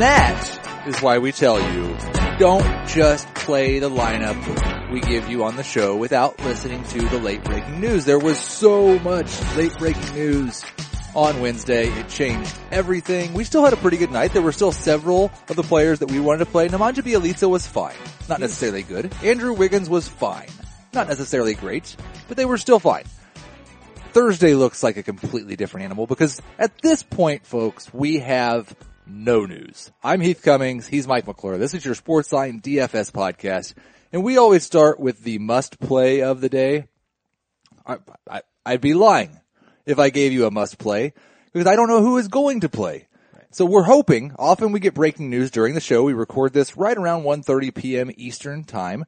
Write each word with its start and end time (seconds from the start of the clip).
And 0.00 0.06
that 0.08 0.86
is 0.86 0.98
why 1.02 1.18
we 1.18 1.30
tell 1.30 1.60
you, 1.60 1.94
don't 2.38 2.88
just 2.88 3.26
play 3.34 3.80
the 3.80 3.90
lineup 3.90 4.90
we 4.90 5.00
give 5.00 5.28
you 5.28 5.44
on 5.44 5.56
the 5.56 5.62
show 5.62 5.94
without 5.94 6.40
listening 6.40 6.82
to 6.84 7.00
the 7.00 7.18
late 7.18 7.44
breaking 7.44 7.80
news. 7.80 8.06
There 8.06 8.18
was 8.18 8.38
so 8.38 8.98
much 9.00 9.28
late 9.56 9.76
breaking 9.78 10.14
news 10.14 10.64
on 11.14 11.38
Wednesday. 11.42 11.88
It 11.88 12.08
changed 12.08 12.56
everything. 12.70 13.34
We 13.34 13.44
still 13.44 13.62
had 13.62 13.74
a 13.74 13.76
pretty 13.76 13.98
good 13.98 14.10
night. 14.10 14.32
There 14.32 14.40
were 14.40 14.52
still 14.52 14.72
several 14.72 15.30
of 15.50 15.56
the 15.56 15.62
players 15.62 15.98
that 15.98 16.10
we 16.10 16.18
wanted 16.18 16.46
to 16.46 16.50
play. 16.50 16.66
Nemanja 16.68 17.02
Bjelica 17.02 17.50
was 17.50 17.66
fine. 17.66 17.92
Not 18.26 18.40
necessarily 18.40 18.84
good. 18.84 19.14
Andrew 19.22 19.52
Wiggins 19.52 19.90
was 19.90 20.08
fine. 20.08 20.48
Not 20.94 21.08
necessarily 21.08 21.52
great, 21.52 21.94
but 22.26 22.38
they 22.38 22.46
were 22.46 22.56
still 22.56 22.78
fine. 22.78 23.04
Thursday 24.12 24.54
looks 24.54 24.82
like 24.82 24.96
a 24.96 25.02
completely 25.02 25.56
different 25.56 25.84
animal 25.84 26.06
because 26.06 26.40
at 26.58 26.78
this 26.78 27.02
point, 27.02 27.44
folks, 27.44 27.92
we 27.92 28.20
have 28.20 28.74
no 29.10 29.44
news. 29.44 29.90
I'm 30.02 30.20
Heath 30.20 30.42
Cummings. 30.42 30.86
He's 30.86 31.06
Mike 31.06 31.26
McClure. 31.26 31.58
This 31.58 31.74
is 31.74 31.84
your 31.84 31.94
Sportsline 31.94 32.62
DFS 32.62 33.10
podcast. 33.10 33.74
And 34.12 34.22
we 34.22 34.38
always 34.38 34.64
start 34.64 35.00
with 35.00 35.22
the 35.22 35.38
must 35.38 35.80
play 35.80 36.22
of 36.22 36.40
the 36.40 36.48
day. 36.48 36.86
I, 37.86 37.98
I, 38.28 38.42
I'd 38.64 38.80
be 38.80 38.94
lying 38.94 39.40
if 39.84 39.98
I 39.98 40.10
gave 40.10 40.32
you 40.32 40.46
a 40.46 40.50
must 40.50 40.78
play 40.78 41.12
because 41.52 41.66
I 41.66 41.76
don't 41.76 41.88
know 41.88 42.02
who 42.02 42.18
is 42.18 42.28
going 42.28 42.60
to 42.60 42.68
play. 42.68 43.08
So 43.50 43.64
we're 43.64 43.82
hoping, 43.82 44.32
often 44.38 44.70
we 44.70 44.78
get 44.78 44.94
breaking 44.94 45.28
news 45.28 45.50
during 45.50 45.74
the 45.74 45.80
show. 45.80 46.04
We 46.04 46.12
record 46.12 46.52
this 46.52 46.76
right 46.76 46.96
around 46.96 47.24
1.30 47.24 47.74
p.m. 47.74 48.10
Eastern 48.16 48.62
time. 48.62 49.04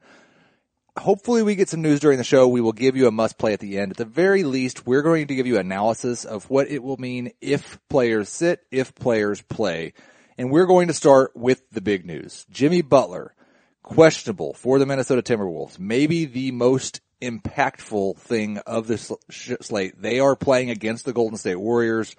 Hopefully 0.98 1.42
we 1.42 1.54
get 1.54 1.70
some 1.70 1.80
news 1.80 2.00
during 2.00 2.18
the 2.18 2.24
show. 2.24 2.46
We 2.46 2.60
will 2.60 2.72
give 2.72 2.96
you 2.96 3.06
a 3.06 3.10
must 3.10 3.38
play 3.38 3.54
at 3.54 3.60
the 3.60 3.78
end. 3.78 3.92
At 3.92 3.96
the 3.96 4.04
very 4.04 4.44
least, 4.44 4.86
we're 4.86 5.02
going 5.02 5.26
to 5.28 5.34
give 5.34 5.46
you 5.46 5.58
analysis 5.58 6.24
of 6.24 6.50
what 6.50 6.68
it 6.68 6.82
will 6.82 6.98
mean 6.98 7.32
if 7.40 7.78
players 7.88 8.28
sit, 8.28 8.60
if 8.70 8.94
players 8.94 9.40
play. 9.40 9.94
And 10.36 10.50
we're 10.50 10.66
going 10.66 10.88
to 10.88 10.94
start 10.94 11.32
with 11.34 11.62
the 11.70 11.80
big 11.80 12.04
news. 12.04 12.44
Jimmy 12.50 12.82
Butler, 12.82 13.34
questionable 13.82 14.52
for 14.52 14.78
the 14.78 14.84
Minnesota 14.86 15.22
Timberwolves. 15.22 15.78
Maybe 15.78 16.26
the 16.26 16.50
most 16.50 17.00
impactful 17.22 18.18
thing 18.18 18.58
of 18.58 18.86
this 18.86 19.10
slate. 19.30 20.00
They 20.00 20.20
are 20.20 20.36
playing 20.36 20.68
against 20.68 21.06
the 21.06 21.14
Golden 21.14 21.38
State 21.38 21.56
Warriors. 21.56 22.14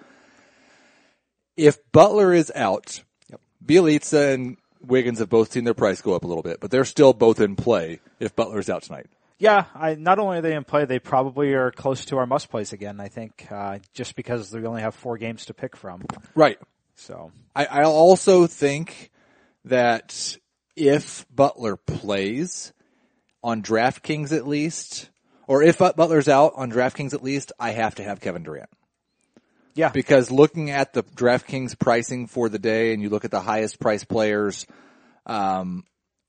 If 1.56 1.78
Butler 1.92 2.32
is 2.32 2.50
out. 2.54 3.02
Bjelica 3.64 4.34
and 4.34 4.58
Wiggins 4.86 5.18
have 5.18 5.28
both 5.28 5.52
seen 5.52 5.64
their 5.64 5.74
price 5.74 6.00
go 6.00 6.14
up 6.14 6.24
a 6.24 6.26
little 6.26 6.42
bit, 6.42 6.60
but 6.60 6.70
they're 6.70 6.84
still 6.84 7.12
both 7.12 7.40
in 7.40 7.56
play 7.56 8.00
if 8.20 8.34
Butler's 8.36 8.70
out 8.70 8.82
tonight. 8.82 9.06
Yeah, 9.38 9.64
I, 9.74 9.94
not 9.94 10.18
only 10.18 10.38
are 10.38 10.42
they 10.42 10.54
in 10.54 10.64
play, 10.64 10.84
they 10.84 10.98
probably 10.98 11.54
are 11.54 11.70
close 11.70 12.04
to 12.06 12.18
our 12.18 12.26
must 12.26 12.50
plays 12.50 12.72
again. 12.72 13.00
I 13.00 13.08
think 13.08 13.46
uh, 13.50 13.78
just 13.92 14.14
because 14.16 14.52
we 14.52 14.64
only 14.64 14.82
have 14.82 14.94
four 14.94 15.18
games 15.18 15.46
to 15.46 15.54
pick 15.54 15.76
from. 15.76 16.04
Right. 16.34 16.58
So 16.94 17.32
I, 17.54 17.66
I 17.66 17.84
also 17.84 18.46
think 18.46 19.10
that 19.64 20.36
if 20.76 21.26
Butler 21.34 21.76
plays 21.76 22.72
on 23.42 23.62
DraftKings 23.62 24.32
at 24.32 24.46
least, 24.46 25.10
or 25.46 25.62
if 25.62 25.78
Butler's 25.78 26.28
out 26.28 26.52
on 26.56 26.70
DraftKings 26.70 27.12
at 27.12 27.22
least, 27.22 27.52
I 27.58 27.70
have 27.70 27.96
to 27.96 28.04
have 28.04 28.20
Kevin 28.20 28.44
Durant. 28.44 28.70
Yeah. 29.74 29.88
Because 29.90 30.30
looking 30.30 30.70
at 30.70 30.92
the 30.92 31.02
DraftKings 31.02 31.78
pricing 31.78 32.26
for 32.26 32.48
the 32.48 32.58
day 32.58 32.92
and 32.92 33.02
you 33.02 33.10
look 33.10 33.24
at 33.24 33.30
the 33.30 33.40
highest 33.40 33.80
price 33.80 34.04
players, 34.04 34.66
um, 35.26 35.84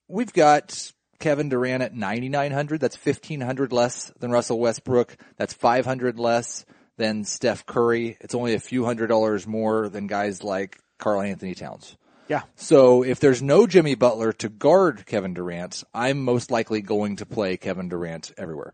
we've 0.08 0.34
got 0.34 0.92
Kevin 1.20 1.50
Durant 1.50 1.84
at 1.84 1.96
9,900. 1.96 2.80
That's 2.80 2.98
1,500 2.98 3.72
less 3.72 4.12
than 4.20 4.32
Russell 4.32 4.60
Westbrook. 4.60 5.16
That's 5.38 5.54
500 5.54 6.20
less 6.20 6.66
than 6.98 7.24
Steph 7.24 7.66
Curry. 7.66 8.18
It's 8.22 8.36
only 8.36 8.54
a 8.54 8.60
few 8.60 8.86
hundred 8.86 9.08
dollars 9.08 9.46
more 9.46 9.90
than 9.90 10.08
guys 10.08 10.44
like 10.44 10.80
Karl 10.98 11.22
Anthony 11.22 11.54
Towns. 11.54 11.98
Yeah. 12.28 12.44
So 12.56 13.04
if 13.04 13.20
there's 13.20 13.44
no 13.44 13.68
Jimmy 13.68 13.96
Butler 13.96 14.34
to 14.34 14.50
guard 14.50 15.06
Kevin 15.06 15.34
Durant, 15.34 15.84
I'm 15.94 16.24
most 16.24 16.50
likely 16.50 16.82
going 16.82 17.18
to 17.18 17.26
play 17.26 17.58
Kevin 17.58 17.90
Durant 17.90 18.32
everywhere. 18.38 18.74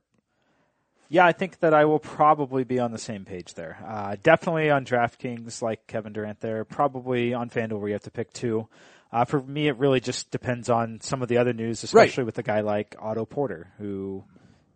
Yeah, 1.11 1.25
I 1.25 1.33
think 1.33 1.59
that 1.59 1.73
I 1.73 1.83
will 1.83 1.99
probably 1.99 2.63
be 2.63 2.79
on 2.79 2.94
the 2.94 2.97
same 2.97 3.25
page 3.25 3.53
there. 3.55 3.77
Uh, 3.85 4.16
definitely 4.23 4.69
on 4.69 4.85
DraftKings, 4.85 5.61
like 5.61 5.85
Kevin 5.85 6.13
Durant 6.13 6.39
there. 6.39 6.63
Probably 6.63 7.33
on 7.33 7.49
FanDuel 7.49 7.81
where 7.81 7.89
you 7.89 7.95
have 7.95 8.03
to 8.03 8.11
pick 8.11 8.31
two. 8.31 8.69
Uh, 9.11 9.25
for 9.25 9.41
me, 9.41 9.67
it 9.67 9.77
really 9.77 10.00
just 10.00 10.31
depends 10.31 10.69
on 10.69 11.01
some 11.01 11.21
of 11.21 11.27
the 11.27 11.38
other 11.38 11.51
news, 11.51 11.83
especially 11.83 12.21
right. 12.21 12.27
with 12.27 12.38
a 12.38 12.44
guy 12.44 12.61
like 12.61 12.95
Otto 12.97 13.25
Porter, 13.25 13.73
who 13.77 14.23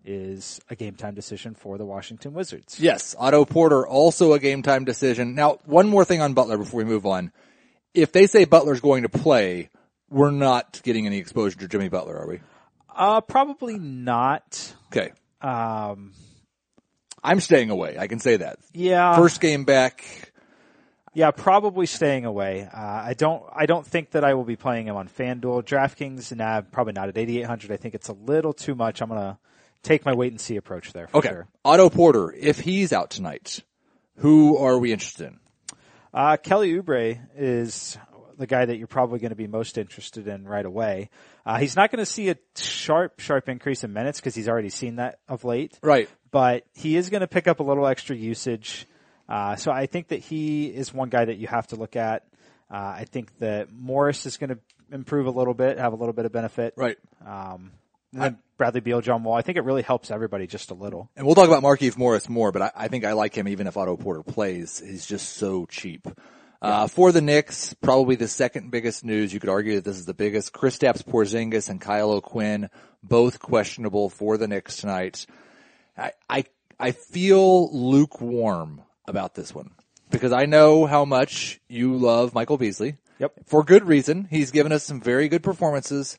is 0.04 0.60
a 0.70 0.76
game 0.76 0.96
time 0.96 1.16
decision 1.16 1.56
for 1.56 1.78
the 1.78 1.86
Washington 1.86 2.34
Wizards. 2.34 2.82
Yes, 2.82 3.16
Otto 3.18 3.46
Porter 3.46 3.88
also 3.88 4.34
a 4.34 4.40
game 4.40 4.62
time 4.62 4.84
decision. 4.84 5.36
Now, 5.36 5.60
one 5.64 5.88
more 5.88 6.04
thing 6.04 6.20
on 6.20 6.34
Butler 6.34 6.58
before 6.58 6.80
we 6.80 6.84
move 6.84 7.06
on. 7.06 7.32
If 7.94 8.12
they 8.12 8.28
say 8.28 8.44
Butler's 8.44 8.82
going 8.82 9.04
to 9.04 9.10
play, 9.10 9.70
we're 10.10 10.32
not 10.32 10.82
getting 10.84 11.06
any 11.06 11.18
exposure 11.18 11.60
to 11.60 11.70
Jimmy 11.70 11.88
Butler, 11.88 12.18
are 12.18 12.28
we? 12.28 12.42
Uh, 12.94 13.22
probably 13.22 13.80
not. 13.80 14.74
Okay. 14.88 15.14
Um, 15.46 16.14
I'm 17.24 17.40
staying 17.40 17.70
away. 17.70 17.98
I 18.00 18.08
can 18.08 18.20
say 18.20 18.38
that. 18.38 18.60
Yeah. 18.74 19.16
First 19.16 19.42
game 19.42 19.64
back. 19.64 20.04
Yeah, 21.14 21.32
probably 21.32 21.86
staying 21.86 22.26
away. 22.26 22.68
Uh, 22.72 22.78
I 22.78 23.14
don't. 23.18 23.44
I 23.54 23.66
don't 23.68 23.86
think 23.86 24.12
that 24.12 24.26
I 24.26 24.34
will 24.34 24.44
be 24.44 24.58
playing 24.58 24.88
him 24.88 24.96
on 24.98 25.08
FanDuel, 25.08 25.64
DraftKings. 25.64 26.36
Nah, 26.36 26.62
probably 26.62 26.94
not 26.94 27.08
at 27.08 27.18
8,800. 27.18 27.72
I 27.72 27.78
think 27.78 27.96
it's 27.96 28.10
a 28.10 28.14
little 28.14 28.52
too 28.52 28.76
much. 28.76 29.02
I'm 29.02 29.08
gonna 29.08 29.40
take 29.82 30.04
my 30.04 30.14
wait 30.14 30.34
and 30.34 30.42
see 30.42 30.58
approach 30.58 30.92
there. 30.92 31.08
okay. 31.14 31.30
Sure. 31.30 31.48
Otto 31.64 31.90
Porter, 31.90 32.34
if 32.38 32.60
he's 32.60 32.92
out 32.92 33.12
tonight, 33.12 33.62
who 34.18 34.58
are 34.58 34.78
we 34.78 34.92
interested 34.92 35.28
in? 35.28 35.40
Uh, 36.14 36.36
Kelly 36.38 36.74
Oubre 36.74 37.20
is 37.38 37.98
the 38.38 38.48
guy 38.48 38.66
that 38.66 38.78
you're 38.78 38.88
probably 38.88 39.20
going 39.20 39.30
to 39.30 39.36
be 39.36 39.48
most 39.48 39.78
interested 39.78 40.28
in 40.28 40.46
right 40.46 40.66
away. 40.66 41.10
Uh, 41.46 41.58
he's 41.58 41.76
not 41.76 41.92
going 41.92 42.00
to 42.00 42.06
see 42.06 42.30
a 42.30 42.38
sharp, 42.56 43.20
sharp 43.20 43.50
increase 43.50 43.84
in 43.84 43.94
minutes 43.94 44.20
because 44.20 44.36
he's 44.36 44.50
already 44.50 44.70
seen 44.70 44.98
that 44.98 45.20
of 45.28 45.44
late. 45.44 45.80
Right. 45.82 46.10
But 46.32 46.64
he 46.74 46.98
is 46.98 47.10
going 47.10 47.22
to 47.22 47.28
pick 47.28 47.48
up 47.48 47.60
a 47.60 47.64
little 47.64 47.88
extra 47.88 48.16
usage. 48.16 48.88
Uh, 49.28 49.56
so 49.56 49.72
I 49.72 49.86
think 49.86 50.10
that 50.10 50.20
he 50.20 50.68
is 50.68 50.94
one 50.94 51.10
guy 51.10 51.26
that 51.26 51.38
you 51.38 51.48
have 51.48 51.68
to 51.68 51.76
look 51.76 51.96
at. 51.96 52.24
Uh, 52.70 52.78
I 52.78 53.06
think 53.10 53.38
that 53.40 53.72
Morris 53.72 54.26
is 54.26 54.38
going 54.38 54.50
to 54.50 54.60
improve 54.92 55.28
a 55.28 55.32
little 55.32 55.54
bit, 55.54 55.78
have 55.78 55.94
a 55.94 55.96
little 55.96 56.14
bit 56.14 56.26
of 56.26 56.32
benefit. 56.32 56.74
Right. 56.76 56.98
Um, 57.26 57.72
and 58.14 58.22
then 58.22 58.38
Bradley 58.58 58.82
Beal, 58.82 59.02
John 59.02 59.24
Wall. 59.24 59.36
I 59.36 59.42
think 59.42 59.58
it 59.58 59.64
really 59.66 59.82
helps 59.82 60.10
everybody 60.10 60.48
just 60.48 60.72
a 60.72 60.74
little. 60.74 61.10
And 61.16 61.26
we'll 61.26 61.36
talk 61.36 61.48
about 61.48 61.64
Markieff 61.64 61.98
Morris 61.98 62.30
more, 62.30 62.52
but 62.52 62.62
I, 62.62 62.72
I 62.76 62.88
think 62.88 63.04
I 63.04 63.14
like 63.14 63.36
him 63.36 63.48
even 63.48 63.68
if 63.68 63.76
Otto 63.76 63.98
Porter 63.98 64.24
plays. 64.24 64.80
He's 64.80 65.06
just 65.06 65.34
so 65.34 65.66
cheap. 65.66 66.08
Uh, 66.66 66.88
for 66.88 67.12
the 67.12 67.22
Knicks, 67.22 67.76
probably 67.76 68.16
the 68.16 68.28
second 68.28 68.72
biggest 68.72 69.06
news. 69.06 69.32
You 69.32 69.40
could 69.40 69.52
argue 69.52 69.76
that 69.76 69.84
this 69.84 70.00
is 70.00 70.06
the 70.06 70.16
biggest. 70.16 70.52
Kristaps 70.52 71.04
Porzingis 71.04 71.70
and 71.70 71.80
Kyle 71.80 72.10
O'Quinn, 72.10 72.72
both 73.04 73.38
questionable 73.38 74.10
for 74.10 74.36
the 74.38 74.48
Knicks 74.48 74.78
tonight. 74.78 75.28
I, 75.96 76.14
I, 76.28 76.46
I 76.80 76.92
feel 76.92 77.72
lukewarm 77.72 78.82
about 79.08 79.36
this 79.36 79.54
one 79.54 79.76
because 80.10 80.32
I 80.32 80.46
know 80.46 80.88
how 80.88 81.06
much 81.06 81.62
you 81.68 81.98
love 81.98 82.34
Michael 82.34 82.58
Beasley. 82.58 82.98
Yep. 83.20 83.34
For 83.46 83.64
good 83.64 83.86
reason. 83.86 84.28
He's 84.28 84.50
given 84.50 84.72
us 84.72 84.84
some 84.84 85.00
very 85.00 85.28
good 85.28 85.44
performances, 85.44 86.18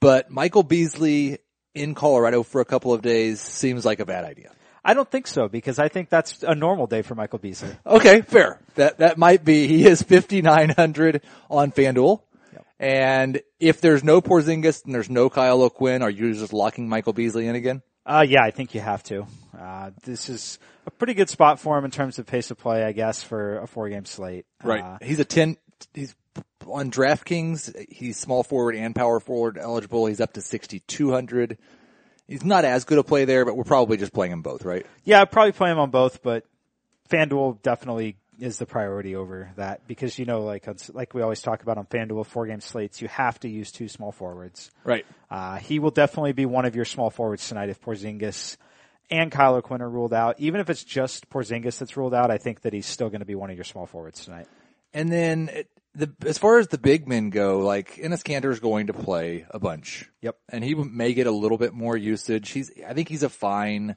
but 0.00 0.30
Michael 0.30 0.64
Beasley 0.64 1.38
in 1.74 1.94
Colorado 1.94 2.42
for 2.42 2.60
a 2.60 2.66
couple 2.66 2.92
of 2.92 3.00
days 3.00 3.40
seems 3.40 3.86
like 3.86 4.00
a 4.00 4.06
bad 4.06 4.24
idea. 4.24 4.52
I 4.84 4.94
don't 4.94 5.10
think 5.10 5.26
so 5.26 5.48
because 5.48 5.78
I 5.78 5.88
think 5.88 6.08
that's 6.08 6.42
a 6.42 6.54
normal 6.54 6.86
day 6.86 7.02
for 7.02 7.14
Michael 7.14 7.38
Beasley. 7.38 7.70
Okay, 7.86 8.22
fair. 8.22 8.60
That 8.74 8.98
that 8.98 9.18
might 9.18 9.44
be. 9.44 9.66
He 9.66 9.86
is 9.86 10.02
fifty 10.02 10.42
nine 10.42 10.70
hundred 10.70 11.22
on 11.50 11.72
FanDuel. 11.72 12.22
Yep. 12.52 12.66
And 12.80 13.42
if 13.60 13.80
there's 13.80 14.02
no 14.02 14.20
Porzingis 14.20 14.84
and 14.84 14.94
there's 14.94 15.10
no 15.10 15.30
Kyle 15.30 15.62
O'Quinn, 15.62 16.02
are 16.02 16.10
you 16.10 16.34
just 16.34 16.52
locking 16.52 16.88
Michael 16.88 17.12
Beasley 17.12 17.46
in 17.46 17.54
again? 17.54 17.82
Uh, 18.04 18.24
yeah, 18.26 18.42
I 18.42 18.50
think 18.50 18.74
you 18.74 18.80
have 18.80 19.04
to. 19.04 19.26
Uh, 19.56 19.90
this 20.02 20.28
is 20.28 20.58
a 20.86 20.90
pretty 20.90 21.14
good 21.14 21.28
spot 21.28 21.60
for 21.60 21.78
him 21.78 21.84
in 21.84 21.92
terms 21.92 22.18
of 22.18 22.26
pace 22.26 22.50
of 22.50 22.58
play, 22.58 22.82
I 22.82 22.90
guess, 22.90 23.22
for 23.22 23.58
a 23.58 23.66
four 23.68 23.88
game 23.88 24.04
slate. 24.04 24.46
Right. 24.64 24.82
Uh, 24.82 24.98
he's 25.00 25.20
a 25.20 25.24
10, 25.24 25.56
he's 25.94 26.14
on 26.66 26.90
DraftKings. 26.90 27.86
He's 27.90 28.18
small 28.18 28.42
forward 28.42 28.74
and 28.74 28.94
power 28.94 29.20
forward 29.20 29.58
eligible. 29.58 30.06
He's 30.06 30.20
up 30.20 30.32
to 30.34 30.40
6,200 30.40 31.58
he's 32.32 32.44
not 32.44 32.64
as 32.64 32.84
good 32.84 32.98
a 32.98 33.04
play 33.04 33.26
there, 33.26 33.44
but 33.44 33.56
we're 33.56 33.64
probably 33.64 33.98
just 33.98 34.12
playing 34.12 34.32
him 34.32 34.42
both, 34.42 34.64
right? 34.64 34.86
Yeah, 35.04 35.24
probably 35.26 35.52
play 35.52 35.70
him 35.70 35.78
on 35.78 35.90
both, 35.90 36.22
but 36.22 36.44
FanDuel 37.10 37.60
definitely 37.62 38.16
is 38.40 38.58
the 38.58 38.64
priority 38.66 39.14
over 39.14 39.52
that 39.56 39.86
because 39.86 40.18
you 40.18 40.24
know, 40.24 40.42
like 40.42 40.66
like 40.92 41.14
we 41.14 41.22
always 41.22 41.42
talk 41.42 41.62
about 41.62 41.78
on 41.78 41.84
FanDuel 41.86 42.26
four 42.26 42.46
game 42.46 42.60
slates, 42.60 43.02
you 43.02 43.08
have 43.08 43.38
to 43.40 43.48
use 43.48 43.70
two 43.70 43.86
small 43.86 44.12
forwards. 44.12 44.70
Right. 44.82 45.04
Uh, 45.30 45.56
he 45.56 45.78
will 45.78 45.90
definitely 45.90 46.32
be 46.32 46.46
one 46.46 46.64
of 46.64 46.74
your 46.74 46.86
small 46.86 47.10
forwards 47.10 47.46
tonight 47.46 47.68
if 47.68 47.80
Porzingis 47.80 48.56
and 49.10 49.30
Kyle 49.30 49.54
O'Quinn 49.56 49.82
are 49.82 49.90
ruled 49.90 50.14
out. 50.14 50.40
Even 50.40 50.60
if 50.60 50.70
it's 50.70 50.82
just 50.82 51.28
Porzingis 51.28 51.78
that's 51.78 51.96
ruled 51.96 52.14
out, 52.14 52.30
I 52.30 52.38
think 52.38 52.62
that 52.62 52.72
he's 52.72 52.86
still 52.86 53.10
going 53.10 53.20
to 53.20 53.26
be 53.26 53.34
one 53.34 53.50
of 53.50 53.56
your 53.56 53.64
small 53.64 53.86
forwards 53.86 54.24
tonight. 54.24 54.48
And 54.94 55.12
then 55.12 55.50
the 55.94 56.12
as 56.24 56.38
far 56.38 56.58
as 56.58 56.68
the 56.68 56.78
big 56.78 57.06
men 57.06 57.30
go, 57.30 57.60
like 57.60 57.96
Kanter 57.96 58.50
is 58.50 58.60
going 58.60 58.86
to 58.86 58.92
play 58.92 59.46
a 59.50 59.58
bunch. 59.58 60.08
Yep, 60.22 60.36
and 60.48 60.64
he 60.64 60.74
may 60.74 61.14
get 61.14 61.26
a 61.26 61.30
little 61.30 61.58
bit 61.58 61.72
more 61.72 61.96
usage. 61.96 62.50
He's 62.50 62.70
I 62.86 62.94
think 62.94 63.08
he's 63.08 63.22
a 63.22 63.28
fine 63.28 63.96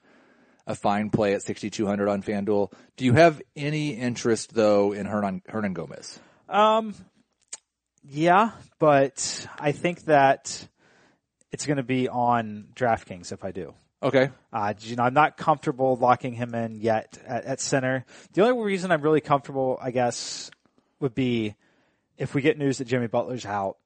a 0.68 0.76
fine 0.76 1.10
play 1.10 1.34
at 1.34 1.44
6200 1.44 2.08
on 2.08 2.24
FanDuel. 2.24 2.72
Do 2.98 3.06
you 3.06 3.14
have 3.14 3.42
any 3.56 3.92
interest 3.92 4.54
though 4.54 4.92
in 4.94 5.06
Hernan 5.06 5.42
Hernangomez? 5.50 6.20
Um 6.50 6.96
Yeah, 8.04 8.52
but 8.80 9.48
I 9.60 9.72
think 9.72 10.06
that 10.06 10.68
it's 11.52 11.66
going 11.66 11.78
to 11.78 11.84
be 11.84 12.10
on 12.10 12.68
DraftKings 12.76 13.32
if 13.32 13.46
I 13.46 13.52
do. 13.52 13.74
Okay. 14.04 14.30
Uh, 14.52 14.74
you 14.82 14.98
know, 14.98 15.04
I'm 15.04 15.14
not 15.14 15.38
comfortable 15.38 15.96
locking 15.96 16.34
him 16.34 16.54
in 16.54 16.82
yet 16.82 17.18
at, 17.26 17.46
at 17.46 17.62
center. 17.62 18.06
The 18.34 18.46
only 18.46 18.62
reason 18.62 18.92
I'm 18.92 19.02
really 19.02 19.22
comfortable, 19.22 19.80
I 19.82 19.92
guess, 19.92 20.52
would 21.00 21.16
be 21.16 21.56
if 22.18 22.34
we 22.34 22.42
get 22.42 22.58
news 22.58 22.78
that 22.80 22.86
Jimmy 22.86 23.08
Butler's 23.08 23.46
out 23.46 23.78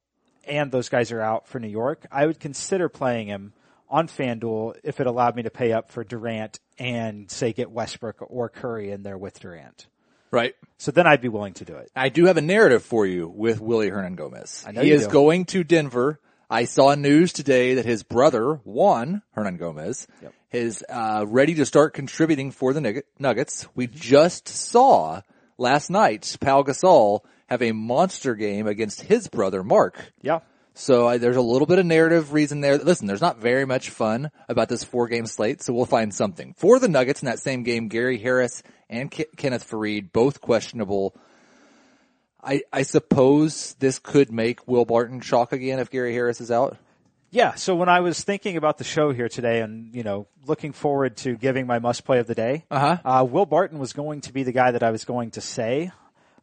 and 0.47 0.71
those 0.71 0.89
guys 0.89 1.11
are 1.11 1.21
out 1.21 1.47
for 1.47 1.59
New 1.59 1.67
York. 1.67 2.05
I 2.11 2.25
would 2.25 2.39
consider 2.39 2.89
playing 2.89 3.27
him 3.27 3.53
on 3.89 4.07
FanDuel 4.07 4.75
if 4.83 4.99
it 4.99 5.07
allowed 5.07 5.35
me 5.35 5.43
to 5.43 5.49
pay 5.49 5.71
up 5.73 5.91
for 5.91 6.03
Durant 6.03 6.59
and 6.77 7.29
say 7.29 7.53
get 7.53 7.71
Westbrook 7.71 8.17
or 8.21 8.49
Curry 8.49 8.91
in 8.91 9.03
there 9.03 9.17
with 9.17 9.39
Durant. 9.39 9.87
Right. 10.31 10.53
So 10.77 10.91
then 10.91 11.07
I'd 11.07 11.21
be 11.21 11.27
willing 11.29 11.53
to 11.55 11.65
do 11.65 11.75
it. 11.75 11.89
I 11.95 12.09
do 12.09 12.25
have 12.25 12.37
a 12.37 12.41
narrative 12.41 12.83
for 12.83 13.05
you 13.05 13.27
with 13.27 13.59
Willy 13.59 13.89
Hernangomez. 13.89 14.67
I 14.67 14.71
know 14.71 14.81
he 14.81 14.91
is 14.91 15.07
do. 15.07 15.11
going 15.13 15.45
to 15.45 15.63
Denver. 15.63 16.19
I 16.51 16.65
saw 16.65 16.93
news 16.95 17.33
today 17.33 17.75
that 17.75 17.85
his 17.85 18.03
brother, 18.03 18.55
Juan 18.63 19.21
Hernangomez, 19.35 20.07
Yep. 20.21 20.33
is 20.51 20.83
uh, 20.89 21.25
ready 21.27 21.55
to 21.55 21.65
start 21.65 21.93
contributing 21.93 22.51
for 22.51 22.73
the 22.73 23.03
Nuggets. 23.19 23.67
We 23.75 23.87
just 23.87 24.47
saw 24.47 25.21
last 25.57 25.89
night 25.89 26.37
Pau 26.39 26.63
Gasol 26.63 27.21
have 27.49 27.61
a 27.61 27.71
monster 27.71 28.35
game 28.35 28.67
against 28.67 29.01
his 29.01 29.27
brother, 29.27 29.63
Mark. 29.63 30.13
Yeah. 30.21 30.39
So 30.75 31.07
I, 31.07 31.17
there's 31.17 31.35
a 31.35 31.41
little 31.41 31.65
bit 31.65 31.79
of 31.79 31.85
narrative 31.85 32.31
reason 32.31 32.61
there. 32.61 32.77
Listen, 32.77 33.07
there's 33.07 33.19
not 33.21 33.39
very 33.39 33.65
much 33.65 33.89
fun 33.89 34.31
about 34.47 34.69
this 34.69 34.83
four 34.83 35.07
game 35.07 35.25
slate, 35.25 35.61
so 35.61 35.73
we'll 35.73 35.85
find 35.85 36.13
something. 36.13 36.53
For 36.57 36.79
the 36.79 36.87
Nuggets 36.87 37.21
in 37.21 37.25
that 37.25 37.39
same 37.39 37.63
game, 37.63 37.87
Gary 37.89 38.17
Harris 38.17 38.63
and 38.89 39.11
Ke- 39.11 39.35
Kenneth 39.35 39.69
Faried, 39.69 40.13
both 40.13 40.39
questionable. 40.39 41.15
I, 42.41 42.61
I 42.71 42.83
suppose 42.83 43.73
this 43.79 43.99
could 43.99 44.31
make 44.31 44.65
Will 44.67 44.85
Barton 44.85 45.19
shock 45.19 45.51
again 45.51 45.79
if 45.79 45.89
Gary 45.89 46.13
Harris 46.13 46.39
is 46.39 46.51
out. 46.51 46.77
Yeah. 47.31 47.55
So 47.55 47.75
when 47.75 47.89
I 47.89 47.99
was 47.99 48.23
thinking 48.23 48.55
about 48.55 48.77
the 48.77 48.83
show 48.85 49.11
here 49.11 49.27
today 49.27 49.59
and, 49.59 49.93
you 49.93 50.03
know, 50.03 50.27
looking 50.45 50.71
forward 50.71 51.17
to 51.17 51.35
giving 51.35 51.67
my 51.67 51.79
must 51.79 52.05
play 52.05 52.19
of 52.19 52.27
the 52.27 52.35
day, 52.35 52.63
Uh-huh. 52.71 52.97
uh, 53.03 53.23
Will 53.25 53.45
Barton 53.45 53.77
was 53.79 53.91
going 53.93 54.21
to 54.21 54.33
be 54.33 54.43
the 54.43 54.53
guy 54.53 54.71
that 54.71 54.81
I 54.81 54.91
was 54.91 55.03
going 55.03 55.31
to 55.31 55.41
say, 55.41 55.91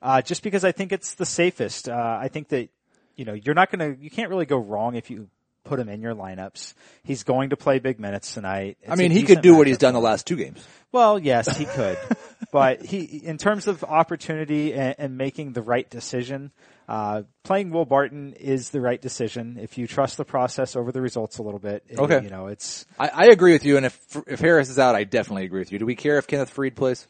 uh, 0.03 0.23
just 0.23 0.43
because 0.43 0.65
I 0.65 0.73
think 0.73 0.93
it's 0.93 1.15
the 1.15 1.27
safest. 1.27 1.89
Uh, 1.89 2.19
I 2.21 2.29
think 2.29 2.49
that, 2.49 2.69
you 3.17 3.25
know, 3.25 3.33
you're 3.35 3.55
not 3.55 3.71
going 3.71 3.97
to, 3.97 4.03
you 4.03 4.11
can't 4.11 4.31
really 4.31 4.47
go 4.47 4.59
wrong 4.59 4.95
if 4.95 5.11
you 5.11 5.29
put 5.65 5.81
him 5.81 5.89
in 5.89 6.01
your 6.01 6.15
lineups. 6.15 6.75
He's 7.03 7.25
going 7.25 7.51
to 7.51 7.57
play 7.57 7.79
big 7.81 7.99
minutes 7.99 8.33
tonight. 8.35 8.79
I 8.89 8.95
mean, 8.95 9.11
he 9.11 9.25
could 9.25 9.41
do 9.43 9.57
what 9.57 9.67
he's 9.67 9.79
done 9.79 9.95
the 9.95 10.01
last 10.01 10.27
two 10.27 10.37
games. 10.37 10.65
Well, 10.93 11.19
yes, 11.19 11.57
he 11.57 11.65
could, 11.65 11.99
but 12.53 12.81
he, 12.83 13.01
in 13.03 13.37
terms 13.37 13.67
of 13.67 13.83
opportunity 13.85 14.73
and, 14.73 14.95
and 14.99 15.19
making 15.19 15.53
the 15.53 15.61
right 15.63 15.89
decision, 15.91 16.53
uh, 16.89 17.23
playing 17.43 17.71
Will 17.71 17.85
Barton 17.85 18.33
is 18.35 18.71
the 18.71 18.81
right 18.81 19.03
decision 19.03 19.59
if 19.61 19.77
you 19.77 19.89
trust 19.89 20.17
the 20.17 20.25
process 20.25 20.77
over 20.77 20.93
the 20.93 21.01
results 21.01 21.39
a 21.39 21.43
little 21.43 21.59
bit. 21.59 21.83
It- 21.89 21.99
Okay. 21.99 22.23
you 22.23 22.31
know, 22.31 22.47
it's 22.47 22.87
I, 22.99 23.09
I 23.09 23.25
agree 23.27 23.53
with 23.53 23.65
you, 23.65 23.77
and 23.77 23.85
if 23.85 24.17
if 24.29 24.39
Harris 24.41 24.69
is 24.71 24.79
out, 24.79 24.95
I 24.95 25.03
definitely 25.05 25.45
agree 25.45 25.59
with 25.61 25.73
you. 25.73 25.81
Do 25.81 25.85
we 25.87 25.97
care 25.97 26.17
if 26.19 26.27
Kenneth 26.29 26.55
Faried 26.55 26.77
plays? 26.77 27.09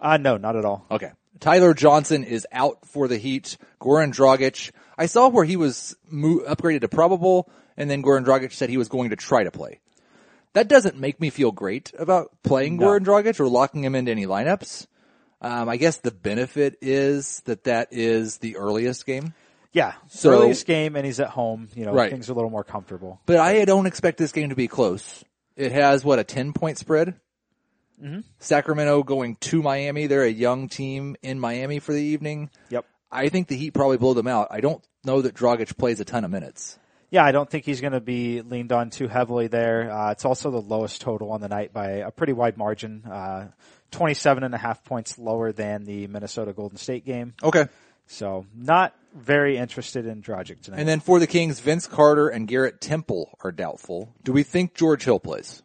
uh, 0.00 0.16
no, 0.16 0.36
not 0.38 0.56
at 0.56 0.64
all. 0.64 0.86
Okay. 0.90 1.12
Tyler 1.40 1.74
Johnson 1.74 2.24
is 2.24 2.46
out 2.52 2.84
for 2.86 3.08
the 3.08 3.18
Heat. 3.18 3.56
Goran 3.80 4.12
Dragic, 4.14 4.70
I 4.96 5.06
saw 5.06 5.28
where 5.28 5.44
he 5.44 5.56
was 5.56 5.96
mo- 6.10 6.40
upgraded 6.48 6.80
to 6.82 6.88
probable, 6.88 7.48
and 7.76 7.88
then 7.90 8.02
Goran 8.02 8.24
Dragic 8.24 8.52
said 8.52 8.70
he 8.70 8.76
was 8.78 8.88
going 8.88 9.10
to 9.10 9.16
try 9.16 9.44
to 9.44 9.50
play. 9.50 9.80
That 10.54 10.68
doesn't 10.68 10.96
make 10.98 11.20
me 11.20 11.30
feel 11.30 11.52
great 11.52 11.92
about 11.98 12.30
playing 12.42 12.78
No. 12.78 12.86
Goran 12.88 13.04
Dragic 13.04 13.38
or 13.38 13.48
locking 13.48 13.84
him 13.84 13.94
into 13.94 14.10
any 14.10 14.26
lineups. 14.26 14.86
Um, 15.40 15.68
I 15.68 15.76
guess 15.76 15.98
the 15.98 16.10
benefit 16.10 16.76
is 16.80 17.40
that 17.44 17.64
that 17.64 17.88
is 17.92 18.38
the 18.38 18.56
earliest 18.56 19.06
game. 19.06 19.34
Yeah, 19.72 19.92
So- 20.08 20.32
earliest 20.32 20.66
game 20.66 20.96
and 20.96 21.04
he's 21.06 21.20
at 21.20 21.28
home. 21.28 21.68
You 21.74 21.84
know, 21.84 21.92
Right. 21.92 22.10
things 22.10 22.28
are 22.28 22.32
a 22.32 22.34
little 22.34 22.50
more 22.50 22.64
comfortable. 22.64 23.20
But 23.26 23.36
I 23.38 23.64
don't 23.64 23.86
expect 23.86 24.18
this 24.18 24.32
game 24.32 24.48
to 24.48 24.56
be 24.56 24.66
close. 24.66 25.22
It 25.54 25.70
has 25.72 26.04
what 26.04 26.18
a 26.18 26.24
ten 26.24 26.52
point 26.52 26.78
spread. 26.78 27.14
Mm-hmm. 28.02 28.20
Sacramento 28.38 29.02
going 29.02 29.36
to 29.36 29.62
Miami. 29.62 30.06
They're 30.06 30.24
a 30.24 30.30
young 30.30 30.68
team 30.68 31.16
in 31.22 31.40
Miami 31.40 31.78
for 31.78 31.92
the 31.92 32.02
evening. 32.02 32.50
Yep. 32.70 32.84
I 33.10 33.28
think 33.28 33.48
the 33.48 33.56
Heat 33.56 33.72
probably 33.72 33.96
blow 33.96 34.14
them 34.14 34.28
out. 34.28 34.48
I 34.50 34.60
don't 34.60 34.82
know 35.04 35.22
that 35.22 35.34
Dragic 35.34 35.76
plays 35.76 36.00
a 36.00 36.04
ton 36.04 36.24
of 36.24 36.30
minutes. 36.30 36.78
Yeah, 37.10 37.24
I 37.24 37.32
don't 37.32 37.48
think 37.48 37.64
he's 37.64 37.80
going 37.80 37.94
to 37.94 38.00
be 38.00 38.42
leaned 38.42 38.70
on 38.70 38.90
too 38.90 39.08
heavily 39.08 39.46
there. 39.46 39.90
Uh, 39.90 40.10
it's 40.10 40.26
also 40.26 40.50
the 40.50 40.60
lowest 40.60 41.00
total 41.00 41.32
on 41.32 41.40
the 41.40 41.48
night 41.48 41.72
by 41.72 41.86
a 41.86 42.10
pretty 42.10 42.34
wide 42.34 42.58
margin. 42.58 43.02
Uh, 43.04 43.48
27 43.92 44.44
and 44.44 44.54
a 44.54 44.58
half 44.58 44.84
points 44.84 45.18
lower 45.18 45.52
than 45.52 45.84
the 45.84 46.06
Minnesota 46.06 46.52
Golden 46.52 46.76
State 46.76 47.06
game. 47.06 47.32
Okay. 47.42 47.66
So 48.06 48.46
not 48.54 48.94
very 49.14 49.56
interested 49.56 50.06
in 50.06 50.22
Dragic 50.22 50.60
tonight. 50.60 50.80
And 50.80 50.88
then 50.88 51.00
for 51.00 51.18
the 51.18 51.26
Kings, 51.26 51.60
Vince 51.60 51.86
Carter 51.86 52.28
and 52.28 52.46
Garrett 52.46 52.80
Temple 52.80 53.36
are 53.42 53.52
doubtful. 53.52 54.14
Do 54.22 54.32
we 54.32 54.42
think 54.42 54.74
George 54.74 55.04
Hill 55.04 55.20
plays? 55.20 55.62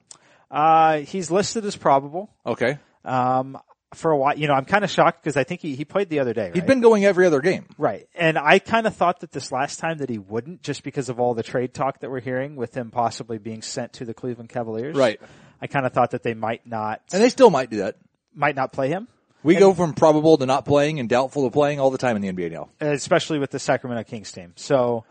Uh, 0.53 0.99
he's 0.99 1.31
listed 1.31 1.65
as 1.65 1.75
probable. 1.75 2.29
Okay. 2.45 2.77
Um, 3.03 3.57
for 3.95 4.09
a 4.11 4.17
while, 4.17 4.37
you 4.37 4.47
know, 4.47 4.53
I'm 4.53 4.65
kind 4.65 4.83
of 4.83 4.89
shocked 4.89 5.21
because 5.23 5.37
I 5.37 5.43
think 5.43 5.61
he, 5.61 5.75
he 5.75 5.85
played 5.85 6.09
the 6.09 6.19
other 6.19 6.33
day, 6.33 6.45
right? 6.45 6.55
He'd 6.55 6.65
been 6.65 6.81
going 6.81 7.05
every 7.05 7.27
other 7.27 7.41
game. 7.41 7.65
Right. 7.77 8.07
And 8.15 8.39
I 8.39 8.57
kind 8.59 8.87
of 8.87 8.95
thought 8.95 9.19
that 9.19 9.31
this 9.31 9.51
last 9.51 9.79
time 9.79 9.99
that 9.99 10.09
he 10.09 10.17
wouldn't 10.17 10.63
just 10.63 10.83
because 10.83 11.09
of 11.09 11.19
all 11.19 11.33
the 11.35 11.43
trade 11.43 11.73
talk 11.75 11.99
that 11.99 12.09
we're 12.09 12.19
hearing 12.21 12.55
with 12.55 12.75
him 12.75 12.89
possibly 12.89 13.37
being 13.37 13.61
sent 13.61 13.93
to 13.93 14.05
the 14.05 14.13
Cleveland 14.15 14.49
Cavaliers. 14.49 14.95
Right. 14.95 15.21
I 15.61 15.67
kind 15.67 15.85
of 15.85 15.93
thought 15.93 16.11
that 16.11 16.23
they 16.23 16.33
might 16.33 16.65
not, 16.65 17.01
And 17.13 17.21
they 17.21 17.29
still 17.29 17.49
might 17.51 17.69
do 17.69 17.77
that. 17.77 17.97
might 18.33 18.55
not 18.55 18.73
play 18.73 18.89
him, 18.89 19.07
We 19.43 19.55
go 19.55 19.73
from 19.75 19.93
probable 19.93 20.37
to 20.37 20.45
not 20.47 20.65
playing 20.65 20.99
and 20.99 21.07
doubtful 21.07 21.43
to 21.43 21.51
playing 21.51 21.79
all 21.79 21.91
the 21.91 21.97
time 21.99 22.15
in 22.15 22.21
the 22.23 22.29
NBA 22.31 22.51
now. 22.51 22.69
especially 22.79 23.37
with 23.37 23.51
the 23.51 23.59
Sacramento 23.59 24.03
Kings 24.09 24.31
team. 24.31 24.53
So, 24.55 25.05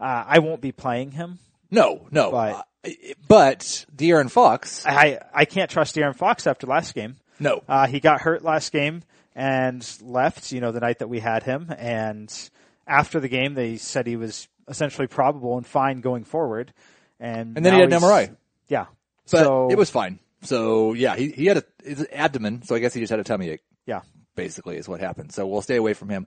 uh, 0.00 0.24
I 0.26 0.40
won't 0.40 0.60
be 0.60 0.72
playing 0.72 1.12
him. 1.12 1.38
No, 1.70 2.06
no. 2.10 2.32
But- 2.32 2.66
but 3.28 3.86
De'Aaron 3.94 4.30
Fox, 4.30 4.84
I, 4.86 5.18
I 5.32 5.44
can't 5.44 5.70
trust 5.70 5.96
Aaron 5.98 6.14
Fox 6.14 6.46
after 6.46 6.66
last 6.66 6.94
game. 6.94 7.16
no. 7.40 7.62
Uh, 7.68 7.86
he 7.86 8.00
got 8.00 8.20
hurt 8.20 8.42
last 8.42 8.72
game 8.72 9.02
and 9.34 9.86
left, 10.02 10.52
you 10.52 10.60
know, 10.60 10.72
the 10.72 10.80
night 10.80 10.98
that 11.00 11.08
we 11.08 11.20
had 11.20 11.42
him. 11.42 11.72
And 11.76 12.32
after 12.86 13.20
the 13.20 13.28
game, 13.28 13.54
they 13.54 13.76
said 13.76 14.06
he 14.06 14.16
was 14.16 14.48
essentially 14.68 15.06
probable 15.06 15.56
and 15.56 15.66
fine 15.66 16.00
going 16.00 16.24
forward. 16.24 16.72
And, 17.20 17.56
And 17.56 17.64
then 17.64 17.74
he 17.74 17.80
had 17.80 17.92
an 17.92 18.00
MRI. 18.00 18.36
Yeah. 18.68 18.86
But 19.30 19.44
so 19.44 19.68
it 19.70 19.78
was 19.78 19.90
fine. 19.90 20.18
So 20.42 20.92
yeah, 20.92 21.16
he, 21.16 21.30
he 21.30 21.46
had 21.46 21.56
a 21.58 21.64
his 21.82 22.06
abdomen, 22.12 22.62
so 22.62 22.74
I 22.74 22.78
guess 22.78 22.92
he 22.92 23.00
just 23.00 23.10
had 23.10 23.20
a 23.20 23.24
tummy 23.24 23.48
ache. 23.50 23.62
yeah. 23.86 24.00
Basically, 24.36 24.76
is 24.76 24.88
what 24.88 24.98
happened. 25.00 25.32
So 25.32 25.46
we'll 25.46 25.62
stay 25.62 25.76
away 25.76 25.94
from 25.94 26.08
him. 26.08 26.26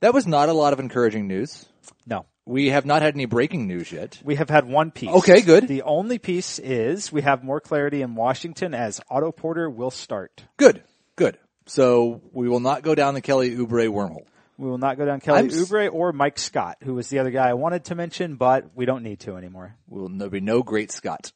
That 0.00 0.14
was 0.14 0.24
not 0.26 0.48
a 0.48 0.52
lot 0.52 0.72
of 0.72 0.78
encouraging 0.78 1.26
news. 1.26 1.66
No. 2.06 2.26
We 2.44 2.70
have 2.70 2.84
not 2.84 3.02
had 3.02 3.14
any 3.14 3.26
breaking 3.26 3.68
news 3.68 3.92
yet. 3.92 4.18
We 4.24 4.34
have 4.34 4.50
had 4.50 4.66
one 4.66 4.90
piece. 4.90 5.10
Okay, 5.10 5.42
good. 5.42 5.68
The 5.68 5.82
only 5.82 6.18
piece 6.18 6.58
is 6.58 7.12
we 7.12 7.22
have 7.22 7.44
more 7.44 7.60
clarity 7.60 8.02
in 8.02 8.16
Washington 8.16 8.74
as 8.74 9.00
Otto 9.08 9.30
Porter 9.30 9.70
will 9.70 9.92
start. 9.92 10.44
Good, 10.56 10.82
good. 11.14 11.38
So 11.66 12.20
we 12.32 12.48
will 12.48 12.60
not 12.60 12.82
go 12.82 12.94
down 12.96 13.14
the 13.14 13.20
Kelly 13.20 13.52
Oubre 13.52 13.88
wormhole. 13.88 14.26
We 14.58 14.68
will 14.68 14.78
not 14.78 14.98
go 14.98 15.04
down 15.04 15.20
Kelly 15.20 15.40
I'm 15.40 15.48
Oubre 15.48 15.92
or 15.92 16.12
Mike 16.12 16.38
Scott, 16.38 16.78
who 16.82 16.94
was 16.94 17.08
the 17.08 17.20
other 17.20 17.30
guy 17.30 17.48
I 17.48 17.54
wanted 17.54 17.84
to 17.86 17.94
mention, 17.94 18.34
but 18.36 18.70
we 18.74 18.86
don't 18.86 19.02
need 19.02 19.20
to 19.20 19.36
anymore. 19.36 19.76
Will 19.88 20.08
there'll 20.08 20.30
be 20.30 20.40
no 20.40 20.62
great 20.62 20.90
Scott. 20.90 21.32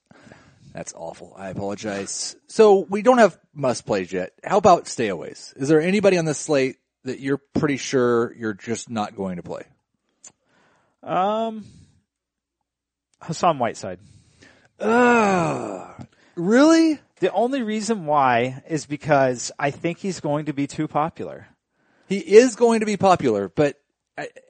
That's 0.73 0.93
awful. 0.95 1.33
I 1.37 1.49
apologize. 1.49 2.37
So 2.49 2.81
we 2.81 3.03
don't 3.03 3.19
have 3.19 3.39
must 3.55 3.87
plays 3.87 4.13
yet. 4.13 4.33
How 4.45 4.59
about 4.59 4.85
stayaways? 4.85 5.57
Is 5.57 5.69
there 5.69 5.81
anybody 5.81 6.19
on 6.19 6.25
this 6.25 6.39
slate 6.39 6.77
that 7.05 7.21
you're 7.21 7.41
pretty 7.55 7.79
sure 7.79 8.35
you're 8.37 8.55
just 8.55 8.91
not 8.91 9.17
going 9.17 9.37
to 9.37 9.43
play? 9.43 9.63
Um, 11.07 11.65
Hassan 13.23 13.59
Whiteside. 13.59 14.01
Ugh. 14.81 16.07
Really? 16.35 16.99
The 17.21 17.33
only 17.33 17.63
reason 17.63 18.05
why 18.05 18.63
is 18.69 18.85
because 18.85 19.51
I 19.59 19.71
think 19.71 19.99
he's 19.99 20.21
going 20.21 20.47
to 20.47 20.53
be 20.53 20.67
too 20.67 20.87
popular. 20.87 21.49
He 22.09 22.19
is 22.19 22.57
going 22.57 22.81
to 22.81 22.87
be 22.87 22.97
popular, 22.97 23.49
but 23.49 23.81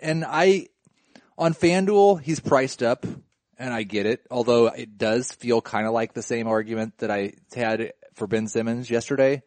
and 0.03 0.25
I 0.27 0.69
on 1.39 1.55
FanDuel 1.55 2.21
he's 2.21 2.41
priced 2.41 2.83
up, 2.83 3.07
and 3.59 3.73
I 3.73 3.83
get 3.85 4.07
it. 4.07 4.27
Although 4.31 4.67
it 4.67 4.99
does 4.99 5.31
feel 5.31 5.61
kind 5.61 5.87
of 5.87 5.93
like 5.93 6.13
the 6.13 6.23
same 6.23 6.49
argument 6.49 6.99
that 6.99 7.11
I 7.11 7.35
had 7.55 7.93
for 8.15 8.27
Ben 8.27 8.49
Simmons 8.49 8.91
yesterday, 8.91 9.43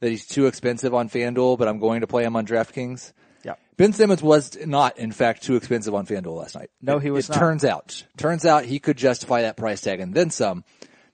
that 0.00 0.10
he's 0.10 0.26
too 0.26 0.46
expensive 0.46 0.94
on 0.94 1.08
FanDuel, 1.08 1.58
but 1.58 1.68
I'm 1.68 1.78
going 1.78 2.00
to 2.00 2.06
play 2.06 2.24
him 2.24 2.36
on 2.36 2.46
DraftKings. 2.46 3.12
Yeah. 3.44 3.54
Ben 3.76 3.92
Simmons 3.92 4.22
was 4.22 4.56
not, 4.64 4.98
in 4.98 5.12
fact, 5.12 5.42
too 5.42 5.56
expensive 5.56 5.94
on 5.94 6.06
FanDuel 6.06 6.36
last 6.38 6.54
night. 6.54 6.70
No, 6.80 6.96
It- 6.96 7.02
he 7.04 7.10
was 7.10 7.28
It 7.28 7.32
not. 7.32 7.38
turns 7.38 7.64
out, 7.64 8.04
turns 8.16 8.44
out 8.46 8.64
he 8.64 8.78
could 8.78 8.96
justify 8.96 9.42
that 9.42 9.56
price 9.56 9.80
tag 9.80 10.00
and 10.00 10.14
then 10.14 10.30
some. 10.30 10.64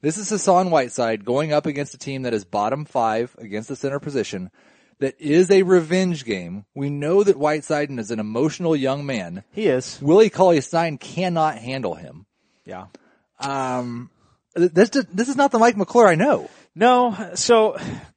This 0.02 0.16
is 0.16 0.30
Hassan 0.30 0.70
Whiteside 0.70 1.24
going 1.24 1.52
up 1.52 1.66
against 1.66 1.92
a 1.94 1.98
team 1.98 2.22
that 2.22 2.32
is 2.32 2.44
bottom 2.44 2.84
five 2.86 3.34
against 3.38 3.68
the 3.68 3.76
center 3.76 3.98
position. 4.00 4.50
That 5.00 5.18
is 5.20 5.50
a 5.50 5.62
revenge 5.62 6.24
game. 6.24 6.66
We 6.74 6.90
know 6.90 7.22
that 7.24 7.38
Whiteside 7.38 7.90
is 7.90 8.10
an 8.10 8.20
emotional 8.20 8.76
young 8.76 9.04
man. 9.06 9.44
He 9.52 9.66
is. 9.66 9.98
Willie 10.02 10.28
Cauley 10.30 10.60
Stein 10.60 10.98
cannot 10.98 11.56
handle 11.58 11.94
him. 11.94 12.26
Yeah. 12.66 12.86
Um, 13.38 14.10
this 14.54 14.90
this 14.90 15.28
is 15.28 15.36
not 15.36 15.52
the 15.52 15.58
Mike 15.58 15.76
McClure 15.76 16.06
I 16.08 16.14
know. 16.16 16.50
No, 16.74 17.30
so 17.34 17.76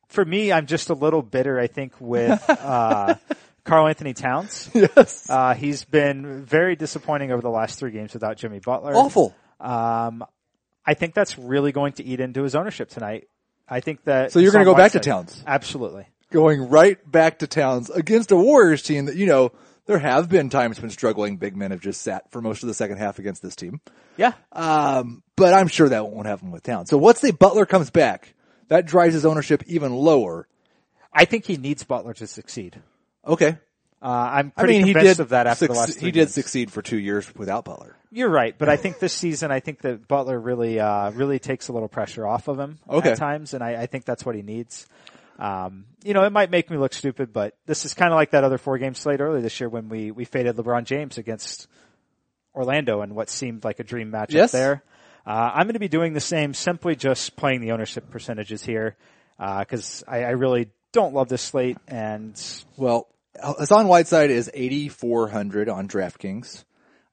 for 0.10 0.24
me, 0.26 0.52
I'm 0.52 0.66
just 0.68 0.90
a 0.90 0.94
little 0.94 1.22
bitter, 1.22 1.60
I 1.60 1.68
think, 1.68 1.94
with, 2.00 2.44
uh, 2.50 3.16
Karl 3.64 3.88
Anthony 3.88 4.14
Towns. 4.14 4.70
Yes. 4.76 5.30
Uh, 5.30 5.54
he's 5.54 5.86
been 5.86 6.44
very 6.44 6.76
disappointing 6.76 7.32
over 7.32 7.42
the 7.42 7.50
last 7.50 7.80
three 7.80 7.92
games 7.92 8.14
without 8.14 8.38
Jimmy 8.38 8.60
Butler. 8.60 8.94
Awful. 8.96 9.36
Um, 9.60 10.26
I 10.86 10.94
think 10.94 11.14
that's 11.14 11.38
really 11.38 11.72
going 11.72 11.94
to 11.94 12.04
eat 12.04 12.20
into 12.20 12.44
his 12.44 12.56
ownership 12.56 12.90
tonight. 12.90 13.28
I 13.70 13.80
think 13.80 14.04
that. 14.04 14.32
So 14.32 14.40
you're 14.40 14.52
gonna 14.52 14.66
go 14.66 14.76
back 14.76 14.92
to 14.92 15.00
Towns? 15.00 15.42
Absolutely. 15.48 16.06
Going 16.32 16.70
right 16.70 17.00
back 17.10 17.40
to 17.40 17.48
Towns 17.48 17.90
against 17.90 18.32
a 18.32 18.36
Warriors 18.36 18.82
team 18.82 19.06
that, 19.06 19.16
you 19.16 19.26
know, 19.26 19.52
there 19.86 20.00
have 20.00 20.30
been 20.30 20.50
times 20.50 20.82
when 20.82 20.90
struggling 20.90 21.38
big 21.38 21.56
men 21.56 21.72
have 21.72 21.80
just 21.80 22.02
sat 22.02 22.32
for 22.32 22.42
most 22.42 22.64
of 22.64 22.68
the 22.68 22.74
second 22.74 22.98
half 22.98 23.20
against 23.20 23.42
this 23.42 23.56
team. 23.56 23.80
Yeah. 24.18 24.34
Um, 24.52 25.24
but 25.36 25.54
I'm 25.54 25.68
sure 25.68 25.88
that 25.90 26.08
won't 26.10 26.28
happen 26.28 26.52
with 26.52 26.64
Towns. 26.64 26.90
So 26.90 26.98
once 26.98 27.22
the 27.22 27.32
Butler 27.32 27.66
comes 27.66 27.90
back. 27.90 28.34
That 28.70 28.86
drives 28.86 29.14
his 29.14 29.26
ownership 29.26 29.62
even 29.68 29.94
lower. 29.94 30.48
I 31.14 31.26
think 31.26 31.46
he 31.46 31.58
needs 31.58 31.84
Butler 31.84 32.14
to 32.16 32.26
succeed. 32.26 32.82
Okay. 33.28 33.58
Uh, 34.02 34.06
I'm 34.08 34.54
I 34.58 34.62
pretty 34.62 34.80
mean, 34.80 34.88
he 34.88 34.94
convinced 34.94 35.18
did 35.18 35.24
of 35.24 35.30
that 35.30 35.48
after 35.48 35.68
the 35.68 35.74
succe- 35.74 35.78
last. 35.78 36.00
he 36.00 36.08
did 36.12 36.14
games. 36.26 36.34
succeed 36.34 36.72
for 36.72 36.82
two 36.82 37.00
years 37.00 37.34
without 37.36 37.64
Butler. 37.64 37.96
You're 38.12 38.30
right, 38.30 38.54
but 38.58 38.68
I 38.68 38.76
think 38.84 39.00
this 39.00 39.14
season, 39.14 39.50
I 39.52 39.62
think 39.62 39.82
that 39.82 40.08
Butler 40.10 40.38
really, 40.40 40.80
uh, 40.80 41.12
really 41.12 41.40
takes 41.40 41.70
a 41.70 41.74
little 41.74 41.88
pressure 41.88 42.28
off 42.28 42.48
of 42.50 42.60
him 42.60 42.80
Okay. 42.90 43.12
at 43.12 43.18
times, 43.18 43.54
and 43.54 43.64
I, 43.64 43.84
I 43.84 43.86
think 43.86 44.04
that's 44.04 44.26
what 44.26 44.36
he 44.36 44.42
needs. 44.42 44.88
Um, 45.40 45.86
you 46.04 46.14
know, 46.14 46.24
it 46.26 46.32
might 46.32 46.52
make 46.52 46.70
me 46.70 46.78
look 46.78 46.94
stupid, 46.94 47.32
but 47.34 47.56
this 47.66 47.86
is 47.86 47.94
kind 47.94 48.12
of 48.12 48.18
like 48.18 48.32
that 48.32 48.44
other 48.44 48.58
four 48.58 48.78
game 48.78 48.94
slate 48.94 49.22
earlier 49.22 49.42
this 49.42 49.58
year 49.60 49.70
when 49.70 49.88
we, 49.90 50.12
we 50.12 50.26
faded 50.26 50.58
LeBron 50.58 50.84
James 50.84 51.18
against 51.18 51.68
Orlando 52.54 53.02
and 53.02 53.16
what 53.16 53.30
seemed 53.30 53.64
like 53.64 53.80
a 53.80 53.84
dream 53.84 54.12
matchup 54.12 54.32
Yes. 54.32 54.52
there. 54.52 54.84
Uh, 55.26 55.52
I'm 55.54 55.66
going 55.66 55.74
to 55.74 55.80
be 55.80 55.88
doing 55.88 56.14
the 56.14 56.20
same, 56.20 56.54
simply 56.54 56.96
just 56.98 57.36
playing 57.36 57.62
the 57.62 57.72
ownership 57.72 58.10
percentages 58.12 58.64
here, 58.64 58.96
uh, 59.40 59.64
cause 59.64 60.04
I, 60.08 60.24
I 60.24 60.30
really 60.32 60.70
don't 60.92 61.14
love 61.14 61.30
this 61.30 61.42
slate 61.42 61.78
and 61.88 62.40
Well, 62.78 63.08
Hassan 63.42 63.88
Whiteside 63.88 64.32
is 64.32 64.50
8,400 64.54 65.70
on 65.70 65.88
DraftKings. 65.88 66.64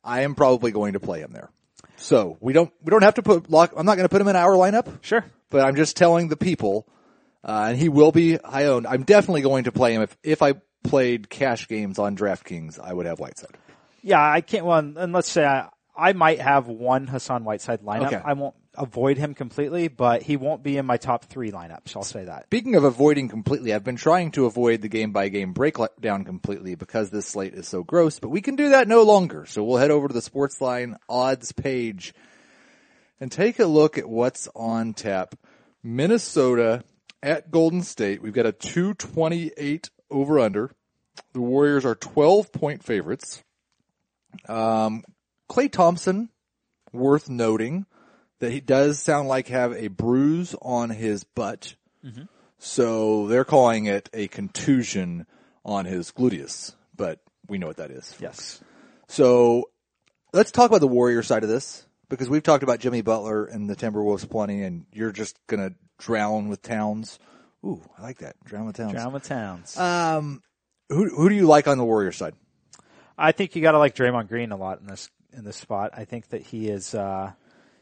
I 0.03 0.23
am 0.23 0.35
probably 0.35 0.71
going 0.71 0.95
to 0.95 1.01
play 1.01 1.21
him 1.21 1.33
there. 1.33 1.51
So 1.97 2.39
we 2.41 2.53
don't, 2.53 2.73
we 2.83 2.91
don't 2.91 3.03
have 3.03 3.15
to 3.15 3.23
put 3.23 3.51
lock, 3.51 3.73
I'm 3.77 3.87
not 3.87 3.97
going 3.97 4.05
to 4.05 4.09
put 4.09 4.21
him 4.21 4.29
in 4.29 4.37
our 4.37 4.53
lineup, 4.53 5.03
sure. 5.03 5.25
but 5.51 5.65
I'm 5.65 5.77
just 5.77 5.97
telling 5.97 6.29
the 6.29 6.37
people, 6.37 6.87
uh, 7.45 7.67
and 7.69 7.79
he 7.79 7.89
will 7.89 8.13
be 8.13 8.37
high 8.37 8.67
owned. 8.67 8.87
I'm 8.87 9.03
definitely 9.03 9.43
going 9.43 9.65
to 9.65 9.73
play 9.73 9.95
him 9.95 10.03
if, 10.03 10.17
if 10.23 10.43
I 10.43 10.55
played 10.83 11.29
cash 11.29 11.69
games 11.69 11.99
on 11.99 12.17
DraftKings, 12.17 12.79
I 12.79 12.93
would 12.93 13.07
have 13.07 13.19
Whiteside. 13.19 13.57
Yeah, 14.03 14.21
I 14.21 14.41
can't. 14.41 14.65
Well, 14.65 14.79
and 14.79 15.13
let's 15.13 15.31
say 15.31 15.45
I, 15.45 15.69
I 15.95 16.15
might 16.15 16.41
have 16.41 16.69
one 16.69 17.07
Hassan 17.07 17.45
Whiteside 17.45 17.83
lineup. 17.83 18.07
Okay. 18.07 18.23
I 18.25 18.33
won't 18.33 18.55
avoid 18.77 19.19
him 19.19 19.35
completely, 19.35 19.89
but 19.89 20.23
he 20.23 20.37
won't 20.37 20.63
be 20.63 20.77
in 20.77 20.87
my 20.87 20.97
top 20.97 21.25
three 21.25 21.51
lineups. 21.51 21.97
I'll 21.97 22.03
say 22.03 22.25
that. 22.25 22.45
Speaking 22.45 22.77
of 22.77 22.85
avoiding 22.85 23.29
completely, 23.29 23.75
I've 23.75 23.85
been 23.85 23.97
trying 23.97 24.31
to 24.33 24.47
avoid 24.47 24.81
the 24.81 24.89
game 24.89 25.13
by 25.13 25.29
game 25.29 25.53
breakdown 25.53 26.25
completely 26.25 26.75
because 26.75 27.11
this 27.11 27.27
slate 27.27 27.55
is 27.55 27.69
so 27.69 27.83
gross, 27.83 28.19
but 28.19 28.29
we 28.29 28.41
can 28.41 28.57
do 28.57 28.71
that 28.71 28.89
no 28.89 29.03
longer. 29.03 29.47
So 29.47 29.65
we'll 29.65 29.79
head 29.79 29.91
over 29.91 30.09
to 30.09 30.15
the 30.15 30.21
Sportsline 30.21 30.97
odds 31.09 31.53
page 31.53 32.15
and 33.21 33.31
take 33.31 33.59
a 33.59 33.67
look 33.67 33.99
at 33.99 34.09
what's 34.09 34.49
on 34.55 34.95
tap. 34.95 35.35
Minnesota 35.83 36.85
at 37.23 37.51
Golden 37.51 37.83
State. 37.83 38.23
We've 38.23 38.33
got 38.33 38.47
a 38.47 38.53
228 38.53 39.91
over 40.11 40.39
under. 40.39 40.71
The 41.33 41.41
Warriors 41.41 41.85
are 41.85 41.95
12 41.95 42.53
point 42.53 42.83
favorites. 42.83 43.43
Um, 44.49 45.05
Klay 45.51 45.71
Thompson, 45.71 46.31
worth 46.93 47.29
noting 47.29 47.87
that 48.41 48.53
he 48.53 48.61
does 48.61 48.99
sound 48.99 49.29
like 49.29 49.49
have 49.49 49.73
a 49.73 49.89
bruise 49.89 50.55
on 50.61 50.91
his 50.91 51.25
butt. 51.25 51.77
So 52.59 53.27
they're 53.27 53.45
calling 53.45 53.87
it 53.87 54.11
a 54.13 54.29
contusion 54.29 55.27
on 55.65 55.87
his 55.87 56.13
gluteus, 56.13 56.75
but 56.95 57.21
we 57.49 57.59
know 57.59 57.67
what 57.67 57.79
that 57.79 57.91
is. 57.91 58.15
Yes. 58.21 58.61
So 59.09 59.71
let's 60.33 60.51
talk 60.51 60.71
about 60.71 60.81
the 60.81 60.89
Warrior 60.89 61.23
side 61.23 61.43
of 61.43 61.49
this 61.49 61.87
because 62.09 62.29
we've 62.29 62.43
talked 62.43 62.63
about 62.63 62.81
Jimmy 62.81 63.01
Butler 63.01 63.47
and 63.47 63.69
the 63.69 63.77
Timberwolves 63.77 64.29
plenty, 64.29 64.63
and 64.63 64.85
you're 64.93 65.13
just 65.13 65.39
gonna 65.47 65.73
drown 65.99 66.49
with 66.49 66.61
Towns. 66.61 67.19
Ooh, 67.65 67.83
I 67.99 68.03
like 68.03 68.19
that. 68.19 68.37
Drown 68.45 68.67
with 68.67 68.77
Towns. 68.77 68.93
Drama 68.93 69.21
Towns. 69.21 69.77
Um, 69.79 70.43
who 70.89 71.09
who 71.09 71.29
do 71.29 71.35
you 71.35 71.47
like 71.47 71.67
on 71.67 71.79
the 71.79 71.85
Warrior 71.85 72.13
side? 72.13 72.35
I 73.17 73.33
think 73.33 73.55
you 73.55 73.63
got 73.63 73.73
to 73.73 73.79
like 73.79 73.95
Draymond 73.95 74.29
Green 74.29 74.51
a 74.51 74.57
lot 74.57 74.81
in 74.81 74.87
this 74.87 75.11
in 75.33 75.45
this 75.45 75.57
spot. 75.57 75.91
I 75.95 76.05
think 76.05 76.29
that 76.29 76.43
he 76.43 76.69
is 76.69 76.95
uh, 76.95 77.33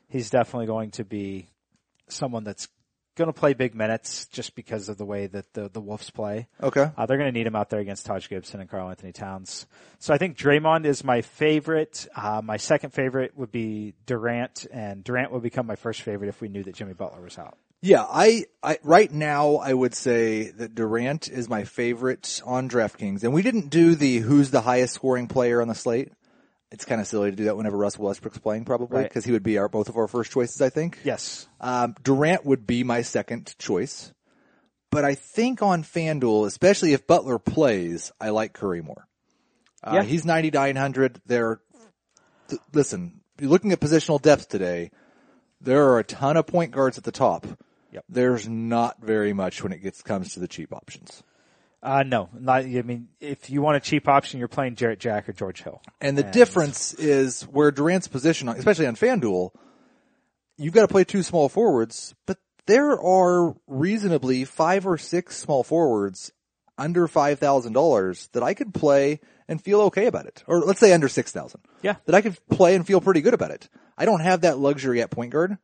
he's 0.09 0.31
definitely 0.31 0.67
going 0.67 0.91
to 0.93 1.05
be 1.05 1.49
someone 2.09 2.45
that's 2.45 2.69
going 3.17 3.27
to 3.27 3.39
play 3.39 3.53
big 3.53 3.75
minutes 3.75 4.27
just 4.27 4.55
because 4.55 4.89
of 4.89 4.97
the 4.97 5.05
way 5.05 5.27
that 5.27 5.53
the 5.53 5.69
the 5.69 5.81
Wolves 5.81 6.09
play. 6.09 6.47
Okay. 6.63 6.91
Uh, 6.97 7.07
they're 7.07 7.19
going 7.19 7.33
to 7.33 7.37
need 7.37 7.47
him 7.47 7.57
out 7.57 7.69
there 7.69 7.81
against 7.81 8.07
Taj 8.07 8.29
Gibson 8.29 8.61
and 8.61 8.71
Karl 8.71 8.89
Anthony 8.89 9.13
Towns. 9.13 9.67
So 9.99 10.15
I 10.15 10.19
think 10.19 10.39
Draymond 10.39 10.87
is 10.87 11.05
my 11.05 11.21
favorite. 11.21 12.07
Uh, 12.15 12.41
my 12.43 12.57
second 12.57 12.91
favorite 12.91 13.37
would 13.37 13.51
be 13.51 13.95
Durant, 14.07 14.67
and 14.73 15.03
Durant 15.05 15.33
would 15.33 15.43
become 15.43 15.67
my 15.67 15.77
first 15.77 16.03
favorite 16.03 16.29
if 16.29 16.41
we 16.41 16.49
knew 16.49 16.63
that 16.63 16.77
Jimmy 16.77 16.95
Butler 16.95 17.21
was 17.21 17.39
out. 17.39 17.59
Yeah, 17.81 18.05
I, 18.09 18.47
I 18.63 18.79
right 18.83 19.11
now 19.13 19.57
I 19.57 19.73
would 19.73 19.95
say 19.95 20.51
that 20.51 20.75
Durant 20.75 21.29
is 21.29 21.49
my 21.49 21.65
favorite 21.65 22.41
on 22.45 22.69
DraftKings, 22.69 23.23
and 23.23 23.33
we 23.33 23.43
didn't 23.43 23.71
do 23.71 23.95
the 23.95 24.19
who's 24.19 24.51
the 24.51 24.63
highest 24.63 24.95
scoring 24.95 25.29
player 25.29 25.61
on 25.61 25.69
the 25.69 25.75
slate. 25.75 26.13
It's 26.71 26.85
kind 26.85 27.01
of 27.01 27.07
silly 27.07 27.31
to 27.31 27.37
do 27.37 27.45
that 27.45 27.57
whenever 27.57 27.77
Russell 27.79 28.05
Westbrook's 28.05 28.39
playing, 28.39 28.65
probably 28.67 28.99
Right. 28.99 29.09
because 29.09 29.25
he 29.25 29.33
would 29.33 29.43
be 29.43 29.57
our 29.59 29.69
both 29.69 29.89
of 29.89 29.97
our 29.97 30.07
first 30.07 30.31
choices. 30.31 30.61
I 30.61 30.69
think. 30.69 30.99
Yes. 31.05 31.49
Um, 31.61 31.95
Durant 32.03 32.45
would 32.45 32.67
be 32.67 32.85
my 32.85 33.01
second 33.03 33.55
choice, 33.59 34.13
but 34.91 35.05
I 35.05 35.15
think 35.15 35.63
on 35.63 35.83
FanDuel, 35.83 36.47
especially 36.47 36.93
if 36.93 37.07
Butler 37.07 37.39
plays, 37.39 38.13
I 38.21 38.29
like 38.31 38.53
Curry 38.53 38.83
more. 38.83 39.07
Uh, 39.83 39.93
Yeah. 39.97 40.03
he's 40.03 40.25
ninety 40.27 40.51
nine 40.51 40.77
hundred. 40.77 41.21
There, 41.25 41.61
th- 42.49 42.61
listen, 42.75 43.21
you're 43.41 43.49
looking 43.51 43.73
at 43.73 43.81
positional 43.81 44.21
depth 44.21 44.49
today. 44.49 44.91
There 45.61 45.89
are 45.89 45.99
a 45.99 46.05
ton 46.05 46.37
of 46.37 46.47
point 46.47 46.71
guards 46.73 46.99
at 46.99 47.05
the 47.05 47.13
top. 47.13 47.47
Yep. 47.93 48.05
There's 48.11 48.47
not 48.49 49.01
very 49.01 49.33
much 49.33 49.63
when 49.63 49.73
it 49.73 49.79
gets 49.83 50.03
comes 50.03 50.35
to 50.35 50.41
the 50.41 50.49
cheap 50.49 50.73
options. 50.75 51.23
Uh, 51.83 52.03
no, 52.03 52.29
not, 52.37 52.63
I 52.65 52.83
mean, 52.83 53.09
if 53.21 53.51
you 53.51 53.63
want 53.63 53.77
a 53.77 53.81
cheap 53.81 54.09
option, 54.09 54.39
you're 54.41 54.49
playing 54.49 54.75
Jarrett 54.75 54.99
Jack 54.99 55.29
or 55.29 55.33
George 55.33 55.63
Hill. 55.63 55.81
And 56.01 56.19
the 56.19 56.25
And- 56.25 56.33
difference 56.33 56.93
is 56.95 57.43
where 57.43 57.71
Durant's 57.71 58.09
position, 58.09 58.49
especially 58.49 58.87
on 58.87 58.97
FanDuel, 58.97 59.51
you've 60.57 60.75
got 60.75 60.83
to 60.83 60.89
play 60.89 61.05
two 61.05 61.23
small 61.23 61.49
forwards, 61.49 62.15
but 62.27 62.39
there 62.67 63.01
are 63.01 63.55
reasonably 63.67 64.45
five 64.45 64.87
or 64.87 64.99
six 64.99 65.37
small 65.37 65.63
forwards 65.63 66.33
under 66.77 67.09
five 67.09 67.39
thousand 67.39 67.73
dollars 67.73 68.29
that 68.33 68.43
I 68.43 68.55
could 68.55 68.75
play 68.75 69.21
and 69.49 69.63
feel 69.63 69.81
okay 69.83 70.07
about 70.07 70.27
it. 70.27 70.45
Or 70.47 70.61
let's 70.61 70.81
say 70.81 70.93
under 70.93 71.09
six 71.09 71.33
thousand. 71.33 71.61
Yeah. 71.83 71.95
That 72.07 72.15
I 72.15 72.21
could 72.21 72.37
play 72.51 72.75
and 72.75 72.87
feel 72.87 73.01
pretty 73.01 73.21
good 73.21 73.35
about 73.35 73.53
it. 73.53 73.69
I 73.97 74.05
don't 74.05 74.21
have 74.21 74.43
that 74.43 74.59
luxury 74.59 75.01
at 75.01 75.11
point 75.11 75.33
guard. 75.33 75.59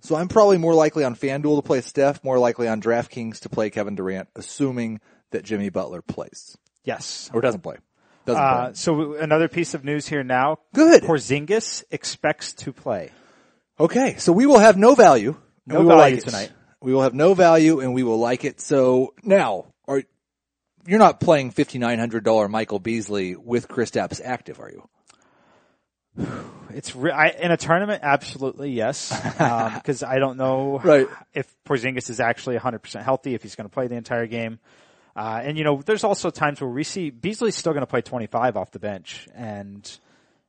So 0.00 0.16
I'm 0.16 0.28
probably 0.28 0.56
more 0.58 0.74
likely 0.74 1.04
on 1.04 1.14
FanDuel 1.14 1.56
to 1.60 1.62
play 1.66 1.82
Steph, 1.82 2.24
more 2.24 2.38
likely 2.38 2.66
on 2.68 2.80
DraftKings 2.80 3.40
to 3.40 3.48
play 3.50 3.68
Kevin 3.68 3.96
Durant, 3.96 4.28
assuming 4.34 5.00
that 5.30 5.44
Jimmy 5.44 5.68
Butler 5.70 6.02
plays. 6.02 6.56
Yes. 6.84 7.30
Or 7.32 7.40
doesn't 7.40 7.62
play. 7.62 7.76
Doesn't 8.26 8.42
Uh, 8.42 8.64
play. 8.66 8.74
so 8.74 9.14
another 9.14 9.48
piece 9.48 9.74
of 9.74 9.84
news 9.84 10.06
here 10.08 10.22
now. 10.22 10.58
Good. 10.74 11.02
Porzingis 11.02 11.84
expects 11.90 12.52
to 12.54 12.72
play. 12.72 13.10
Okay, 13.78 14.16
so 14.18 14.32
we 14.32 14.44
will 14.46 14.58
have 14.58 14.76
no 14.76 14.94
value. 14.94 15.36
No 15.66 15.84
value 15.86 16.16
like 16.16 16.24
tonight. 16.24 16.50
We 16.82 16.92
will 16.94 17.02
have 17.02 17.14
no 17.14 17.34
value 17.34 17.80
and 17.80 17.94
we 17.94 18.02
will 18.02 18.18
like 18.18 18.44
it. 18.44 18.60
So 18.60 19.14
now, 19.22 19.66
are 19.86 20.02
you're 20.86 20.98
not 20.98 21.20
playing 21.20 21.50
fifty 21.52 21.78
nine 21.78 21.98
hundred 21.98 22.24
dollar 22.24 22.48
Michael 22.48 22.78
Beasley 22.78 23.36
with 23.36 23.68
Kristaps 23.68 24.20
active, 24.24 24.60
are 24.60 24.70
you? 24.70 24.88
It's 26.72 26.94
re- 26.94 27.10
I, 27.10 27.30
in 27.30 27.50
a 27.50 27.56
tournament, 27.56 28.00
absolutely 28.04 28.70
yes, 28.70 29.10
because 29.74 30.04
I 30.04 30.20
don't 30.20 30.36
know 30.36 30.78
Right. 30.78 31.08
if 31.34 31.52
Porzingis 31.64 32.08
is 32.10 32.20
actually 32.20 32.56
100% 32.58 33.02
healthy, 33.02 33.34
if 33.34 33.42
he's 33.42 33.56
going 33.56 33.68
to 33.68 33.74
play 33.74 33.88
the 33.88 33.96
entire 33.96 34.28
game. 34.28 34.60
Uh, 35.16 35.40
and 35.42 35.58
you 35.58 35.64
know, 35.64 35.82
there's 35.84 36.04
also 36.04 36.30
times 36.30 36.60
where 36.60 36.70
we 36.70 36.84
see 36.84 37.10
Beasley's 37.10 37.56
still 37.56 37.72
going 37.72 37.82
to 37.82 37.86
play 37.86 38.02
25 38.02 38.56
off 38.56 38.70
the 38.70 38.78
bench, 38.78 39.28
and 39.34 39.98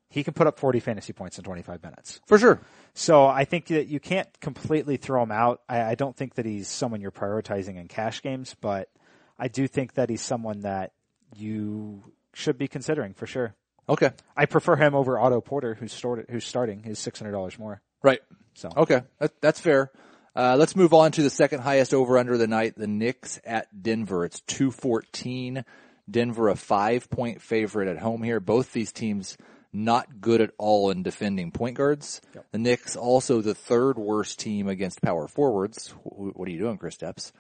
he 0.09 0.23
can 0.23 0.33
put 0.33 0.47
up 0.47 0.59
40 0.59 0.79
fantasy 0.79 1.13
points 1.13 1.37
in 1.37 1.43
25 1.43 1.81
minutes. 1.83 2.19
For 2.27 2.37
sure. 2.37 2.59
So 2.93 3.25
I 3.25 3.45
think 3.45 3.67
that 3.67 3.87
you 3.87 3.99
can't 3.99 4.27
completely 4.41 4.97
throw 4.97 5.23
him 5.23 5.31
out. 5.31 5.61
I, 5.69 5.81
I 5.81 5.95
don't 5.95 6.15
think 6.15 6.35
that 6.35 6.45
he's 6.45 6.67
someone 6.67 7.01
you're 7.01 7.11
prioritizing 7.11 7.77
in 7.77 7.87
cash 7.87 8.21
games, 8.21 8.55
but 8.59 8.89
I 9.39 9.47
do 9.47 9.67
think 9.67 9.93
that 9.93 10.09
he's 10.09 10.21
someone 10.21 10.61
that 10.61 10.91
you 11.35 12.03
should 12.33 12.57
be 12.57 12.67
considering 12.67 13.13
for 13.13 13.25
sure. 13.25 13.55
Okay. 13.87 14.11
I 14.35 14.45
prefer 14.45 14.75
him 14.75 14.93
over 14.95 15.17
Otto 15.19 15.41
Porter, 15.41 15.75
who's 15.75 15.93
started, 15.93 16.25
who's 16.29 16.45
starting, 16.45 16.83
hundred 16.83 17.31
dollars 17.31 17.57
more. 17.57 17.81
Right. 18.03 18.19
So 18.53 18.69
Okay. 18.75 19.01
That, 19.19 19.39
that's 19.41 19.59
fair. 19.59 19.91
Uh, 20.35 20.55
let's 20.57 20.75
move 20.75 20.93
on 20.93 21.11
to 21.11 21.23
the 21.23 21.29
second 21.29 21.59
highest 21.59 21.93
over 21.93 22.17
under 22.17 22.37
the 22.37 22.47
night, 22.47 22.75
the 22.77 22.87
Knicks 22.87 23.39
at 23.43 23.83
Denver. 23.83 24.25
It's 24.25 24.39
214. 24.41 25.65
Denver 26.09 26.49
a 26.49 26.55
five 26.55 27.09
point 27.09 27.41
favorite 27.41 27.87
at 27.87 27.97
home 27.97 28.23
here. 28.23 28.39
Both 28.39 28.73
these 28.73 28.91
teams 28.91 29.37
not 29.73 30.19
good 30.19 30.41
at 30.41 30.51
all 30.57 30.89
in 30.89 31.03
defending 31.03 31.51
point 31.51 31.77
guards. 31.77 32.21
The 32.51 32.57
Knicks 32.57 32.95
also 32.95 33.41
the 33.41 33.55
third 33.55 33.97
worst 33.97 34.39
team 34.39 34.67
against 34.67 35.01
power 35.01 35.27
forwards. 35.27 35.93
What 36.03 36.47
are 36.47 36.51
you 36.51 36.59
doing, 36.59 36.77
Kristaps? 36.77 37.31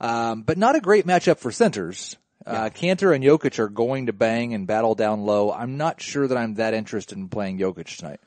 Um, 0.00 0.42
but 0.42 0.58
not 0.58 0.76
a 0.76 0.80
great 0.80 1.06
matchup 1.06 1.38
for 1.38 1.52
centers. 1.52 2.16
Uh, 2.46 2.70
Kanter 2.70 3.14
and 3.14 3.22
Jokic 3.22 3.58
are 3.58 3.68
going 3.68 4.06
to 4.06 4.12
bang 4.12 4.54
and 4.54 4.66
battle 4.66 4.94
down 4.94 5.22
low. 5.22 5.52
I'm 5.52 5.76
not 5.76 6.00
sure 6.00 6.26
that 6.26 6.38
I'm 6.38 6.54
that 6.54 6.72
interested 6.72 7.18
in 7.18 7.28
playing 7.28 7.58
Jokic 7.58 7.96
tonight. 7.98 8.20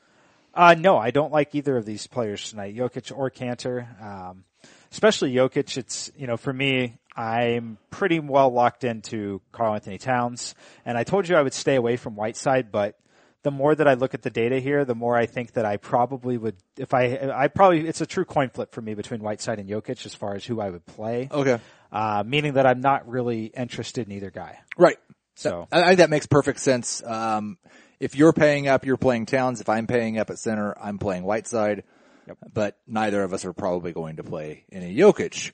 Uh, 0.54 0.74
no, 0.78 0.98
I 0.98 1.10
don't 1.10 1.32
like 1.32 1.54
either 1.54 1.76
of 1.76 1.86
these 1.86 2.06
players 2.06 2.50
tonight, 2.50 2.76
Jokic 2.76 3.16
or 3.16 3.30
Kanter. 3.30 3.86
Um, 4.02 4.44
especially 4.90 5.32
Jokic. 5.32 5.76
It's, 5.76 6.10
you 6.16 6.26
know, 6.26 6.36
for 6.36 6.52
me, 6.52 6.98
I'm 7.16 7.78
pretty 7.90 8.20
well 8.20 8.50
locked 8.50 8.84
into 8.84 9.40
Carl 9.50 9.74
Anthony 9.74 9.98
Towns. 9.98 10.54
And 10.84 10.96
I 10.96 11.04
told 11.04 11.28
you 11.28 11.36
I 11.36 11.42
would 11.42 11.54
stay 11.54 11.76
away 11.76 11.96
from 11.96 12.14
Whiteside, 12.14 12.70
but 12.70 12.98
the 13.42 13.50
more 13.50 13.74
that 13.74 13.88
I 13.88 13.94
look 13.94 14.14
at 14.14 14.22
the 14.22 14.30
data 14.30 14.60
here, 14.60 14.84
the 14.84 14.94
more 14.94 15.16
I 15.16 15.26
think 15.26 15.54
that 15.54 15.64
I 15.64 15.76
probably 15.76 16.38
would, 16.38 16.56
if 16.76 16.94
I, 16.94 17.32
I 17.34 17.48
probably, 17.48 17.88
it's 17.88 18.00
a 18.00 18.06
true 18.06 18.24
coin 18.24 18.50
flip 18.50 18.72
for 18.72 18.80
me 18.80 18.94
between 18.94 19.20
Whiteside 19.20 19.58
and 19.58 19.68
Jokic 19.68 20.06
as 20.06 20.14
far 20.14 20.36
as 20.36 20.44
who 20.44 20.60
I 20.60 20.70
would 20.70 20.86
play. 20.86 21.28
Okay. 21.30 21.58
Uh, 21.90 22.22
meaning 22.24 22.54
that 22.54 22.66
I'm 22.66 22.80
not 22.80 23.08
really 23.08 23.46
interested 23.46 24.06
in 24.06 24.12
either 24.12 24.30
guy. 24.30 24.60
Right. 24.78 24.96
So, 25.34 25.66
I 25.72 25.86
think 25.86 25.98
that 25.98 26.10
makes 26.10 26.26
perfect 26.26 26.60
sense. 26.60 27.02
Um, 27.04 27.58
if 28.02 28.16
you're 28.16 28.32
paying 28.32 28.66
up, 28.66 28.84
you're 28.84 28.96
playing 28.96 29.26
Towns. 29.26 29.60
If 29.60 29.68
I'm 29.68 29.86
paying 29.86 30.18
up 30.18 30.28
at 30.28 30.38
center, 30.40 30.76
I'm 30.76 30.98
playing 30.98 31.22
Whiteside. 31.22 31.84
Yep. 32.26 32.38
But 32.52 32.76
neither 32.84 33.22
of 33.22 33.32
us 33.32 33.44
are 33.44 33.52
probably 33.52 33.92
going 33.92 34.16
to 34.16 34.24
play 34.24 34.64
any 34.72 34.96
Jokic. 34.96 35.52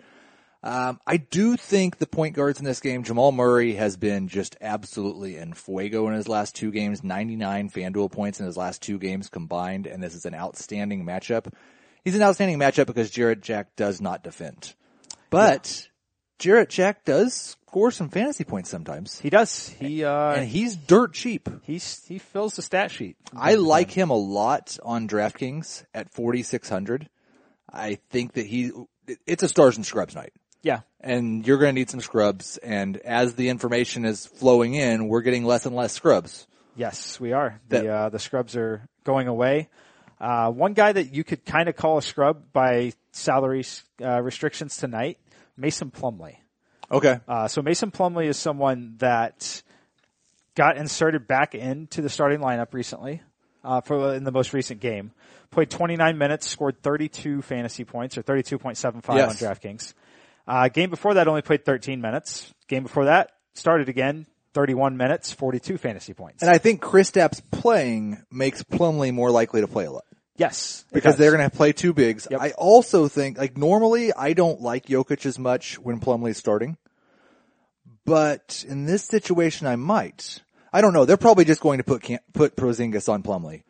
Um, 0.62 0.98
I 1.06 1.18
do 1.18 1.58
think 1.58 1.98
the 1.98 2.06
point 2.06 2.34
guards 2.34 2.58
in 2.58 2.64
this 2.64 2.80
game, 2.80 3.04
Jamal 3.04 3.32
Murray 3.32 3.74
has 3.74 3.98
been 3.98 4.28
just 4.28 4.56
absolutely 4.62 5.36
in 5.36 5.52
fuego 5.52 6.08
in 6.08 6.14
his 6.14 6.26
last 6.26 6.54
two 6.56 6.70
games, 6.70 7.04
99 7.04 7.68
FanDuel 7.68 8.10
points 8.10 8.40
in 8.40 8.46
his 8.46 8.56
last 8.56 8.80
two 8.80 8.98
games 8.98 9.28
combined, 9.28 9.86
and 9.86 10.02
this 10.02 10.14
is 10.14 10.24
an 10.24 10.34
outstanding 10.34 11.04
matchup. 11.04 11.52
He's 12.02 12.16
an 12.16 12.22
outstanding 12.22 12.58
matchup 12.58 12.86
because 12.86 13.10
Jarrett 13.10 13.42
Jack 13.42 13.76
does 13.76 14.00
not 14.00 14.24
defend. 14.24 14.74
But 15.28 15.88
Jarrett 16.38 16.70
Jack 16.70 17.04
does 17.04 17.57
score 17.68 17.90
some 17.90 18.08
fantasy 18.08 18.44
points 18.44 18.70
sometimes. 18.70 19.20
he 19.20 19.30
does. 19.30 19.68
He, 19.68 20.04
uh, 20.04 20.32
And 20.32 20.48
he's 20.48 20.74
dirt 20.76 21.12
cheap. 21.12 21.48
he's, 21.64 22.02
he 22.06 22.18
fills 22.18 22.56
the 22.56 22.62
stat 22.62 22.90
sheet. 22.90 23.16
I 23.36 23.54
like 23.54 23.90
him 23.90 24.10
a 24.10 24.16
lot 24.16 24.78
on 24.82 25.06
DraftKings 25.08 25.84
at 25.94 26.10
4,600. 26.12 27.08
I 27.70 27.98
think 28.10 28.32
that 28.32 28.46
he, 28.46 28.72
it's 29.26 29.42
a 29.42 29.48
stars 29.48 29.76
and 29.76 29.84
scrubs 29.84 30.14
night. 30.14 30.32
Yeah. 30.62 30.80
And 31.00 31.46
you're 31.46 31.58
going 31.58 31.74
to 31.74 31.78
need 31.78 31.90
some 31.90 32.00
scrubs. 32.00 32.56
And 32.56 32.96
as 32.98 33.34
the 33.34 33.50
information 33.50 34.04
is 34.04 34.26
flowing 34.26 34.74
in, 34.74 35.06
we're 35.08 35.20
getting 35.20 35.44
less 35.44 35.66
and 35.66 35.76
less 35.76 35.92
scrubs. 35.92 36.46
Yes, 36.74 37.20
we 37.20 37.32
are. 37.32 37.60
That- 37.68 37.82
The 37.84 37.90
uh, 37.92 38.08
the 38.08 38.18
scrubs 38.18 38.56
are 38.56 38.88
going 39.04 39.28
away. 39.28 39.68
Uh, 40.20 40.50
one 40.50 40.72
guy 40.72 40.90
that 40.92 41.14
you 41.14 41.22
could 41.22 41.44
kind 41.44 41.68
of 41.68 41.76
call 41.76 41.98
a 41.98 42.02
scrub 42.02 42.52
by 42.52 42.92
salary 43.12 43.64
uh, 44.02 44.20
restrictions 44.22 44.76
tonight, 44.76 45.18
Mason 45.56 45.90
Plumlee. 45.92 46.36
Okay. 46.90 47.20
Uh, 47.28 47.48
so 47.48 47.62
Mason 47.62 47.90
Plumlee 47.90 48.26
is 48.26 48.36
someone 48.36 48.94
that 48.98 49.62
got 50.54 50.76
inserted 50.76 51.26
back 51.26 51.54
into 51.54 52.02
the 52.02 52.08
starting 52.08 52.40
lineup 52.40 52.72
recently 52.72 53.22
uh, 53.62 53.80
for 53.80 54.14
in 54.14 54.24
the 54.24 54.32
most 54.32 54.52
recent 54.52 54.80
game. 54.80 55.12
Played 55.50 55.70
29 55.70 56.18
minutes, 56.18 56.46
scored 56.46 56.82
32 56.82 57.42
fantasy 57.42 57.84
points 57.84 58.18
or 58.18 58.22
32.75 58.22 59.16
Yes. 59.16 59.42
on 59.42 59.48
DraftKings. 59.48 59.94
Uh, 60.46 60.68
game 60.68 60.90
before 60.90 61.14
that 61.14 61.28
only 61.28 61.42
played 61.42 61.64
13 61.64 62.00
minutes. 62.00 62.52
Game 62.68 62.82
before 62.82 63.04
that 63.06 63.32
started 63.54 63.88
again, 63.88 64.26
31 64.54 64.96
minutes, 64.96 65.32
42 65.32 65.76
fantasy 65.78 66.14
points. 66.14 66.42
And 66.42 66.50
I 66.50 66.58
think 66.58 66.80
Kristaps 66.82 67.42
playing 67.50 68.22
makes 68.30 68.62
Plumlee 68.62 69.12
more 69.12 69.30
likely 69.30 69.60
to 69.60 69.68
play 69.68 69.84
a 69.84 69.90
lot. 69.90 70.04
Yes, 70.38 70.84
Because 70.92 71.16
they're 71.16 71.32
going 71.36 71.50
to 71.50 71.54
play 71.54 71.72
two 71.72 71.92
bigs. 71.92 72.26
Yep. 72.30 72.40
I 72.40 72.50
also 72.52 73.08
think, 73.08 73.36
like 73.38 73.58
normally 73.58 74.12
I 74.14 74.32
don't 74.32 74.60
like 74.62 74.86
Jokic 74.86 75.26
as 75.26 75.38
much 75.38 75.78
when 75.78 75.98
Plumlee's 76.00 76.36
starting. 76.38 76.76
But 78.04 78.64
in 78.66 78.86
this 78.86 79.04
situation 79.04 79.66
I 79.66 79.76
might. 79.76 80.40
I 80.72 80.80
don't 80.80 80.92
know. 80.92 81.04
They're 81.04 81.16
probably 81.16 81.44
just 81.44 81.60
going 81.60 81.78
to 81.78 81.84
put 81.84 82.02
Can- 82.02 82.20
put 82.32 82.56
Porzingis 82.56 83.08
on 83.08 83.22
Plumlee 83.22 83.62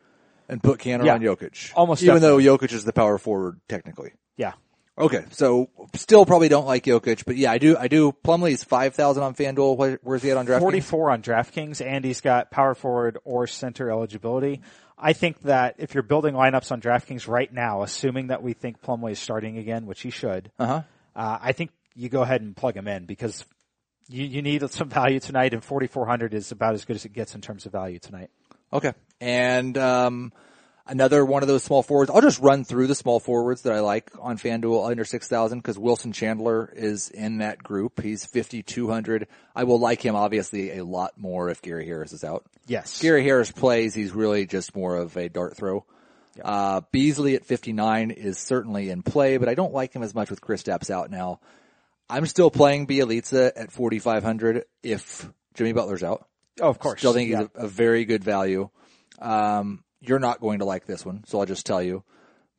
and 0.47 0.61
put 0.61 0.79
Kanter 0.79 1.05
Yeah. 1.05 1.15
on 1.15 1.21
Jokic. 1.21 1.71
Almost 1.75 2.03
Even 2.03 2.21
though 2.21 2.37
Jokic 2.37 2.71
is 2.73 2.83
the 2.85 2.93
power 2.93 3.17
forward 3.17 3.59
technically. 3.67 4.11
Yeah. 4.37 4.53
Okay, 4.97 5.23
so 5.31 5.69
still 5.95 6.25
probably 6.25 6.49
don't 6.49 6.65
like 6.65 6.83
Jokic, 6.83 7.23
but 7.25 7.37
yeah, 7.37 7.51
I 7.53 7.57
do. 7.57 7.77
I 7.77 7.87
do. 7.87 8.11
Plumlee's 8.11 8.65
five 8.65 8.93
thousand 8.95 9.23
on 9.23 9.33
FanDuel. 9.33 9.97
Where's 10.03 10.21
he 10.21 10.29
at 10.31 10.35
on 10.37 10.45
DraftKings? 10.45 10.59
44 10.59 11.11
on 11.11 11.21
DraftKings 11.21 11.85
and 11.85 12.03
he's 12.03 12.19
got 12.19 12.51
power 12.51 12.75
forward 12.75 13.17
or 13.23 13.47
center 13.47 13.89
eligibility. 13.89 14.61
I 14.99 15.13
think 15.13 15.41
that 15.43 15.75
if 15.77 15.93
you're 15.93 16.03
building 16.03 16.33
lineups 16.35 16.71
on 16.71 16.81
DraftKings 16.81 17.27
right 17.27 17.51
now, 17.51 17.83
assuming 17.83 18.27
that 18.27 18.43
we 18.43 18.53
think 18.53 18.81
Plumlee 18.81 19.11
is 19.11 19.19
starting 19.19 19.57
again, 19.57 19.85
which 19.85 20.01
he 20.01 20.09
should, 20.09 20.51
Uh-huh. 20.59 20.81
uh, 21.15 21.37
I 21.41 21.53
think 21.53 21.71
you 21.95 22.09
go 22.09 22.21
ahead 22.21 22.41
and 22.41 22.55
plug 22.55 22.75
him 22.75 22.87
in 22.87 23.05
because 23.05 23.45
you, 24.09 24.25
you 24.25 24.41
need 24.41 24.69
some 24.71 24.89
value 24.89 25.19
tonight 25.19 25.53
and 25.53 25.63
4,400 25.63 26.33
is 26.33 26.51
about 26.51 26.73
as 26.73 26.83
good 26.85 26.95
as 26.95 27.05
it 27.05 27.13
gets 27.13 27.33
in 27.35 27.41
terms 27.41 27.65
of 27.65 27.71
value 27.71 27.99
tonight. 27.99 28.29
Okay, 28.73 28.93
and 29.21 29.77
um, 29.77 30.31
another 30.89 31.23
one 31.23 31.41
of 31.43 31.47
those 31.47 31.63
small 31.63 31.81
forwards. 31.83 32.11
I'll 32.11 32.21
just 32.21 32.39
run 32.39 32.63
through 32.65 32.87
the 32.87 32.95
small 32.95 33.19
forwards 33.19 33.61
that 33.61 33.73
I 33.73 33.79
like 33.79 34.09
on 34.19 34.37
FanDuel 34.37 34.89
under 34.89 35.05
six 35.05 35.27
thousand 35.27 35.59
because 35.59 35.77
Wilson 35.79 36.11
Chandler 36.11 36.71
is 36.75 37.09
in 37.09 37.37
that 37.37 37.63
group. 37.63 38.01
He's 38.01 38.25
fifty 38.25 38.63
two 38.63 38.89
hundred. 38.89 39.27
I 39.55 39.63
will 39.63 39.79
like 39.79 40.01
him 40.03 40.15
obviously 40.15 40.77
a 40.77 40.83
lot 40.83 41.13
more 41.17 41.49
if 41.49 41.61
Gary 41.61 41.85
Harris 41.85 42.11
is 42.13 42.23
out. 42.23 42.45
Yes. 42.67 43.01
Gary 43.01 43.23
Harris 43.23 43.51
plays, 43.51 43.93
he's 43.95 44.11
really 44.11 44.45
just 44.45 44.75
more 44.75 44.97
of 44.97 45.15
a 45.17 45.29
dart 45.29 45.55
throw. 45.55 45.85
Uh, 46.41 46.81
Beasley 46.91 47.35
at 47.35 47.43
59 47.45 48.11
is 48.11 48.37
certainly 48.37 48.89
in 48.91 49.01
play, 49.01 49.37
but 49.37 49.49
I 49.49 49.55
don't 49.55 49.73
like 49.73 49.91
him 49.93 50.03
as 50.03 50.15
much 50.15 50.29
with 50.29 50.39
Kristaps 50.39 50.89
out 50.89 51.11
now. 51.11 51.39
I'm 52.09 52.25
still 52.27 52.49
playing 52.49 52.87
Bjelica 52.87 53.51
at 53.55 53.71
4,500 53.71 54.63
if 54.81 55.27
Jimmy 55.55 55.73
Butler's 55.73 56.03
out. 56.03 56.27
Oh, 56.61 56.69
of 56.69 56.79
course. 56.79 56.99
Still 56.99 57.13
think 57.13 57.29
Yeah. 57.29 57.39
he's 57.39 57.47
a, 57.55 57.65
a 57.65 57.67
very 57.67 58.05
good 58.05 58.23
value. 58.23 58.69
Um, 59.19 59.83
you're 60.01 60.19
not 60.19 60.39
going 60.41 60.59
to 60.59 60.65
like 60.65 60.85
this 60.85 61.05
one, 61.05 61.23
so 61.25 61.39
I'll 61.39 61.45
just 61.45 61.65
tell 61.65 61.81
you. 61.81 62.03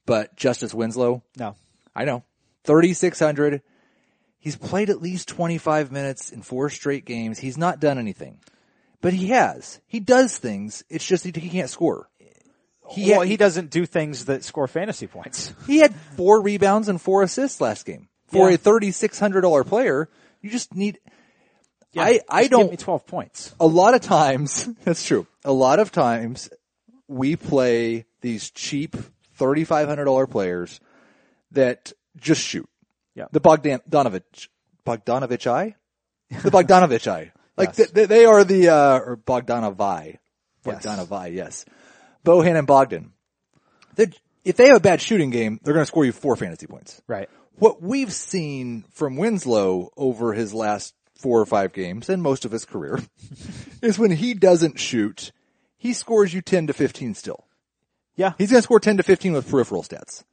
But 0.07 0.37
Justice 0.37 0.75
Winslow, 0.75 1.23
No. 1.39 1.57
I 1.95 2.05
know, 2.05 2.25
3,600. 2.65 3.63
He's 4.39 4.57
played 4.57 4.89
at 4.91 5.03
least 5.03 5.29
25 5.29 5.93
minutes 5.93 6.31
in 6.33 6.43
four 6.43 6.71
straight 6.71 7.05
games. 7.05 7.39
He's 7.39 7.59
not 7.59 7.81
done 7.81 7.99
anything, 7.99 8.39
but 9.01 9.13
he 9.13 9.29
has. 9.29 9.81
He 9.87 10.01
does 10.01 10.39
things. 10.39 10.83
It's 10.89 11.05
just 11.07 11.25
he, 11.25 11.33
he 11.35 11.51
can't 11.51 11.69
score. 11.71 12.09
He 12.91 13.11
well, 13.11 13.21
had, 13.21 13.29
he 13.29 13.37
doesn't 13.37 13.71
do 13.71 13.87
things 13.87 14.25
that 14.25 14.43
score 14.43 14.67
fantasy 14.67 15.07
points. 15.07 15.55
he 15.67 15.79
had 15.79 15.95
four 16.17 16.43
rebounds 16.43 16.89
and 16.89 17.01
four 17.01 17.23
assists 17.23 17.61
last 17.61 17.87
game. 17.87 18.09
For 18.29 18.49
Yeah. 18.49 18.55
a 18.55 18.59
$3,600 18.59 19.67
player, 19.67 20.09
you 20.41 20.51
just 20.51 20.75
need, 20.75 20.99
I, 21.97 22.21
I 22.29 22.43
just 22.43 22.51
give 22.51 22.51
don't, 22.51 22.71
me 22.71 22.77
12 22.77 23.07
points. 23.07 23.55
a 23.61 23.67
lot 23.67 23.95
of 23.95 24.01
times, 24.01 24.69
that's 24.85 25.05
true. 25.05 25.27
A 25.45 25.53
lot 25.53 25.79
of 25.81 25.93
times 25.93 26.49
we 27.11 27.37
play 27.37 28.07
these 28.21 28.51
cheap 28.51 28.97
$3,500 29.39 30.31
players 30.31 30.81
that 31.53 31.93
just 32.17 32.41
shoot. 32.41 32.69
Yeah. 33.15 33.27
The 33.33 33.41
Bogdan, 33.41 33.81
Donovich, 33.89 34.49
Bogdanovich 34.87 35.47
I? 35.47 35.75
The 36.43 36.51
Bogdanovich 36.51 37.09
I. 37.11 37.33
Like 37.57 37.77
Yes. 37.77 37.91
th- 37.91 38.09
they 38.09 38.25
are 38.25 38.45
the, 38.45 38.69
uh, 38.69 38.99
or 39.01 39.17
Bogdanovi. 39.17 40.19
Yes. 40.65 40.85
Bogdanovi, 40.85 41.35
yes. 41.35 41.65
Bohan 42.25 42.57
and 42.57 42.67
Bogdan. 42.67 43.13
They- 43.97 44.13
If 44.45 44.57
they 44.57 44.69
have 44.69 44.77
a 44.77 44.81
bad 44.81 45.01
shooting 45.01 45.31
game, 45.31 45.59
they're 45.63 45.75
going 45.75 45.83
to 45.83 45.87
score 45.89 46.05
you 46.05 46.13
four 46.13 46.37
fantasy 46.37 46.67
points 46.67 47.03
Right. 47.09 47.29
what 47.59 47.83
we've 47.83 48.13
seen 48.13 48.85
from 48.93 49.17
Winslow 49.17 49.91
over 49.97 50.33
his 50.33 50.55
last 50.55 50.95
four 51.17 51.41
or 51.41 51.47
five 51.47 51.73
games 51.73 52.09
and 52.09 52.23
most 52.23 52.45
of 52.47 52.53
his 52.53 52.65
career 52.65 53.01
is 53.83 53.99
when 53.99 54.11
he 54.13 54.33
doesn't 54.35 54.79
shoot, 54.79 55.33
he 55.81 55.95
scores 55.95 56.35
you 56.35 56.43
10 56.43 56.67
to 56.67 56.73
15 56.75 57.15
still. 57.15 57.47
Yeah. 58.17 58.35
He's 58.37 58.51
going 58.51 58.59
to 58.59 58.63
score 58.63 58.79
10 58.81 58.99
to 58.99 59.03
15 59.03 59.33
with 59.33 59.49
peripheral 59.51 59.83
stats. 59.83 60.25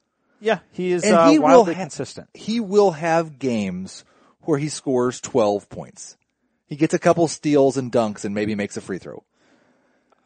Yeah. 0.42 0.60
He 0.72 0.92
is 0.92 1.04
And 1.06 1.16
uh, 1.16 1.30
he 1.30 1.40
will 1.40 1.46
wildly 1.46 1.74
ha- 1.74 1.82
consistent. 1.84 2.28
He 2.34 2.60
will 2.60 2.92
have 2.92 3.40
games 3.40 4.04
where 4.42 4.58
he 4.60 4.68
scores 4.68 5.22
12 5.22 5.70
points. 5.70 6.18
He 6.66 6.76
gets 6.76 6.94
a 6.94 7.00
couple 7.00 7.30
steals 7.30 7.78
and 7.78 7.90
dunks 7.92 8.26
and 8.26 8.36
maybe 8.36 8.56
makes 8.56 8.76
a 8.76 8.82
free 8.82 8.98
throw. 8.98 9.24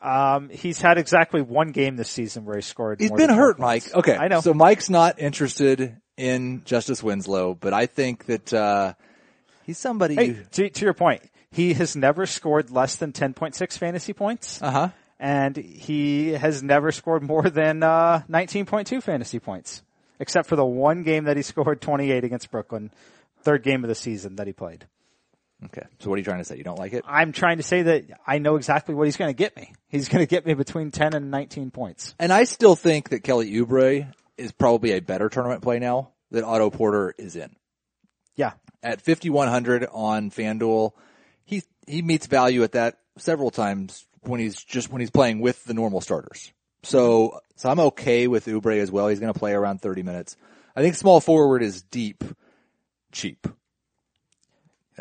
Um, 0.02 0.50
he's 0.50 0.82
had 0.82 0.98
exactly 0.98 1.42
one 1.44 1.72
game 1.72 1.96
this 1.98 2.10
season 2.10 2.44
where 2.46 2.56
he 2.56 2.64
scored. 2.64 3.00
He's 3.00 3.12
been 3.12 3.30
hurt, 3.30 3.58
points. 3.60 3.94
Mike. 3.94 3.96
Okay. 3.96 4.18
I 4.18 4.28
know. 4.28 4.42
So 4.42 4.56
Mike's 4.56 4.90
not 4.90 5.20
interested 5.20 5.98
in 6.18 6.64
Justice 6.66 7.04
Winslow, 7.04 7.54
but 7.54 7.74
I 7.74 7.86
think 7.86 8.26
that, 8.26 8.52
uh, 8.52 8.94
he's 9.64 9.78
somebody 9.78 10.16
Hey, 10.16 10.38
to, 10.54 10.70
to 10.72 10.86
your 10.86 10.96
point, 10.96 11.22
he 11.52 11.76
has 11.76 11.96
never 11.96 12.26
scored 12.26 12.72
less 12.72 12.96
than 12.96 13.12
10.6 13.12 13.78
fantasy 13.78 14.14
points. 14.14 14.60
uh 14.64 14.72
huh. 14.72 14.90
And 15.22 15.56
he 15.56 16.30
has 16.30 16.64
never 16.64 16.92
scored 16.92 17.22
more 17.22 17.44
than 17.44 17.84
uh, 17.84 18.24
19.2 18.28 19.02
fantasy 19.04 19.40
points, 19.40 19.84
except 20.20 20.50
for 20.50 20.56
the 20.56 20.66
one 20.66 21.04
game 21.04 21.26
that 21.26 21.38
he 21.38 21.44
scored 21.44 21.80
28 21.80 22.24
against 22.24 22.52
Brooklyn, 22.52 22.92
third 23.44 23.64
game 23.64 23.86
of 23.86 23.88
the 23.88 23.96
season 23.96 24.36
that 24.38 24.48
he 24.48 24.54
played. 24.54 24.88
Okay. 25.66 25.84
So 26.00 26.10
what 26.10 26.16
are 26.16 26.18
you 26.18 26.24
trying 26.26 26.40
to 26.40 26.44
say? 26.44 26.58
You 26.58 26.64
don't 26.64 26.80
like 26.80 26.94
it? 26.94 27.06
I'm 27.08 27.34
trying 27.34 27.58
to 27.58 27.64
say 27.64 27.84
that 27.84 28.06
I 28.26 28.40
know 28.40 28.56
exactly 28.56 28.96
what 28.96 29.06
he's 29.06 29.16
going 29.16 29.30
to 29.30 29.38
get 29.38 29.56
me. 29.56 29.74
He's 29.90 30.10
going 30.10 30.24
to 30.24 30.26
get 30.26 30.44
me 30.44 30.56
between 30.56 30.90
10 30.90 31.14
and 31.14 31.30
19 31.30 31.70
points. 31.70 32.16
And 32.18 32.34
I 32.34 32.46
still 32.46 32.76
think 32.76 33.10
that 33.10 33.20
Kelly 33.20 33.52
Oubre 33.52 34.12
is 34.40 34.52
probably 34.52 34.94
a 34.94 35.02
better 35.02 35.30
tournament 35.30 35.62
play 35.62 35.78
now 35.78 36.10
that 36.32 36.44
Otto 36.44 36.72
Porter 36.72 37.14
is 37.16 37.36
in. 37.36 37.56
Yeah. 38.36 38.54
At 38.82 39.02
5100 39.02 39.88
on 39.92 40.32
FanDuel, 40.32 40.94
he 41.46 41.62
he 41.86 42.02
meets 42.02 42.26
value 42.26 42.64
at 42.64 42.72
that 42.72 42.98
several 43.20 43.52
times 43.52 44.08
when 44.24 44.40
he's 44.40 44.64
just 44.64 44.92
when 44.92 45.00
he's 45.00 45.12
playing 45.12 45.40
with 45.40 45.64
the 45.66 45.74
normal 45.74 46.02
starters. 46.02 46.52
So 46.84 47.40
so 47.56 47.70
I'm 47.70 47.80
okay 47.80 48.28
with 48.28 48.46
Oubre 48.46 48.80
as 48.80 48.92
well. 48.92 49.08
He's 49.08 49.20
going 49.20 49.34
to 49.34 49.38
play 49.38 49.54
around 49.54 49.82
30 49.82 50.04
minutes. 50.04 50.36
I 50.76 50.82
think 50.82 50.96
small 50.96 51.20
forward 51.20 51.62
is 51.64 51.82
deep, 51.84 52.24
cheap. 53.12 53.48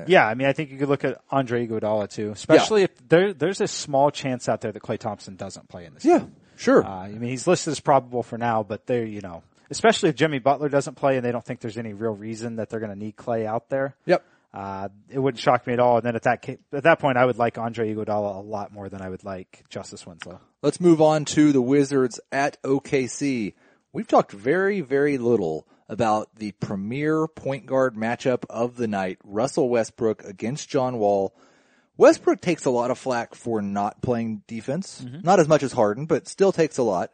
Yeah, 0.06 0.26
I 0.26 0.34
mean, 0.34 0.48
I 0.48 0.52
think 0.52 0.70
you 0.70 0.78
could 0.78 0.88
look 0.88 1.04
at 1.04 1.20
Andre 1.30 1.66
Iguodala 1.66 2.08
too, 2.08 2.30
especially 2.30 2.84
if 2.84 3.08
there 3.08 3.34
there's 3.34 3.60
a 3.60 3.68
small 3.68 4.10
chance 4.10 4.48
out 4.48 4.62
there 4.62 4.72
that 4.72 4.82
Klay 4.82 4.98
Thompson 4.98 5.36
doesn't 5.36 5.68
play 5.68 5.84
in 5.84 5.92
this. 5.92 6.04
Yeah, 6.06 6.20
game. 6.20 6.36
sure. 6.56 6.84
Uh, 6.84 6.88
I 6.88 7.08
mean, 7.08 7.28
he's 7.30 7.46
listed 7.46 7.72
as 7.72 7.80
probable 7.80 8.22
for 8.22 8.38
now, 8.38 8.62
but 8.62 8.86
they're 8.86 9.04
you 9.04 9.20
know, 9.20 9.42
especially 9.70 10.08
if 10.08 10.16
Jimmy 10.16 10.38
Butler 10.38 10.68
doesn't 10.70 10.94
play 10.94 11.16
and 11.16 11.24
they 11.24 11.32
don't 11.32 11.44
think 11.44 11.60
there's 11.60 11.78
any 11.78 11.92
real 11.92 12.14
reason 12.14 12.56
that 12.56 12.70
they're 12.70 12.80
going 12.80 12.92
to 12.92 12.98
need 12.98 13.16
Clay 13.16 13.46
out 13.46 13.68
there. 13.68 13.94
yep. 14.06 14.24
Uh, 14.52 14.88
it 15.08 15.18
wouldn't 15.18 15.40
shock 15.40 15.66
me 15.66 15.72
at 15.72 15.80
all. 15.80 15.98
And 15.98 16.06
then 16.06 16.16
at 16.16 16.22
that 16.22 16.48
at 16.72 16.82
that 16.82 16.98
point, 16.98 17.16
I 17.16 17.24
would 17.24 17.38
like 17.38 17.56
Andre 17.56 17.94
Iguodala 17.94 18.36
a 18.36 18.40
lot 18.40 18.72
more 18.72 18.88
than 18.88 19.00
I 19.00 19.08
would 19.08 19.24
like 19.24 19.64
Justice 19.68 20.06
Winslow. 20.06 20.40
Let's 20.62 20.80
move 20.80 21.00
on 21.00 21.24
to 21.26 21.52
the 21.52 21.62
Wizards 21.62 22.20
at 22.32 22.60
OKC. 22.62 23.54
We've 23.92 24.08
talked 24.08 24.32
very, 24.32 24.80
very 24.80 25.18
little 25.18 25.66
about 25.88 26.36
the 26.36 26.52
premier 26.52 27.26
point 27.26 27.66
guard 27.66 27.96
matchup 27.96 28.44
of 28.48 28.76
the 28.76 28.86
night, 28.86 29.18
Russell 29.24 29.68
Westbrook 29.68 30.24
against 30.24 30.68
John 30.68 30.98
Wall. 30.98 31.34
Westbrook 31.96 32.40
takes 32.40 32.64
a 32.64 32.70
lot 32.70 32.90
of 32.90 32.98
flack 32.98 33.34
for 33.34 33.60
not 33.60 34.00
playing 34.00 34.42
defense. 34.46 35.04
Not 35.22 35.40
as 35.40 35.48
much 35.48 35.62
as 35.62 35.72
Harden, 35.72 36.06
but 36.06 36.28
still 36.28 36.52
takes 36.52 36.78
a 36.78 36.82
lot. 36.82 37.10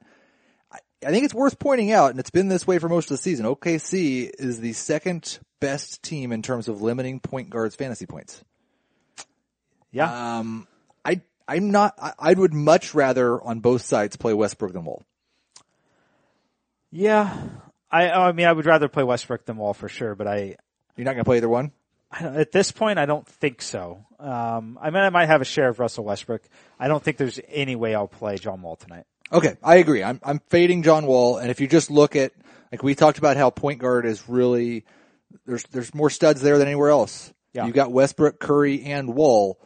I, 1.05 1.11
think 1.11 1.25
it's 1.25 1.35
worth 1.35 1.59
pointing 1.59 1.93
out, 1.93 2.11
and 2.11 2.21
it's 2.21 2.31
been 2.31 2.49
this 2.49 2.67
way 2.67 2.79
for 2.79 2.89
most 2.89 3.11
of 3.11 3.17
the 3.17 3.23
season, 3.23 3.47
OKC 3.47 4.31
is 4.39 4.61
the 4.61 4.73
second 4.73 5.39
best 5.61 6.03
team 6.03 6.33
in 6.33 6.43
terms 6.43 6.69
of 6.69 6.83
limiting 6.83 7.21
point 7.21 7.51
guards 7.51 7.75
fantasy 7.75 8.07
points. 8.07 8.43
Yeah, 9.93 10.39
Um, 10.39 10.67
I, 11.05 11.21
I'm 11.49 11.71
not, 11.71 11.95
I, 12.01 12.13
I 12.19 12.35
would 12.35 12.53
much 12.53 12.95
rather 12.95 13.41
on 13.41 13.61
both 13.61 13.83
sides 13.83 14.17
play 14.17 14.35
Westbrook 14.35 14.73
than 14.73 14.85
Wall. 14.85 15.03
yeah. 16.91 17.37
I 17.91 18.11
I 18.11 18.33
mean, 18.33 18.47
I 18.47 18.53
would 18.53 18.67
rather 18.67 18.89
play 18.89 19.05
Westbrook 19.05 19.45
than 19.47 19.57
Wall 19.57 19.73
for 19.73 19.89
sure, 19.89 20.15
but 20.15 20.27
I 20.27 20.57
You're 20.97 21.05
not 21.05 21.13
going 21.13 21.19
to 21.19 21.25
play 21.25 21.37
either 21.39 21.49
one? 21.49 21.73
I 22.11 22.23
don't- 22.23 22.37
at 22.37 22.53
this 22.53 22.73
point, 22.73 22.99
I 22.99 23.07
don't 23.07 23.27
think 23.27 23.63
so. 23.63 24.05
Um, 24.19 24.79
I 24.81 24.91
mean, 24.91 25.03
I 25.03 25.11
might 25.11 25.27
have 25.27 25.41
a 25.41 25.45
share 25.45 25.69
of 25.69 25.79
Russell 25.79 26.05
Westbrook. 26.05 26.43
I 26.79 26.89
don't 26.89 27.03
think 27.03 27.17
there's 27.17 27.39
any 27.49 27.77
way 27.77 27.95
I'll 27.95 28.09
play 28.09 28.37
John 28.37 28.61
Wall 28.63 28.77
tonight. 28.77 29.05
Okay, 29.33 29.57
I 29.63 29.77
agree. 29.77 30.03
I'm 30.03 30.21
I'm 30.23 30.41
fading 30.49 30.83
John 30.83 31.07
Wall, 31.07 31.39
and 31.39 31.51
if 31.51 31.61
you 31.61 31.67
just 31.67 31.91
look 31.91 32.17
at 32.17 32.33
like 32.71 32.83
we 32.83 32.95
talked 32.95 33.19
about 33.19 33.37
how 33.37 33.51
point 33.51 33.81
guard 33.81 34.07
is 34.07 34.29
really 34.29 34.85
there's 35.47 35.65
there's 35.65 35.95
more 35.95 36.11
studs 36.11 36.41
there 36.41 36.59
than 36.59 36.69
anywhere 36.69 36.91
else. 36.91 37.33
Yeah. 37.53 37.67
You 37.67 37.73
got 37.73 37.91
Westbrook, 37.91 38.39
Curry, 38.39 38.85
and 38.85 39.15
Wall. 39.15 39.59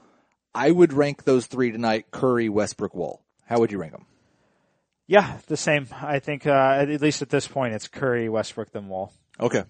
I 0.55 0.71
would 0.71 0.93
rank 0.93 1.25
those 1.25 1.47
three 1.47 1.73
tonight: 1.73 2.07
Curry, 2.11 2.49
Westbrook, 2.49 2.95
Wall. 2.95 3.23
How 3.45 3.59
would 3.59 3.73
you 3.73 3.79
rank 3.79 3.93
them? 3.93 4.07
Yeah, 5.07 5.39
the 5.49 5.57
same. 5.57 5.89
I 6.01 6.21
think 6.21 6.47
uh, 6.47 6.51
at 6.51 6.91
at 6.91 7.01
least 7.01 7.21
at 7.21 7.31
this 7.31 7.49
point, 7.49 7.75
it's 7.75 7.89
Curry, 7.89 8.29
Westbrook, 8.29 8.71
then 8.71 8.89
Wall. 8.89 9.13
Okay. 9.39 9.65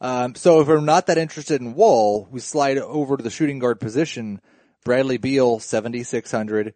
Um, 0.00 0.34
so 0.34 0.60
if 0.60 0.68
we're 0.68 0.80
not 0.80 1.06
that 1.06 1.18
interested 1.18 1.60
in 1.60 1.74
Wall, 1.74 2.28
we 2.30 2.40
slide 2.40 2.78
over 2.78 3.16
to 3.16 3.22
the 3.22 3.30
shooting 3.30 3.58
guard 3.58 3.80
position. 3.80 4.40
Bradley 4.84 5.16
Beal, 5.16 5.58
7,600. 5.58 6.74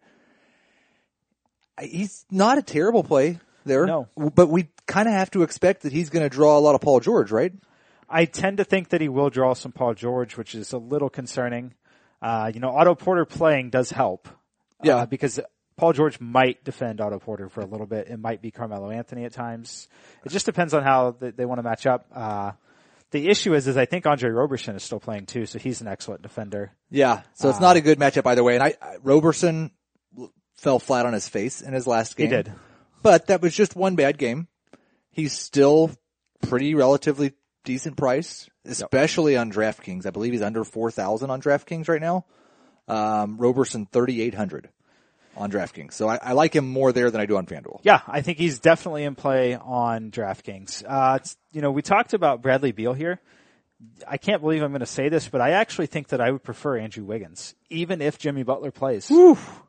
He's 1.79 2.25
not 2.31 2.57
a 2.57 2.61
terrible 2.61 3.03
play 3.03 3.39
there. 3.65 3.85
No. 3.85 4.07
But 4.15 4.47
we 4.49 4.69
kind 4.87 5.07
of 5.07 5.13
have 5.13 5.31
to 5.31 5.43
expect 5.43 5.83
that 5.83 5.91
he's 5.91 6.09
going 6.09 6.23
to 6.23 6.29
draw 6.29 6.57
a 6.57 6.61
lot 6.61 6.75
of 6.75 6.81
Paul 6.81 6.99
George, 6.99 7.31
right? 7.31 7.53
I 8.09 8.25
tend 8.25 8.57
to 8.57 8.63
think 8.63 8.89
that 8.89 9.01
he 9.01 9.09
will 9.09 9.29
draw 9.29 9.53
some 9.53 9.71
Paul 9.71 9.93
George, 9.93 10.37
which 10.37 10.53
is 10.53 10.73
a 10.73 10.77
little 10.77 11.09
concerning. 11.09 11.73
Uh, 12.21 12.51
you 12.53 12.59
know, 12.59 12.69
Otto 12.69 12.95
Porter 12.95 13.25
playing 13.25 13.69
does 13.69 13.89
help. 13.89 14.27
Yeah. 14.83 14.97
Uh, 14.97 15.05
because 15.05 15.39
Paul 15.77 15.93
George 15.93 16.19
might 16.19 16.63
defend 16.63 17.01
Otto 17.01 17.19
Porter 17.19 17.49
for 17.49 17.61
a 17.61 17.65
little 17.65 17.87
bit. 17.87 18.07
It 18.09 18.19
might 18.19 18.41
be 18.41 18.51
Carmelo 18.51 18.91
Anthony 18.91 19.23
at 19.25 19.33
times. 19.33 19.87
It 20.25 20.29
just 20.29 20.45
depends 20.45 20.73
on 20.73 20.83
how 20.83 21.11
they, 21.11 21.31
they 21.31 21.45
want 21.45 21.59
to 21.59 21.63
match 21.63 21.87
up. 21.87 22.05
Uh, 22.13 22.51
the 23.11 23.29
issue 23.29 23.53
is, 23.53 23.67
is 23.67 23.77
I 23.77 23.85
think 23.85 24.05
Andre 24.05 24.29
Roberson 24.29 24.75
is 24.75 24.83
still 24.83 24.99
playing 24.99 25.25
too, 25.25 25.45
so 25.45 25.59
he's 25.59 25.81
an 25.81 25.87
excellent 25.87 26.21
defender. 26.21 26.71
Yeah. 26.89 27.21
So 27.33 27.49
it's 27.49 27.59
not 27.59 27.75
a 27.75 27.81
good 27.81 27.99
matchup 27.99 28.25
either 28.25 28.43
way. 28.43 28.55
And 28.55 28.63
I, 28.63 28.75
I 28.81 28.97
Roberson 29.03 29.71
fell 30.61 30.77
flat 30.77 31.07
on 31.07 31.13
his 31.13 31.27
face 31.27 31.61
in 31.61 31.73
his 31.73 31.87
last 31.87 32.15
game. 32.15 32.29
He 32.29 32.35
did. 32.35 32.53
But 33.01 33.27
that 33.27 33.41
was 33.41 33.55
just 33.55 33.75
one 33.75 33.95
bad 33.95 34.19
game. 34.19 34.47
He's 35.09 35.33
still 35.33 35.91
pretty 36.43 36.75
relatively 36.75 37.33
decent 37.63 37.97
price, 37.97 38.47
especially 38.63 39.37
on 39.37 39.51
DraftKings. 39.51 40.05
I 40.05 40.11
believe 40.11 40.33
he's 40.33 40.43
under 40.43 40.63
4,000 40.63 41.29
on 41.31 41.41
DraftKings 41.41 41.89
right 41.89 41.99
now. 41.99 42.25
Um, 42.87 43.37
Roberson 43.37 43.87
3,800 43.91 44.69
on 45.35 45.51
DraftKings. 45.51 45.93
So 45.93 46.07
I, 46.07 46.19
I 46.21 46.33
like 46.33 46.55
him 46.55 46.69
more 46.69 46.91
there 46.91 47.09
than 47.09 47.21
I 47.21 47.25
do 47.25 47.37
on 47.37 47.47
FanDuel. 47.47 47.79
Yeah, 47.81 48.01
I 48.07 48.21
think 48.21 48.37
he's 48.37 48.59
definitely 48.59 49.03
in 49.03 49.15
play 49.15 49.55
on 49.55 50.11
DraftKings. 50.11 50.83
Uh, 50.87 51.19
you 51.51 51.61
know, 51.61 51.71
we 51.71 51.81
talked 51.81 52.13
about 52.13 52.43
Bradley 52.43 52.71
Beal 52.71 52.93
here. 52.93 53.19
I 54.07 54.17
can't 54.17 54.41
believe 54.41 54.61
I'm 54.63 54.71
going 54.71 54.79
to 54.81 54.85
say 54.85 55.09
this, 55.09 55.27
but 55.29 55.41
I 55.41 55.51
actually 55.51 55.87
think 55.87 56.09
that 56.09 56.21
I 56.21 56.31
would 56.31 56.43
prefer 56.43 56.77
Andrew 56.77 57.03
Wiggins, 57.03 57.55
even 57.69 58.01
if 58.01 58.17
Jimmy 58.17 58.43
Butler 58.43 58.71
plays. 58.71 59.09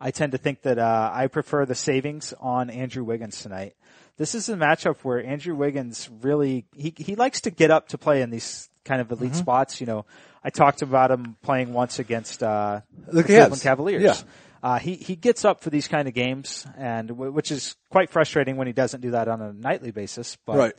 I 0.01 0.11
tend 0.11 0.33
to 0.33 0.38
think 0.38 0.62
that 0.62 0.79
uh, 0.79 1.11
I 1.12 1.27
prefer 1.29 1.66
the 1.66 1.75
savings 1.75 2.35
on 2.40 2.70
Andrew 2.70 3.05
Wiggins 3.05 3.42
tonight. 3.42 3.75
This 4.18 4.35
is 4.35 4.48
a 4.48 4.55
matchup 4.55 4.96
where 5.03 5.25
Andrew 5.25 5.55
Wiggins 5.55 6.11
really 6.20 6.66
he 6.77 6.92
he 6.96 7.14
likes 7.16 7.40
to 7.42 7.51
get 7.51 7.70
up 7.70 7.88
to 7.88 7.98
play 7.98 8.20
in 8.22 8.31
these 8.31 8.68
kind 8.85 9.01
of 9.01 9.11
elite 9.11 9.35
spots. 9.35 9.81
You 9.81 9.87
know, 9.87 10.05
I 10.44 10.51
talked 10.51 10.83
about 10.83 11.11
him 11.11 11.37
playing 11.42 11.72
once 11.72 11.98
against 11.98 12.42
uh, 12.42 12.81
The 13.07 13.22
Cleveland. 13.25 13.62
Cavaliers. 13.62 14.03
Yeah. 14.03 14.16
Uh, 14.62 14.79
he 14.79 14.94
he 14.94 15.16
gets 15.16 15.44
up 15.44 15.61
for 15.62 15.70
these 15.70 15.88
kind 15.88 16.07
of 16.07 16.14
games, 16.14 16.66
and 16.77 17.09
w- 17.09 17.33
which 17.33 17.51
is 17.51 17.75
quite 17.90 18.11
frustrating 18.11 18.57
when 18.57 18.66
he 18.68 18.72
doesn't 18.72 19.01
do 19.01 19.11
that 19.12 19.27
on 19.29 19.40
a 19.40 19.53
nightly 19.53 19.90
basis. 19.90 20.37
But 20.46 20.57
Right. 20.57 20.72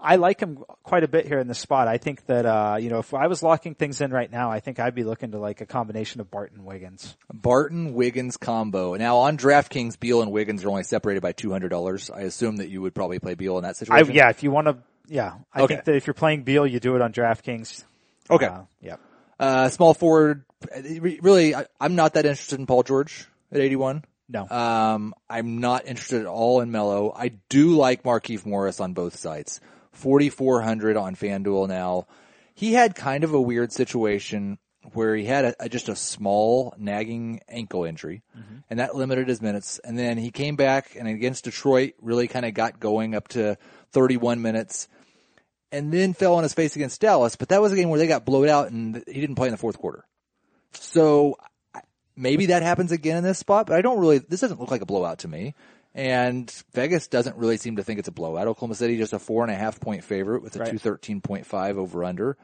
I 0.00 0.16
like 0.16 0.40
him 0.40 0.58
quite 0.82 1.02
a 1.02 1.08
bit 1.08 1.26
here 1.26 1.38
in 1.38 1.48
the 1.48 1.54
spot. 1.54 1.88
I 1.88 1.96
think 1.98 2.26
that 2.26 2.44
uh, 2.44 2.76
you 2.78 2.90
know 2.90 2.98
if 2.98 3.14
I 3.14 3.26
was 3.26 3.42
locking 3.42 3.74
things 3.74 4.00
in 4.00 4.10
right 4.10 4.30
now, 4.30 4.50
I 4.50 4.60
think 4.60 4.78
I'd 4.78 4.94
be 4.94 5.04
looking 5.04 5.30
to 5.32 5.38
like 5.38 5.60
a 5.62 5.66
combination 5.66 6.20
of 6.20 6.30
Barton 6.30 6.64
Wiggins. 6.64 7.16
Barton 7.32 7.94
Wiggins 7.94 8.36
combo. 8.36 8.94
Now 8.96 9.16
on 9.18 9.38
DraftKings, 9.38 9.98
Beal 9.98 10.20
and 10.22 10.30
Wiggins 10.30 10.64
are 10.64 10.68
only 10.68 10.82
separated 10.84 11.22
by 11.22 11.32
$200. 11.32 12.14
I 12.14 12.20
assume 12.22 12.56
that 12.56 12.68
you 12.68 12.82
would 12.82 12.94
probably 12.94 13.18
play 13.18 13.34
Beal 13.34 13.56
in 13.56 13.62
that 13.64 13.70
I, 13.70 13.72
situation. 13.72 14.14
yeah, 14.14 14.28
if 14.28 14.42
you 14.42 14.50
want 14.50 14.66
to, 14.66 14.76
yeah, 15.06 15.34
I 15.52 15.62
Okay. 15.62 15.74
think 15.74 15.84
that 15.86 15.94
if 15.96 16.06
you're 16.06 16.14
playing 16.14 16.42
Beal, 16.42 16.66
you 16.66 16.80
do 16.80 16.96
it 16.96 17.02
on 17.02 17.12
DraftKings. 17.12 17.84
Okay. 18.30 18.46
Uh, 18.46 18.62
yeah. 18.82 18.96
Uh, 19.40 19.68
small 19.68 19.94
forward. 19.94 20.44
Really, 20.74 21.54
I, 21.54 21.66
I'm 21.80 21.94
not 21.94 22.14
that 22.14 22.24
interested 22.26 22.58
in 22.58 22.66
Paul 22.66 22.82
George 22.82 23.26
at 23.52 23.60
81. 23.60 24.04
No. 24.28 24.48
Um, 24.48 25.14
I'm 25.28 25.60
not 25.60 25.86
interested 25.86 26.20
at 26.22 26.26
all 26.26 26.60
in 26.60 26.70
Melo. 26.70 27.12
I 27.14 27.28
do 27.48 27.76
like 27.76 28.02
Markieff 28.02 28.46
Morris 28.46 28.80
on 28.80 28.92
both 28.94 29.16
sides. 29.16 29.60
4,400 29.94 30.96
on 30.96 31.16
FanDuel 31.16 31.68
now. 31.68 32.06
He 32.54 32.74
had 32.74 32.94
kind 32.94 33.24
of 33.24 33.32
a 33.32 33.40
weird 33.40 33.72
situation 33.72 34.58
where 34.92 35.16
he 35.16 35.24
had 35.24 35.44
a, 35.44 35.54
a- 35.60 35.68
just 35.68 35.88
a 35.88 35.96
small 35.96 36.74
nagging 36.76 37.40
ankle 37.48 37.84
injury 37.84 38.22
mm-hmm. 38.36 38.56
and 38.68 38.78
that 38.78 38.94
limited 38.94 39.28
his 39.28 39.40
minutes. 39.40 39.80
And 39.82 39.98
then 39.98 40.18
he 40.18 40.30
came 40.30 40.56
back 40.56 40.94
and 40.96 41.08
against 41.08 41.44
Detroit 41.44 41.94
really 42.00 42.28
kind 42.28 42.44
of 42.44 42.54
got 42.54 42.80
going 42.80 43.14
up 43.14 43.28
to 43.28 43.56
31 43.92 44.42
minutes 44.42 44.88
and 45.72 45.92
then 45.92 46.12
fell 46.12 46.34
on 46.34 46.42
his 46.42 46.54
face 46.54 46.76
against 46.76 47.00
Dallas. 47.00 47.36
But 47.36 47.48
that 47.48 47.62
was 47.62 47.72
a 47.72 47.76
game 47.76 47.88
where 47.88 47.98
they 47.98 48.06
got 48.06 48.24
blowed 48.24 48.48
out 48.48 48.70
and 48.70 49.02
he 49.06 49.20
didn't 49.20 49.36
play 49.36 49.48
in 49.48 49.52
the 49.52 49.58
fourth 49.58 49.78
quarter. 49.78 50.04
So 50.72 51.36
maybe 52.16 52.46
that 52.46 52.62
happens 52.62 52.92
again 52.92 53.16
in 53.16 53.24
this 53.24 53.38
spot, 53.38 53.66
but 53.66 53.76
I 53.76 53.82
don't 53.82 53.98
really, 53.98 54.18
this 54.18 54.40
doesn't 54.40 54.60
look 54.60 54.70
like 54.70 54.82
a 54.82 54.86
blowout 54.86 55.20
to 55.20 55.28
me. 55.28 55.54
And 55.94 56.52
Vegas 56.72 57.06
doesn't 57.06 57.36
really 57.36 57.56
seem 57.56 57.76
to 57.76 57.84
think 57.84 58.00
it's 58.00 58.08
a 58.08 58.12
blowout. 58.12 58.48
Oklahoma 58.48 58.74
City 58.74 58.96
just 58.96 59.12
a 59.12 59.18
four 59.18 59.44
and 59.44 59.52
a 59.52 59.54
half 59.54 59.80
point 59.80 60.02
favorite 60.02 60.42
with 60.42 60.56
a 60.56 60.60
Right. 60.60 60.74
213.5 60.74 61.76
over 61.76 62.04
under. 62.04 62.36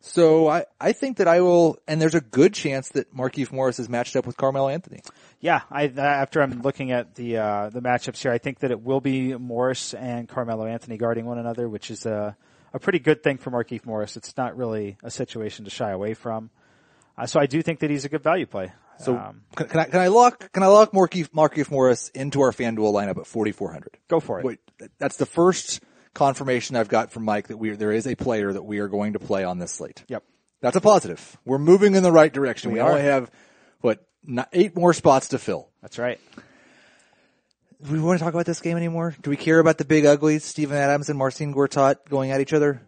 So 0.00 0.48
I, 0.48 0.64
I 0.80 0.92
think 0.92 1.18
that 1.18 1.28
I 1.28 1.42
will, 1.42 1.78
and 1.86 2.00
there's 2.00 2.14
a 2.14 2.22
good 2.22 2.54
chance 2.54 2.88
that 2.90 3.14
Markieff 3.14 3.52
Morris 3.52 3.78
is 3.78 3.88
matched 3.88 4.16
up 4.16 4.26
with 4.26 4.36
Carmelo 4.36 4.68
Anthony. 4.68 5.02
Yeah, 5.40 5.60
I, 5.70 5.84
after 5.88 6.40
I'm 6.40 6.62
looking 6.62 6.90
at 6.90 7.14
the 7.16 7.36
uh, 7.36 7.68
the 7.68 7.82
matchups 7.82 8.22
here, 8.22 8.32
I 8.32 8.38
think 8.38 8.60
that 8.60 8.70
it 8.70 8.80
will 8.80 9.02
be 9.02 9.34
Morris 9.36 9.92
and 9.92 10.26
Carmelo 10.26 10.64
Anthony 10.64 10.96
guarding 10.96 11.26
one 11.26 11.38
another, 11.38 11.68
which 11.68 11.90
is 11.90 12.06
a 12.06 12.34
a 12.72 12.78
pretty 12.78 12.98
good 12.98 13.22
thing 13.22 13.36
for 13.36 13.50
Markieff 13.50 13.84
Morris. 13.84 14.16
It's 14.16 14.36
not 14.38 14.56
really 14.56 14.96
a 15.02 15.10
situation 15.10 15.66
to 15.66 15.70
shy 15.70 15.90
away 15.90 16.14
from. 16.14 16.50
Uh, 17.18 17.26
so 17.26 17.38
I 17.38 17.44
do 17.46 17.60
think 17.60 17.80
that 17.80 17.90
he's 17.90 18.06
a 18.06 18.08
good 18.08 18.22
value 18.22 18.46
play. 18.46 18.72
So 19.00 19.16
um, 19.16 19.42
can, 19.56 19.66
can 19.68 19.80
I 19.80 19.84
can 19.84 20.00
I 20.00 20.08
lock 20.08 20.52
can 20.52 20.62
I 20.62 20.66
lock 20.66 20.92
Markieff, 20.92 21.30
Markieff 21.30 21.70
Morris 21.70 22.10
into 22.10 22.42
our 22.42 22.52
FanDuel 22.52 22.92
lineup 22.92 23.18
at 23.18 23.26
4400? 23.26 23.98
go 24.08 24.20
for 24.20 24.40
it. 24.40 24.44
Wait, 24.44 24.58
that's 24.98 25.16
the 25.16 25.26
first 25.26 25.80
confirmation 26.12 26.76
I've 26.76 26.88
got 26.88 27.10
from 27.10 27.24
Mike 27.24 27.48
that 27.48 27.56
we 27.56 27.70
there 27.70 27.92
is 27.92 28.06
a 28.06 28.14
player 28.14 28.52
that 28.52 28.62
we 28.62 28.78
are 28.78 28.88
going 28.88 29.14
to 29.14 29.18
play 29.18 29.44
on 29.44 29.58
this 29.58 29.72
slate. 29.72 30.04
Yep. 30.08 30.24
That's 30.60 30.76
a 30.76 30.80
positive. 30.82 31.38
We're 31.46 31.58
moving 31.58 31.94
in 31.94 32.02
the 32.02 32.12
right 32.12 32.32
direction. 32.32 32.72
We, 32.72 32.74
We 32.74 32.80
only 32.80 33.02
have 33.02 33.30
what 33.80 34.04
eight 34.52 34.76
more 34.76 34.92
spots 34.92 35.28
to 35.28 35.38
fill. 35.38 35.70
That's 35.80 35.98
right. 35.98 36.20
Do 37.82 37.92
we 37.92 38.00
want 38.00 38.18
to 38.18 38.24
talk 38.24 38.34
about 38.34 38.44
this 38.44 38.60
game 38.60 38.76
anymore? 38.76 39.16
Do 39.22 39.30
we 39.30 39.38
care 39.38 39.58
about 39.58 39.78
the 39.78 39.86
big 39.86 40.04
uglies, 40.04 40.44
Steven 40.44 40.76
Adams 40.76 41.08
and 41.08 41.18
Marcin 41.18 41.54
Gortat 41.54 42.06
going 42.10 42.30
at 42.30 42.42
each 42.42 42.52
other? 42.52 42.82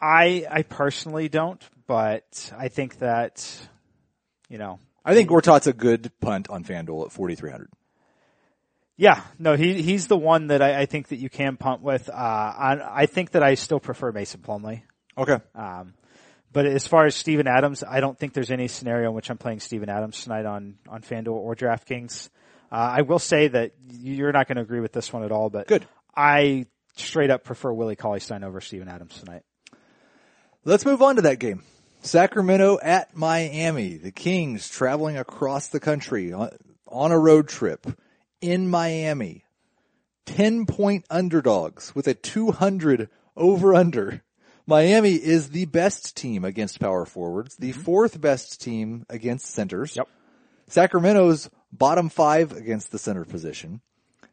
I 0.00 0.46
I 0.48 0.62
personally 0.62 1.28
don't, 1.28 1.60
but 1.88 2.52
I 2.56 2.68
think 2.68 3.00
that 3.00 3.68
you 4.48 4.58
know, 4.58 4.78
I 5.04 5.14
think 5.14 5.30
Gortat's 5.30 5.66
a 5.66 5.72
good 5.72 6.10
punt 6.20 6.50
on 6.50 6.64
FanDuel 6.64 7.06
at 7.06 7.12
4,300. 7.12 7.68
yeah, 8.96 9.22
no, 9.38 9.56
he 9.56 9.80
he's 9.82 10.06
the 10.08 10.16
one 10.16 10.48
that 10.48 10.60
I, 10.60 10.80
I 10.82 10.86
think 10.86 11.08
that 11.08 11.16
you 11.16 11.30
can 11.30 11.56
punt 11.56 11.82
with. 11.82 12.08
Uh, 12.08 12.12
I, 12.12 13.02
I 13.02 13.06
think 13.06 13.30
that 13.30 13.42
I 13.42 13.54
still 13.54 13.80
prefer 13.80 14.12
Mason 14.12 14.40
Plumlee. 14.40 14.82
Okay. 15.16 15.38
Um, 15.54 15.94
but 16.52 16.66
as 16.66 16.86
far 16.86 17.06
as 17.06 17.14
Steven 17.14 17.46
Adams, 17.46 17.84
I 17.86 18.00
don't 18.00 18.18
think 18.18 18.32
there's 18.32 18.50
any 18.50 18.68
scenario 18.68 19.10
in 19.10 19.14
which 19.14 19.30
I'm 19.30 19.38
playing 19.38 19.60
Steven 19.60 19.88
Adams 19.88 20.22
tonight 20.24 20.46
on, 20.46 20.76
on 20.88 21.02
FanDuel 21.02 21.28
or 21.28 21.54
DraftKings. 21.54 22.28
Uh, 22.72 22.74
I 22.74 23.02
will 23.02 23.18
say 23.18 23.48
that 23.48 23.72
you're 23.88 24.32
not 24.32 24.48
going 24.48 24.56
to 24.56 24.62
agree 24.62 24.80
with 24.80 24.92
this 24.92 25.12
one 25.12 25.24
at 25.24 25.32
all, 25.32 25.48
but 25.50 25.66
Good. 25.66 25.86
I 26.16 26.66
straight 26.96 27.30
up 27.30 27.44
prefer 27.44 27.72
Willie 27.72 27.96
Cauley 27.96 28.20
Stein 28.20 28.44
over 28.44 28.60
Steven 28.60 28.88
Adams 28.88 29.18
tonight. 29.18 29.42
Let's 30.64 30.84
move 30.84 31.02
on 31.02 31.16
to 31.16 31.22
that 31.22 31.38
game. 31.38 31.62
Sacramento 32.02 32.78
at 32.82 33.16
Miami. 33.16 33.96
The 33.96 34.12
Kings 34.12 34.68
traveling 34.68 35.16
across 35.16 35.68
the 35.68 35.80
country 35.80 36.32
on, 36.32 36.50
on 36.88 37.12
a 37.12 37.18
road 37.18 37.48
trip 37.48 37.86
in 38.40 38.68
Miami. 38.68 39.44
10 40.26 40.66
point 40.66 41.04
underdogs 41.10 41.94
with 41.94 42.06
a 42.06 42.14
200 42.14 43.08
over 43.36 43.74
under. 43.74 44.22
Miami 44.66 45.14
is 45.14 45.50
the 45.50 45.64
best 45.66 46.16
team 46.16 46.44
against 46.44 46.80
power 46.80 47.04
forwards, 47.04 47.56
the 47.56 47.70
mm-hmm. 47.70 47.80
fourth 47.80 48.20
best 48.20 48.60
team 48.60 49.04
against 49.10 49.46
centers. 49.46 49.96
Yep. 49.96 50.08
Sacramento's 50.68 51.50
bottom 51.72 52.08
five 52.08 52.52
against 52.52 52.92
the 52.92 52.98
center 52.98 53.24
position. 53.24 53.80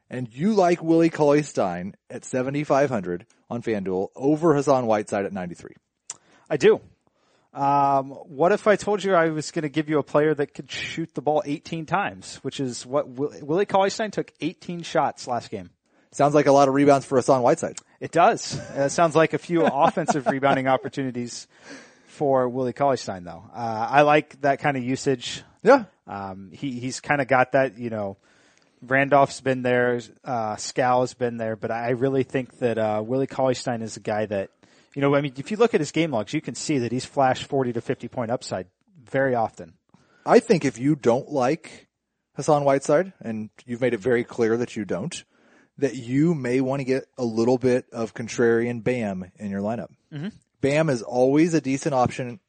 And 0.10 0.34
you 0.34 0.54
like 0.54 0.82
Willie 0.82 1.10
Cauley 1.10 1.44
Stein 1.44 1.96
at 2.10 2.24
7,500 2.24 3.26
on 3.50 3.62
FanDuel 3.62 4.10
over 4.16 4.56
Hassan 4.56 4.86
Whiteside 4.86 5.26
at 5.26 5.34
93. 5.34 5.74
I 6.50 6.58
do. 6.58 6.80
Um, 7.54 8.12
what 8.12 8.52
if 8.52 8.68
I 8.68 8.76
told 8.76 9.04
you 9.04 9.14
I 9.16 9.30
was 9.30 9.52
going 9.52 9.64
to 9.64 9.70
give 9.70 9.90
you 9.90 9.98
a 10.00 10.04
player 10.04 10.34
that 10.36 10.54
could 10.54 10.70
shoot 10.70 11.14
the 11.16 11.22
ball 11.22 11.42
18 11.46 11.86
times, 11.86 12.38
which 12.44 12.60
is 12.60 12.86
what 12.86 13.08
Will- 13.10 13.34
Willie 13.42 13.66
Cauley 13.66 13.90
Stein 13.90 14.12
took 14.12 14.32
18 14.42 14.84
shots 14.84 15.28
last 15.28 15.50
game. 15.50 15.72
Sounds 16.12 16.34
like 16.34 16.46
a 16.46 16.52
lot 16.52 16.68
of 16.68 16.74
rebounds 16.74 17.06
for 17.06 17.18
Hassan 17.18 17.42
Whiteside. 17.42 17.78
It 18.00 18.12
does. 18.12 18.60
It 18.76 18.92
sounds 18.92 19.16
like 19.16 19.34
a 19.34 19.38
few 19.38 19.66
offensive 19.66 20.28
rebounding 20.28 20.68
opportunities 20.68 21.48
for 22.06 22.48
Willie 22.48 22.74
Cauley 22.74 22.98
Stein 22.98 23.24
though. 23.24 23.44
Uh, 23.54 23.88
I 23.90 24.02
like 24.02 24.40
that 24.42 24.60
kind 24.60 24.78
of 24.78 24.84
usage. 24.84 25.44
Yeah. 25.64 25.86
Um, 26.06 26.52
he, 26.54 26.80
he's 26.80 27.00
kind 27.00 27.22
of 27.22 27.28
got 27.28 27.52
that, 27.54 27.78
you 27.78 27.90
know, 27.90 28.18
Randolph's 28.82 29.42
been 29.42 29.64
there, 29.64 30.00
uh, 30.24 30.56
Skal's 30.56 31.16
been 31.16 31.38
there, 31.38 31.56
but 31.56 31.72
I 31.72 31.90
really 31.92 32.24
think 32.24 32.60
that, 32.60 32.78
uh, 32.78 33.02
Willie 33.06 33.28
Cauley 33.28 33.56
Stein 33.56 33.82
is 33.82 33.98
a 33.98 34.00
guy 34.00 34.28
that, 34.28 34.52
you 34.98 35.02
know, 35.02 35.14
I 35.14 35.22
mean, 35.22 35.34
if 35.38 35.52
you 35.52 35.58
look 35.58 35.76
at 35.76 35.80
his 35.80 35.92
game 35.92 36.10
logs, 36.10 36.34
you 36.34 36.42
can 36.42 36.56
see 36.56 36.80
that 36.80 36.92
he's 36.92 37.06
flashed 37.06 37.44
40 37.44 37.74
to 37.74 37.82
50 37.82 38.08
point 38.08 38.32
upside 38.32 38.66
very 39.04 39.36
often. 39.36 39.74
I 40.26 40.40
think 40.40 40.66
if 40.66 40.80
you 40.80 40.96
don't 40.96 41.30
like 41.30 41.88
Hassan 42.34 42.64
Whiteside, 42.64 43.14
and 43.22 43.52
you've 43.68 43.80
made 43.80 43.94
it 43.94 44.00
very 44.00 44.24
clear 44.24 44.58
that 44.58 44.76
you 44.76 44.86
don't, 44.86 45.24
that 45.78 45.94
you 45.94 46.34
may 46.34 46.62
want 46.62 46.80
to 46.80 46.84
get 46.84 47.06
a 47.16 47.24
little 47.24 47.60
bit 47.60 47.86
of 47.94 48.16
contrarian 48.16 48.84
Bam 48.84 49.32
in 49.36 49.52
your 49.52 49.62
lineup. 49.62 49.90
Mm-hmm. 50.12 50.30
Bam 50.62 50.90
is 50.90 51.04
always 51.04 51.54
a 51.54 51.62
decent 51.62 51.94
option 51.94 52.40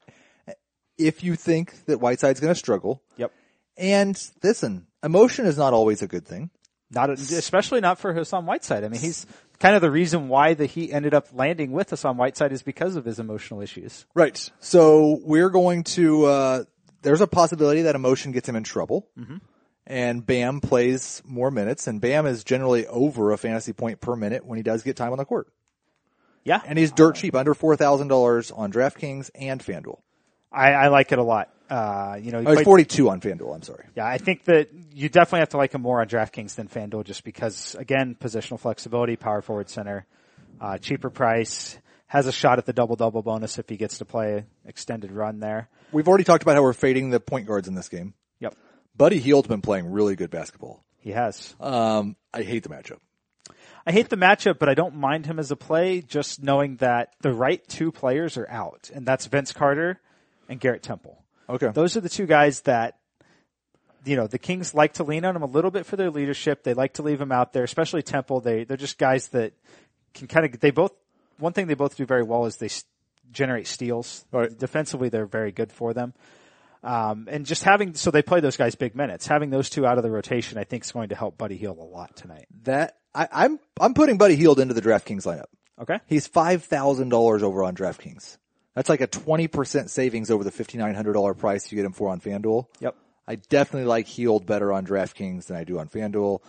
if 0.97 1.23
you 1.23 1.35
think 1.35 1.85
that 1.85 2.01
Whiteside's 2.01 2.41
going 2.41 2.55
to 2.55 2.59
struggle. 2.59 3.03
Yep. 3.19 3.31
And 3.77 4.31
listen, 4.43 4.87
emotion 5.03 5.45
is 5.45 5.59
not 5.59 5.75
always 5.75 6.01
a 6.01 6.07
good 6.07 6.27
thing. 6.27 6.49
Not, 6.91 7.11
especially 7.11 7.83
not 7.83 7.99
for 7.99 8.15
Hassan 8.15 8.47
Whiteside. 8.47 8.85
I 8.85 8.89
mean, 8.89 9.03
he's 9.03 9.27
kind 9.59 9.75
of 9.75 9.83
the 9.83 9.91
reason 9.91 10.29
why 10.29 10.55
the 10.55 10.67
Heat 10.67 10.93
ended 10.93 11.15
up 11.15 11.29
landing 11.33 11.73
with 11.73 11.93
us 11.93 12.05
on 12.05 12.17
Whiteside 12.17 12.53
is 12.53 12.63
because 12.63 12.97
of 12.97 13.05
his 13.05 13.19
emotional 13.19 13.61
issues. 13.61 14.07
Right. 14.15 14.51
So 14.61 15.21
we're 15.25 15.51
going 15.51 15.85
to, 15.85 16.25
uh, 16.27 16.65
there's 17.03 17.21
a 17.21 17.27
possibility 17.27 17.83
that 17.83 17.95
emotion 17.95 18.33
gets 18.33 18.49
him 18.49 18.57
in 18.57 18.65
trouble. 18.65 19.09
And 19.87 20.25
Bam 20.25 20.61
plays 20.61 21.23
more 21.25 21.51
minutes 21.51 21.87
and 21.87 22.01
Bam 22.01 22.27
is 22.27 22.45
generally 22.45 22.87
over 22.87 23.33
a 23.33 23.39
fantasy 23.39 23.73
point 23.73 24.01
per 24.01 24.17
minute 24.17 24.45
when 24.45 24.59
he 24.59 24.63
does 24.63 24.83
get 24.83 24.97
time 24.97 25.13
on 25.13 25.19
the 25.19 25.25
court. 25.25 25.49
Yeah. 26.45 26.61
And 26.65 26.79
he's 26.79 26.93
dirt 26.93 27.17
cheap, 27.17 27.35
under 27.35 27.55
$4,000 27.55 28.57
on 28.57 28.73
DraftKings 28.73 29.31
and 29.35 29.63
FanDuel. 29.63 30.01
I, 30.53 30.73
I 30.73 30.89
like 30.89 31.13
it 31.13 31.19
a 31.19 31.23
lot. 31.23 31.51
Uh, 31.69 32.19
you 32.21 32.33
know, 32.33 32.43
Oh, 32.47 32.55
he's 32.57 32.63
42 32.65 33.11
on 33.11 33.21
FanDuel, 33.21 33.55
I'm 33.55 33.63
sorry. 33.63 33.85
yeah, 33.95 34.07
I 34.07 34.17
think 34.17 34.45
that 34.45 34.71
you 34.95 35.09
definitely 35.11 35.41
have 35.41 35.51
to 35.51 35.59
like 35.59 35.73
him 35.75 35.83
more 35.83 36.01
on 36.01 36.09
DraftKings 36.09 36.55
than 36.55 36.67
FanDuel 36.69 37.05
just 37.05 37.25
because, 37.25 37.75
again, 37.75 38.17
positional 38.19 38.59
flexibility, 38.59 39.17
power 39.17 39.43
forward 39.43 39.69
center, 39.69 40.07
uh, 40.61 40.79
cheaper 40.79 41.11
price, 41.11 41.77
has 42.07 42.27
a 42.27 42.33
shot 42.33 42.57
at 42.57 42.65
the 42.65 42.73
double 42.73 42.97
double 42.97 43.21
bonus 43.23 43.59
if 43.59 43.69
he 43.69 43.77
gets 43.77 43.99
to 43.99 44.07
play 44.07 44.47
extended 44.65 45.13
run 45.13 45.41
there. 45.41 45.69
We've 45.93 46.09
already 46.09 46.25
talked 46.25 46.43
about 46.43 46.55
how 46.57 46.63
we're 46.63 46.73
fading 46.73 47.11
the 47.11 47.21
point 47.21 47.47
guards 47.47 47.69
in 47.69 47.75
this 47.75 47.91
game. 47.91 48.15
Yep. 48.41 48.55
Buddy 48.97 49.19
Hield's 49.19 49.49
been 49.49 49.61
playing 49.61 49.93
really 49.93 50.17
good 50.17 50.31
basketball. 50.31 50.83
He 51.01 51.11
has. 51.11 51.55
Um, 51.61 52.17
I 52.33 52.43
hate 52.45 52.63
the 52.63 52.71
matchup. 52.71 52.99
I 53.87 53.93
hate 53.93 54.09
the 54.09 54.17
matchup, 54.17 54.59
but 54.59 54.69
I 54.71 54.75
don't 54.75 54.97
mind 54.97 55.27
him 55.27 55.39
as 55.39 55.51
a 55.51 55.57
play, 55.57 56.01
just 56.01 56.43
knowing 56.43 56.77
that 56.77 57.13
the 57.21 57.33
right 57.33 57.67
two 57.69 57.93
players 57.93 58.37
are 58.39 58.49
out, 58.49 58.91
and 58.95 59.05
that's 59.07 59.27
Vince 59.27 59.53
Carter 59.53 60.01
and 60.49 60.59
Garrett 60.61 60.83
Temple. 60.83 61.23
Okay. 61.49 61.71
Those 61.73 61.97
are 61.97 62.01
the 62.01 62.09
two 62.09 62.27
guys 62.27 62.61
that, 62.63 62.99
you 64.05 64.17
know, 64.17 64.27
the 64.27 64.39
Kings 64.39 64.75
like 64.75 64.95
to 64.95 65.05
lean 65.05 65.25
on 65.25 65.35
them 65.35 65.43
a 65.43 65.47
little 65.47 65.71
bit 65.71 65.87
for 65.87 65.97
their 65.97 66.11
leadership. 66.11 66.63
They 66.63 66.75
like 66.75 66.95
to 66.95 67.03
leave 67.03 67.19
them 67.19 67.33
out 67.33 67.53
there, 67.53 67.65
especially 67.65 68.03
Temple. 68.03 68.41
They, 68.41 68.65
they're 68.65 68.77
just 68.77 68.99
guys 68.99 69.29
that 69.29 69.53
can 70.15 70.27
kind 70.27 70.47
of, 70.47 70.61
they 70.61 70.71
both, 70.71 70.93
one 71.39 71.53
thing 71.53 71.67
they 71.67 71.75
both 71.75 71.97
do 71.97 72.05
very 72.05 72.23
well 72.23 72.47
is 72.47 72.57
they 72.57 72.71
generate 73.33 73.67
steals. 73.67 74.25
Right. 74.33 74.57
Defensively, 74.57 75.09
they're 75.09 75.27
very 75.27 75.53
good 75.53 75.73
for 75.73 75.95
them. 75.95 76.15
Um, 76.83 77.27
and 77.31 77.45
just 77.45 77.65
having, 77.65 77.95
so 77.95 78.11
they 78.11 78.23
play 78.23 78.41
those 78.41 78.57
guys 78.57 78.75
big 78.75 78.95
minutes. 78.95 79.27
Having 79.27 79.51
those 79.51 79.69
two 79.69 79.85
out 79.85 79.99
of 79.99 80.05
the 80.05 80.11
rotation, 80.11 80.59
I 80.59 80.65
think 80.65 80.85
is 80.85 80.93
going 80.93 81.09
to 81.09 81.15
help 81.15 81.37
Buddy 81.37 81.57
Hield 81.57 81.79
a 81.79 81.83
lot 81.83 82.15
tonight. 82.17 82.47
That, 82.65 82.99
I, 83.15 83.27
I'm, 83.33 83.59
I'm 83.81 83.95
putting 83.95 84.17
Buddy 84.17 84.37
Hield 84.37 84.61
into 84.61 84.75
the 84.75 84.83
DraftKings 84.83 85.25
lineup. 85.25 85.47
Okay. 85.81 85.99
He's 86.07 86.29
$5,000 86.29 87.43
over 87.43 87.65
on 87.65 87.75
DraftKings. 87.75 88.39
That's 88.75 88.89
like 88.89 89.01
a 89.01 89.09
20% 89.09 89.89
savings 89.89 90.31
over 90.31 90.45
the 90.45 90.53
$5,900 90.53 91.39
price 91.39 91.71
you 91.71 91.77
get 91.77 91.85
him 91.85 91.93
for 91.93 92.11
on 92.11 92.21
FanDuel. 92.21 92.67
Yep. 92.81 92.95
I 93.27 93.35
definitely 93.35 93.87
like 93.87 94.07
Hield 94.07 94.47
better 94.47 94.73
on 94.73 94.87
DraftKings 94.87 95.47
than 95.47 95.57
I 95.57 95.65
do 95.65 95.79
on 95.79 95.89
FanDuel. 95.89 96.41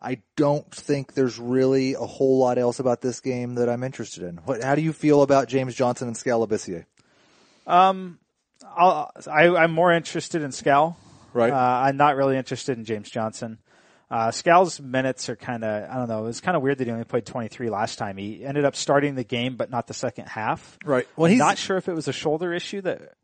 I 0.00 0.22
don't 0.36 0.68
think 0.74 1.14
there's 1.14 1.38
really 1.38 1.94
a 1.94 2.00
whole 2.00 2.38
lot 2.38 2.58
else 2.58 2.80
about 2.80 3.00
this 3.00 3.20
game 3.20 3.54
that 3.56 3.68
I'm 3.68 3.84
interested 3.84 4.24
in. 4.24 4.36
What, 4.38 4.62
how 4.62 4.74
do 4.74 4.82
you 4.82 4.92
feel 4.92 5.22
about 5.22 5.48
James 5.48 5.74
Johnson 5.74 6.08
and 6.08 6.16
Skal 6.16 6.44
Labissiere? 6.46 6.86
I'll, 8.76 9.12
I, 9.30 9.48
I'm 9.48 9.72
more 9.72 9.92
interested 9.92 10.42
in 10.42 10.52
Skal. 10.52 10.96
Right. 11.32 11.52
Uh, 11.52 11.56
I'm 11.56 11.96
not 11.96 12.16
really 12.16 12.36
interested 12.36 12.76
in 12.78 12.84
James 12.84 13.10
Johnson. 13.10 13.58
Uh, 14.12 14.30
Skal's 14.30 14.78
minutes 14.78 15.30
are 15.30 15.36
kind 15.36 15.64
of, 15.64 15.90
I 15.90 15.94
don't 15.96 16.08
know, 16.08 16.20
it 16.20 16.26
was 16.26 16.42
kind 16.42 16.54
of 16.54 16.62
weird 16.62 16.76
that 16.78 16.86
he 16.86 16.92
only 16.92 17.04
played 17.04 17.24
23 17.24 17.70
last 17.70 17.96
time. 17.98 18.18
He 18.18 18.44
ended 18.44 18.66
up 18.66 18.76
starting 18.76 19.14
the 19.14 19.24
game, 19.24 19.56
but 19.56 19.70
not 19.70 19.86
the 19.86 19.94
second 19.94 20.26
half. 20.26 20.78
Right. 20.84 21.08
Well, 21.16 21.30
he's 21.30 21.38
not 21.38 21.56
sure 21.56 21.78
if 21.78 21.88
it 21.88 21.94
was 21.94 22.08
a 22.08 22.12
shoulder 22.12 22.52
issue 22.52 22.82
that, 22.82 23.14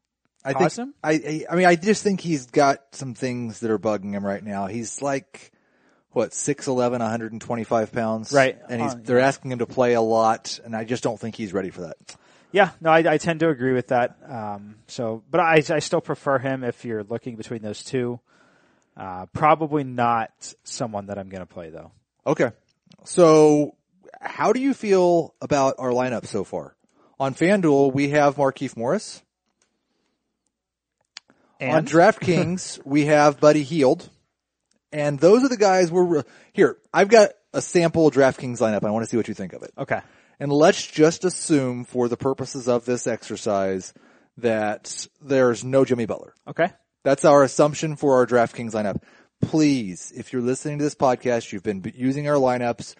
I 0.44 0.54
caused 0.54 0.76
think, 0.76 0.88
him? 0.88 0.94
I, 1.04 1.12
I, 1.12 1.44
I 1.50 1.56
mean, 1.56 1.66
I 1.66 1.76
just 1.76 2.02
think 2.02 2.20
he's 2.20 2.46
got 2.46 2.82
some 2.92 3.12
things 3.14 3.60
that 3.60 3.70
are 3.70 3.78
bugging 3.78 4.14
him 4.14 4.24
right 4.24 4.42
now. 4.42 4.66
He's 4.66 5.02
like, 5.02 5.52
what, 6.12 6.30
6'11", 6.30 6.90
125 6.92 7.92
pounds? 7.92 8.32
Right. 8.32 8.58
And 8.70 8.80
he's, 8.80 8.94
Uh, 8.94 9.00
they're 9.02 9.20
asking 9.20 9.52
him 9.52 9.58
to 9.58 9.66
play 9.66 9.92
a 9.92 10.00
lot, 10.00 10.58
and 10.64 10.74
I 10.74 10.84
just 10.84 11.02
don't 11.02 11.20
think 11.20 11.34
he's 11.34 11.52
ready 11.52 11.68
for 11.68 11.82
that. 11.82 12.16
yeah, 12.50 12.70
no, 12.80 12.88
I, 12.88 13.12
I 13.12 13.18
tend 13.18 13.40
to 13.40 13.50
agree 13.50 13.74
with 13.74 13.88
that. 13.88 14.16
Um, 14.26 14.76
so, 14.86 15.22
but 15.30 15.40
I, 15.40 15.62
I 15.68 15.80
still 15.80 16.00
prefer 16.00 16.38
him 16.38 16.64
if 16.64 16.86
you're 16.86 17.04
looking 17.04 17.36
between 17.36 17.60
those 17.60 17.84
two. 17.84 18.20
Uh, 18.98 19.26
probably 19.26 19.84
not 19.84 20.54
someone 20.64 21.06
that 21.06 21.18
I'm 21.18 21.28
going 21.28 21.40
to 21.40 21.46
play 21.46 21.70
though. 21.70 21.92
Okay. 22.26 22.50
So 23.04 23.76
how 24.20 24.52
do 24.52 24.60
you 24.60 24.74
feel 24.74 25.34
about 25.40 25.76
our 25.78 25.90
lineup 25.90 26.26
so 26.26 26.42
far? 26.42 26.74
On 27.20 27.34
FanDuel, 27.34 27.92
we 27.92 28.10
have 28.10 28.36
Markieff 28.36 28.76
Morris. 28.76 29.22
On 31.60 31.84
DraftKings, 31.84 32.80
we 32.84 33.06
have 33.06 33.40
Buddy 33.40 33.62
Hield. 33.62 34.08
And 34.92 35.18
those 35.18 35.44
are 35.44 35.48
the 35.48 35.56
guys 35.56 35.90
we're, 35.90 36.04
re- 36.04 36.22
here, 36.52 36.78
I've 36.92 37.08
got 37.08 37.30
a 37.52 37.60
sample 37.60 38.10
DraftKings 38.10 38.58
lineup. 38.58 38.84
I 38.84 38.90
want 38.90 39.04
to 39.04 39.10
see 39.10 39.16
what 39.16 39.28
you 39.28 39.34
think 39.34 39.52
of 39.52 39.62
it. 39.62 39.72
okay. 39.78 40.00
And 40.40 40.52
let's 40.52 40.86
just 40.86 41.24
assume 41.24 41.84
for 41.84 42.08
the 42.08 42.16
purposes 42.16 42.68
of 42.68 42.84
this 42.84 43.08
exercise 43.08 43.92
that 44.36 45.08
there's 45.20 45.64
no 45.64 45.84
Jimmy 45.84 46.06
Butler. 46.06 46.32
Okay. 46.46 46.70
That's 47.04 47.24
our 47.24 47.42
assumption 47.42 47.96
for 47.96 48.16
our 48.16 48.26
DraftKings 48.26 48.72
lineup. 48.72 49.02
Please, 49.40 50.12
if 50.16 50.32
you're 50.32 50.42
listening 50.42 50.78
to 50.78 50.84
this 50.84 50.94
podcast, 50.94 51.52
you've 51.52 51.62
been 51.62 51.92
using 51.94 52.28
our 52.28 52.34
lineups. 52.36 52.94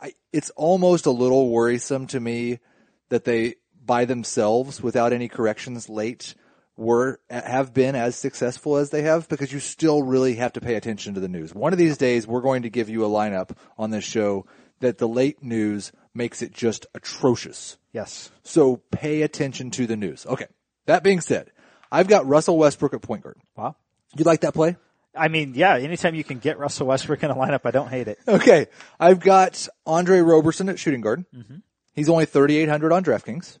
I, 0.00 0.14
it's 0.32 0.50
almost 0.50 1.06
a 1.06 1.10
little 1.10 1.50
worrisome 1.50 2.06
to 2.08 2.20
me 2.20 2.60
that 3.08 3.24
they, 3.24 3.56
by 3.84 4.04
themselves, 4.04 4.82
without 4.82 5.12
any 5.12 5.28
corrections 5.28 5.88
late, 5.88 6.34
were 6.76 7.20
have 7.28 7.74
been 7.74 7.94
as 7.94 8.16
successful 8.16 8.76
as 8.76 8.90
they 8.90 9.02
have 9.02 9.28
because 9.28 9.52
you 9.52 9.60
still 9.60 10.02
really 10.02 10.36
have 10.36 10.52
to 10.54 10.60
pay 10.60 10.74
attention 10.74 11.14
to 11.14 11.20
the 11.20 11.28
news. 11.28 11.54
One 11.54 11.72
of 11.72 11.78
these 11.78 11.98
days, 11.98 12.26
we're 12.26 12.40
going 12.40 12.62
to 12.62 12.70
give 12.70 12.88
you 12.88 13.04
a 13.04 13.08
lineup 13.08 13.50
on 13.76 13.90
this 13.90 14.04
show 14.04 14.46
that 14.80 14.98
the 14.98 15.08
late 15.08 15.42
news 15.42 15.92
makes 16.14 16.42
it 16.42 16.52
just 16.52 16.86
atrocious. 16.94 17.76
Yes. 17.92 18.30
So 18.42 18.76
pay 18.90 19.22
attention 19.22 19.70
to 19.72 19.86
the 19.86 19.96
news. 19.96 20.26
Okay. 20.26 20.46
That 20.86 21.04
being 21.04 21.20
said, 21.20 21.52
I've 21.92 22.08
got 22.08 22.26
Russell 22.26 22.56
Westbrook 22.56 22.94
at 22.94 23.02
point 23.02 23.22
guard. 23.22 23.36
Wow. 23.54 23.76
You 24.16 24.24
like 24.24 24.40
that 24.40 24.54
play? 24.54 24.76
I 25.14 25.28
mean, 25.28 25.52
yeah, 25.54 25.76
anytime 25.76 26.14
you 26.14 26.24
can 26.24 26.38
get 26.38 26.58
Russell 26.58 26.86
Westbrook 26.86 27.22
in 27.22 27.30
a 27.30 27.34
lineup, 27.34 27.60
I 27.64 27.70
don't 27.70 27.88
hate 27.88 28.08
it. 28.08 28.18
Okay. 28.26 28.66
I've 28.98 29.20
got 29.20 29.68
Andre 29.86 30.20
Roberson 30.20 30.70
at 30.70 30.78
shooting 30.78 31.02
guard. 31.02 31.26
Mm-hmm. 31.36 31.56
He's 31.94 32.08
only 32.08 32.24
3,800 32.24 32.92
on 32.92 33.04
DraftKings. 33.04 33.58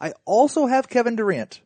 I 0.00 0.14
also 0.24 0.66
have 0.66 0.88
Kevin 0.88 1.14
Durant. 1.14 1.60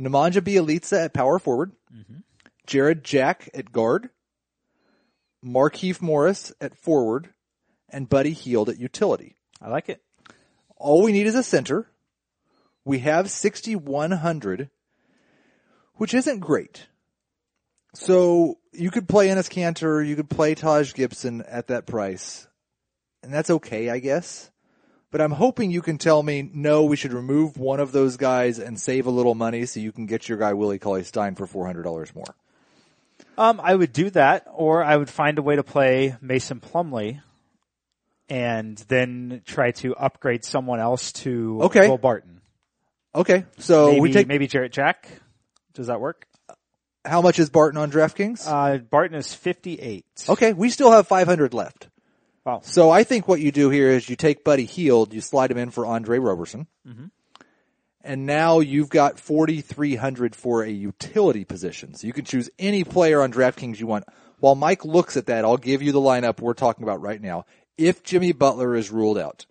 Nemanja 0.00 0.40
Bjelica 0.40 1.04
at 1.04 1.12
power 1.12 1.38
forward. 1.38 1.72
Mm-hmm. 1.94 2.20
Jarrett 2.66 3.04
Jack 3.04 3.50
at 3.52 3.72
guard. 3.72 4.08
Markieff 5.44 6.00
Morris 6.00 6.50
at 6.62 6.74
forward. 6.74 7.28
And 7.90 8.08
Buddy 8.08 8.32
Hield 8.32 8.70
at 8.70 8.78
utility. 8.78 9.36
I 9.60 9.68
like 9.68 9.90
it. 9.90 10.00
All 10.76 11.02
we 11.02 11.12
need 11.12 11.26
is 11.26 11.34
a 11.34 11.42
center. 11.42 11.86
We 12.86 13.00
have 13.00 13.30
6,100, 13.30 14.70
which 15.96 16.14
isn't 16.14 16.40
great. 16.40 16.86
So 17.94 18.58
you 18.72 18.90
could 18.90 19.08
play 19.08 19.28
Enes 19.28 19.48
Kanter, 19.48 20.06
you 20.06 20.16
could 20.16 20.28
play 20.28 20.54
Taj 20.54 20.94
Gibson 20.94 21.42
at 21.42 21.68
that 21.68 21.86
price. 21.86 22.46
And 23.22 23.32
that's 23.32 23.50
okay, 23.50 23.88
I 23.88 24.00
guess. 24.00 24.50
But 25.10 25.20
I'm 25.20 25.30
hoping 25.30 25.70
you 25.70 25.80
can 25.80 25.96
tell 25.96 26.22
me, 26.22 26.50
no, 26.52 26.84
we 26.84 26.96
should 26.96 27.12
remove 27.12 27.56
one 27.56 27.78
of 27.78 27.92
those 27.92 28.16
guys 28.16 28.58
and 28.58 28.78
save 28.80 29.06
a 29.06 29.10
little 29.10 29.36
money 29.36 29.64
so 29.64 29.78
you 29.78 29.92
can 29.92 30.06
get 30.06 30.28
your 30.28 30.38
guy 30.38 30.54
Willie 30.54 30.80
Cauley 30.80 31.04
Stein 31.04 31.36
for 31.36 31.46
$400 31.46 32.14
more. 32.16 32.34
Um, 33.38 33.60
I 33.62 33.76
would 33.76 33.92
do 33.92 34.10
that, 34.10 34.46
or 34.52 34.82
I 34.82 34.96
would 34.96 35.08
find 35.08 35.38
a 35.38 35.42
way 35.42 35.54
to 35.54 35.62
play 35.62 36.16
Mason 36.20 36.60
Plumlee, 36.60 37.22
and 38.28 38.76
then 38.88 39.42
try 39.46 39.70
to 39.70 39.94
upgrade 39.94 40.44
someone 40.44 40.80
else 40.80 41.12
to 41.12 41.60
Okay. 41.62 41.88
Will 41.88 41.98
Barton. 41.98 42.40
Okay. 43.14 43.44
So 43.58 43.90
maybe, 43.90 44.00
we 44.00 44.12
take, 44.12 44.26
maybe 44.26 44.46
Jarrett 44.48 44.72
Jack. 44.72 45.08
Does 45.74 45.88
that 45.88 46.00
work? 46.00 46.26
how 47.04 47.20
much 47.20 47.38
is 47.38 47.50
Barton 47.50 47.78
on 47.78 47.90
DraftKings? 47.90 48.46
Uh, 48.46 48.78
Barton 48.78 49.16
is 49.16 49.34
fifty-eight. 49.34 50.06
Okay. 50.28 50.52
We 50.52 50.70
still 50.70 50.90
have 50.90 51.06
500 51.06 51.52
left. 51.52 51.88
Wow. 52.44 52.60
So 52.62 52.90
I 52.90 53.04
think 53.04 53.26
what 53.26 53.40
you 53.40 53.52
do 53.52 53.70
here 53.70 53.90
is 53.90 54.08
you 54.08 54.16
take 54.16 54.44
Buddy 54.44 54.64
Hield, 54.64 55.14
you 55.14 55.20
slide 55.20 55.50
him 55.50 55.58
in 55.58 55.70
for 55.70 55.86
Andre 55.86 56.18
Roberson, 56.18 56.66
and 58.02 58.26
now 58.26 58.60
you've 58.60 58.90
got 58.90 59.18
4,300 59.18 60.36
for 60.36 60.62
a 60.62 60.70
utility 60.70 61.44
position. 61.44 61.94
So 61.94 62.06
you 62.06 62.12
can 62.12 62.26
choose 62.26 62.50
any 62.58 62.84
player 62.84 63.22
on 63.22 63.32
DraftKings 63.32 63.80
you 63.80 63.86
want. 63.86 64.04
While 64.40 64.56
Mike 64.56 64.84
looks 64.84 65.16
at 65.16 65.26
that, 65.26 65.44
I'll 65.46 65.56
give 65.56 65.80
you 65.80 65.92
the 65.92 66.00
lineup 66.00 66.40
we're 66.40 66.52
talking 66.52 66.82
about 66.82 67.00
right 67.00 67.20
now. 67.20 67.46
If 67.78 68.02
Jimmy 68.02 68.32
Butler 68.32 68.74
is 68.76 68.90
ruled 68.90 69.16
out, 69.16 69.46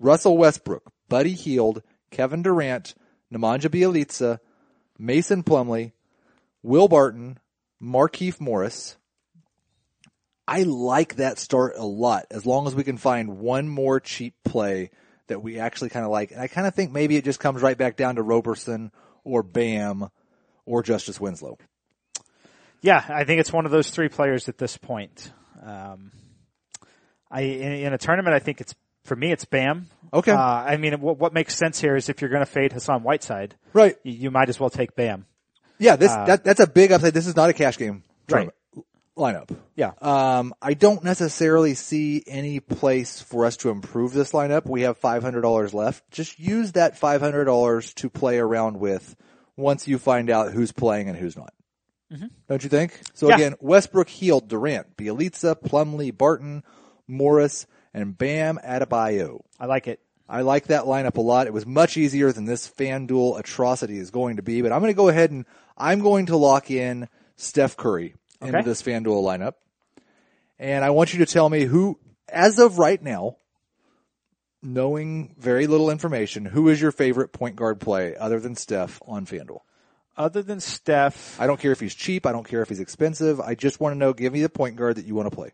Russell 0.00 0.38
Westbrook, 0.38 0.90
Buddy 1.10 1.34
Hield, 1.34 1.82
Kevin 2.10 2.42
Durant, 2.42 2.94
Nemanja 3.32 3.68
Bjelica, 3.68 4.38
Mason 4.98 5.42
Plumlee, 5.42 5.92
Will 6.62 6.88
Barton, 6.88 7.38
Markieff 7.82 8.40
Morris, 8.40 8.96
I 10.46 10.62
like 10.62 11.16
that 11.16 11.38
start 11.38 11.74
a 11.76 11.84
lot 11.84 12.26
as 12.30 12.44
long 12.44 12.66
as 12.66 12.74
we 12.74 12.84
can 12.84 12.98
find 12.98 13.38
one 13.38 13.68
more 13.68 13.98
cheap 14.00 14.34
play 14.44 14.90
that 15.26 15.42
we 15.42 15.58
actually 15.58 15.88
kind 15.88 16.04
of 16.04 16.10
like. 16.10 16.32
And 16.32 16.40
I 16.40 16.48
kind 16.48 16.66
of 16.66 16.74
think 16.74 16.92
maybe 16.92 17.16
it 17.16 17.24
just 17.24 17.40
comes 17.40 17.62
right 17.62 17.76
back 17.76 17.96
down 17.96 18.16
to 18.16 18.22
Roberson 18.22 18.92
or 19.24 19.42
Bam 19.42 20.08
or 20.66 20.82
Justice 20.82 21.18
Winslow. 21.18 21.58
Yeah, 22.82 23.02
I 23.08 23.24
think 23.24 23.40
it's 23.40 23.52
one 23.52 23.64
of 23.64 23.72
those 23.72 23.88
three 23.88 24.08
players 24.08 24.48
at 24.48 24.58
this 24.58 24.76
point. 24.76 25.32
Um, 25.64 26.12
I 27.30 27.40
in, 27.40 27.72
in 27.72 27.92
a 27.94 27.98
tournament, 27.98 28.34
I 28.34 28.38
think 28.38 28.60
it's 28.60 28.74
for 29.04 29.16
me, 29.16 29.32
it's 29.32 29.44
Bam. 29.44 29.88
Okay. 30.12 30.32
Uh, 30.32 30.38
I 30.38 30.76
mean, 30.76 31.00
what, 31.00 31.18
what 31.18 31.32
makes 31.32 31.54
sense 31.56 31.80
here 31.80 31.96
is 31.96 32.08
if 32.08 32.20
you're 32.20 32.30
going 32.30 32.40
to 32.44 32.46
fade 32.50 32.72
Hassan 32.72 33.02
Whiteside, 33.02 33.54
Right. 33.72 33.96
you, 34.02 34.12
you 34.12 34.30
might 34.30 34.48
as 34.48 34.58
well 34.60 34.70
take 34.70 34.94
Bam. 34.94 35.26
Yeah, 35.78 35.96
this 35.96 36.12
that 36.12 36.44
that's 36.44 36.60
a 36.60 36.68
big 36.68 36.92
upside. 36.92 37.14
This 37.14 37.26
is 37.26 37.34
not 37.34 37.50
a 37.50 37.52
cash 37.52 37.76
game 37.78 38.04
tournament 38.28 38.54
lineup. 39.18 39.50
Yeah. 39.74 39.90
Um, 40.00 40.54
I 40.62 40.74
don't 40.74 41.02
necessarily 41.02 41.74
see 41.74 42.22
any 42.28 42.60
place 42.60 43.20
for 43.20 43.44
us 43.44 43.56
to 43.58 43.70
improve 43.70 44.12
this 44.12 44.30
lineup. 44.32 44.66
We 44.66 44.82
have 44.82 44.98
five 44.98 45.22
hundred 45.24 45.40
dollars 45.42 45.74
left. 45.74 46.08
Just 46.12 46.38
use 46.38 46.72
that 46.72 46.96
five 46.96 47.20
hundred 47.20 47.46
dollars 47.46 47.92
to 47.94 48.08
play 48.08 48.38
around 48.38 48.78
with 48.78 49.16
once 49.56 49.88
you 49.88 49.98
find 49.98 50.30
out 50.30 50.52
who's 50.52 50.70
playing 50.70 51.08
and 51.08 51.18
who's 51.18 51.36
not. 51.36 51.52
Don't 52.48 52.62
you 52.62 52.68
think? 52.70 53.00
So 53.14 53.28
Yeah. 53.28 53.34
again, 53.34 53.54
Westbrook, 53.60 54.08
Hield, 54.08 54.46
Durant, 54.48 54.96
Bjelica, 54.96 55.56
Plumlee, 55.60 56.16
Barton, 56.16 56.62
Morris, 57.08 57.66
and 57.94 58.16
Bam 58.18 58.58
Adebayo. 58.58 59.40
I 59.58 59.66
like 59.66 59.86
it. 59.88 60.00
I 60.28 60.40
like 60.40 60.66
that 60.66 60.84
lineup 60.84 61.16
a 61.16 61.20
lot. 61.20 61.46
It 61.46 61.52
was 61.52 61.66
much 61.66 61.96
easier 61.96 62.32
than 62.32 62.44
this 62.46 62.68
FanDuel 62.68 63.38
atrocity 63.38 63.98
is 63.98 64.10
going 64.10 64.36
to 64.36 64.42
be, 64.42 64.62
but 64.62 64.72
I'm 64.72 64.80
going 64.80 64.92
to 64.92 64.96
go 64.96 65.08
ahead 65.08 65.30
and 65.30 65.44
I'm 65.76 66.00
going 66.00 66.26
to 66.26 66.36
lock 66.36 66.70
in 66.70 67.08
Steph 67.36 67.76
Curry 67.76 68.14
into 68.40 68.58
Okay. 68.58 68.64
this 68.64 68.82
FanDuel 68.82 69.22
lineup. 69.22 69.54
And 70.58 70.84
I 70.84 70.90
want 70.90 71.12
you 71.12 71.18
to 71.24 71.30
tell 71.30 71.48
me 71.48 71.64
who, 71.64 71.98
as 72.28 72.58
of 72.58 72.78
right 72.78 73.02
now, 73.02 73.36
knowing 74.62 75.34
very 75.38 75.66
little 75.66 75.90
information, 75.90 76.46
who 76.46 76.68
is 76.70 76.80
your 76.80 76.92
favorite 76.92 77.32
point 77.32 77.56
guard 77.56 77.80
play 77.80 78.16
other 78.16 78.40
than 78.40 78.54
Steph 78.56 79.00
on 79.06 79.26
FanDuel? 79.26 79.60
Other 80.16 80.42
than 80.42 80.60
Steph, 80.60 81.38
I 81.40 81.46
don't 81.46 81.58
care 81.60 81.72
if 81.72 81.80
he's 81.80 81.94
cheap. 81.94 82.24
I 82.24 82.32
don't 82.32 82.46
care 82.48 82.62
if 82.62 82.68
he's 82.68 82.80
expensive. 82.80 83.40
I 83.40 83.54
just 83.56 83.80
want 83.80 83.94
to 83.94 83.98
know, 83.98 84.12
give 84.12 84.32
me 84.32 84.40
the 84.42 84.48
point 84.48 84.76
guard 84.76 84.96
that 84.96 85.04
you 85.06 85.14
want 85.14 85.28
to 85.28 85.34
play. 85.34 85.52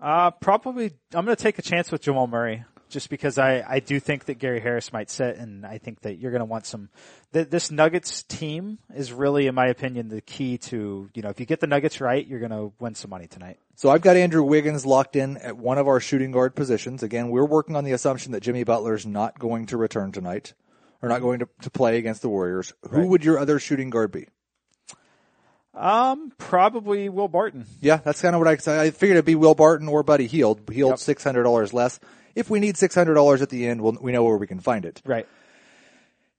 Uh, 0.00 0.30
probably 0.32 0.92
I'm 1.14 1.24
going 1.24 1.36
to 1.36 1.42
take 1.42 1.58
a 1.58 1.62
chance 1.62 1.90
with 1.90 2.02
Jamal 2.02 2.26
Murray 2.26 2.64
just 2.88 3.10
because 3.10 3.36
I, 3.36 3.64
I 3.68 3.80
do 3.80 3.98
think 3.98 4.26
that 4.26 4.34
Gary 4.38 4.60
Harris 4.60 4.92
might 4.92 5.10
sit 5.10 5.36
and 5.38 5.66
I 5.66 5.78
think 5.78 6.02
that 6.02 6.18
you're 6.18 6.30
going 6.30 6.38
to 6.40 6.44
want 6.44 6.66
some, 6.66 6.88
th- 7.32 7.48
this 7.50 7.70
Nuggets 7.72 8.22
team 8.22 8.78
is 8.94 9.12
really, 9.12 9.48
in 9.48 9.54
my 9.56 9.66
opinion, 9.66 10.08
the 10.08 10.20
key 10.20 10.56
to, 10.58 11.10
you 11.12 11.22
know, 11.22 11.28
if 11.28 11.40
you 11.40 11.46
get 11.46 11.58
the 11.58 11.66
Nuggets 11.66 12.00
right, 12.00 12.24
you're 12.24 12.38
going 12.38 12.52
to 12.52 12.72
win 12.78 12.94
some 12.94 13.10
money 13.10 13.26
tonight. 13.26 13.58
So 13.74 13.90
I've 13.90 14.02
got 14.02 14.16
Andrew 14.16 14.44
Wiggins 14.44 14.86
locked 14.86 15.16
in 15.16 15.36
at 15.38 15.56
one 15.56 15.78
of 15.78 15.88
our 15.88 15.98
shooting 15.98 16.30
guard 16.30 16.54
positions. 16.54 17.02
Again, 17.02 17.28
we're 17.28 17.44
working 17.44 17.74
on 17.74 17.82
the 17.84 17.92
assumption 17.92 18.32
that 18.32 18.42
Jimmy 18.42 18.62
Butler's 18.62 19.04
not 19.04 19.38
going 19.38 19.66
to 19.66 19.76
return 19.76 20.12
tonight 20.12 20.54
or 21.02 21.08
not 21.08 21.20
going 21.22 21.40
to, 21.40 21.48
to 21.62 21.70
play 21.70 21.98
against 21.98 22.22
the 22.22 22.28
Warriors. 22.28 22.72
Who 22.90 22.98
Right. 22.98 23.08
would 23.08 23.24
your 23.24 23.38
other 23.38 23.58
shooting 23.58 23.90
guard 23.90 24.12
be? 24.12 24.28
Um, 25.76 26.32
probably 26.38 27.08
Will 27.10 27.28
Barton. 27.28 27.66
Yeah, 27.80 27.98
that's 27.98 28.22
kind 28.22 28.34
of 28.34 28.40
what 28.40 28.48
I. 28.48 28.82
I 28.82 28.90
figured 28.90 29.16
it'd 29.16 29.24
be 29.26 29.34
Will 29.34 29.54
Barton 29.54 29.88
or 29.88 30.02
Buddy 30.02 30.26
Hield. 30.26 30.62
Hield 30.70 30.92
Yep. 30.92 30.98
six 30.98 31.22
hundred 31.22 31.42
dollars 31.42 31.72
less. 31.74 32.00
If 32.34 32.48
we 32.50 32.60
need 32.60 32.76
six 32.76 32.94
hundred 32.94 33.14
dollars 33.14 33.42
at 33.42 33.50
the 33.50 33.66
end, 33.66 33.82
we'll, 33.82 33.96
we 34.00 34.10
know 34.12 34.24
where 34.24 34.38
we 34.38 34.46
can 34.46 34.60
find 34.60 34.84
it. 34.86 35.02
Right. 35.04 35.28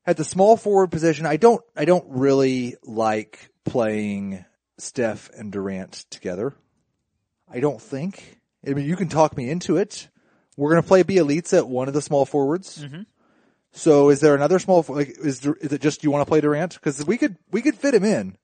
At 0.05 0.17
the 0.17 0.23
small 0.23 0.57
forward 0.57 0.91
position, 0.91 1.25
I 1.25 1.37
don't 1.37 1.61
I 1.75 1.85
don't 1.85 2.05
really 2.09 2.75
like 2.83 3.51
playing 3.63 4.43
Steph 4.79 5.29
and 5.37 5.51
Durant 5.51 6.05
together. 6.09 6.55
I 7.51 7.59
don't 7.59 7.81
think. 7.81 8.39
I 8.67 8.73
mean, 8.73 8.85
you 8.85 8.95
can 8.95 9.07
talk 9.09 9.37
me 9.37 9.49
into 9.49 9.77
it. 9.77 10.07
We're 10.57 10.71
going 10.71 10.81
to 10.81 10.87
play 10.87 11.03
Bjelica 11.03 11.59
at 11.59 11.67
one 11.67 11.87
of 11.87 11.93
the 11.93 12.01
small 12.01 12.25
forwards. 12.25 12.83
So, 13.71 14.09
is 14.09 14.19
there 14.21 14.33
another 14.33 14.57
small? 14.59 14.83
Like, 14.89 15.09
is 15.09 15.45
is 15.45 15.71
it 15.73 15.81
just 15.81 16.03
you 16.03 16.09
want 16.09 16.25
to 16.25 16.29
play 16.29 16.41
Durant? 16.41 16.73
Because 16.73 17.05
we 17.05 17.17
could 17.17 17.37
we 17.51 17.61
could 17.61 17.75
fit 17.75 17.93
him 17.93 18.03
in. 18.03 18.35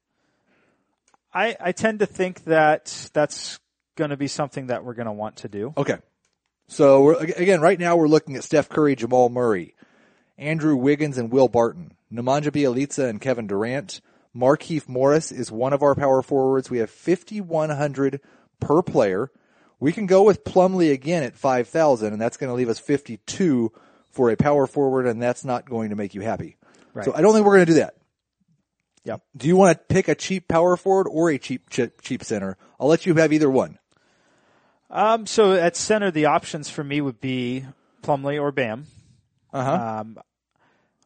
I, 1.33 1.55
I 1.59 1.71
tend 1.71 1.99
to 1.99 2.05
think 2.05 2.43
that 2.45 3.09
that's 3.13 3.59
going 3.95 4.11
to 4.11 4.17
be 4.17 4.27
something 4.27 4.67
that 4.67 4.83
we're 4.83 4.93
going 4.93 5.07
to 5.07 5.11
want 5.11 5.37
to 5.37 5.47
do. 5.47 5.73
Okay. 5.75 5.97
So 6.67 7.03
we're, 7.03 7.17
again, 7.17 7.61
right 7.61 7.79
now 7.79 7.95
we're 7.95 8.07
looking 8.07 8.35
at 8.35 8.43
Steph 8.43 8.69
Curry, 8.69 8.95
Jamal 8.95 9.29
Murray, 9.29 9.75
Andrew 10.37 10.75
Wiggins, 10.75 11.17
and 11.17 11.31
Will 11.31 11.47
Barton, 11.47 11.93
Nemanja 12.11 12.51
Bjelica 12.51 13.09
and 13.09 13.19
Kevin 13.19 13.47
Durant. 13.47 14.01
Markieff 14.35 14.87
Morris 14.87 15.31
is 15.31 15.51
one 15.51 15.73
of 15.73 15.83
our 15.83 15.93
power 15.93 16.21
forwards. 16.21 16.69
We 16.69 16.79
have 16.79 16.89
5,100 16.89 18.19
per 18.59 18.81
player. 18.81 19.31
We 19.79 19.91
can 19.91 20.05
go 20.05 20.23
with 20.23 20.43
Plumlee 20.43 20.91
again 20.91 21.23
at 21.23 21.35
5,000 21.35 22.13
and 22.13 22.21
that's 22.21 22.37
going 22.37 22.49
to 22.49 22.55
leave 22.55 22.69
us 22.69 22.79
52 22.79 23.71
for 24.09 24.31
a 24.31 24.37
power 24.37 24.65
forward 24.65 25.05
and 25.05 25.21
that's 25.21 25.43
not 25.43 25.69
going 25.69 25.89
to 25.89 25.95
make 25.95 26.15
you 26.15 26.21
happy. 26.21 26.57
Right. 26.93 27.05
So 27.05 27.13
I 27.13 27.21
don't 27.21 27.33
think 27.33 27.45
we're 27.45 27.55
going 27.55 27.65
to 27.65 27.71
do 27.73 27.79
that. 27.79 27.95
Yep. 29.05 29.21
Do 29.35 29.47
you 29.47 29.57
want 29.57 29.77
to 29.77 29.83
pick 29.93 30.07
a 30.07 30.15
cheap 30.15 30.47
power 30.47 30.77
forward 30.77 31.07
or 31.09 31.29
a 31.29 31.37
cheap, 31.37 31.69
cheap, 31.69 32.01
cheap 32.01 32.23
center? 32.23 32.57
I'll 32.79 32.87
let 32.87 33.05
you 33.05 33.13
have 33.15 33.33
either 33.33 33.49
one. 33.49 33.77
Um, 34.89 35.25
so 35.25 35.53
at 35.53 35.75
center, 35.75 36.11
the 36.11 36.25
options 36.27 36.69
for 36.69 36.83
me 36.83 37.01
would 37.01 37.19
be 37.19 37.65
Plumlee 38.03 38.39
or 38.39 38.51
Bam, 38.51 38.85
Uh 39.51 39.63
huh. 39.63 39.99
um, 40.01 40.17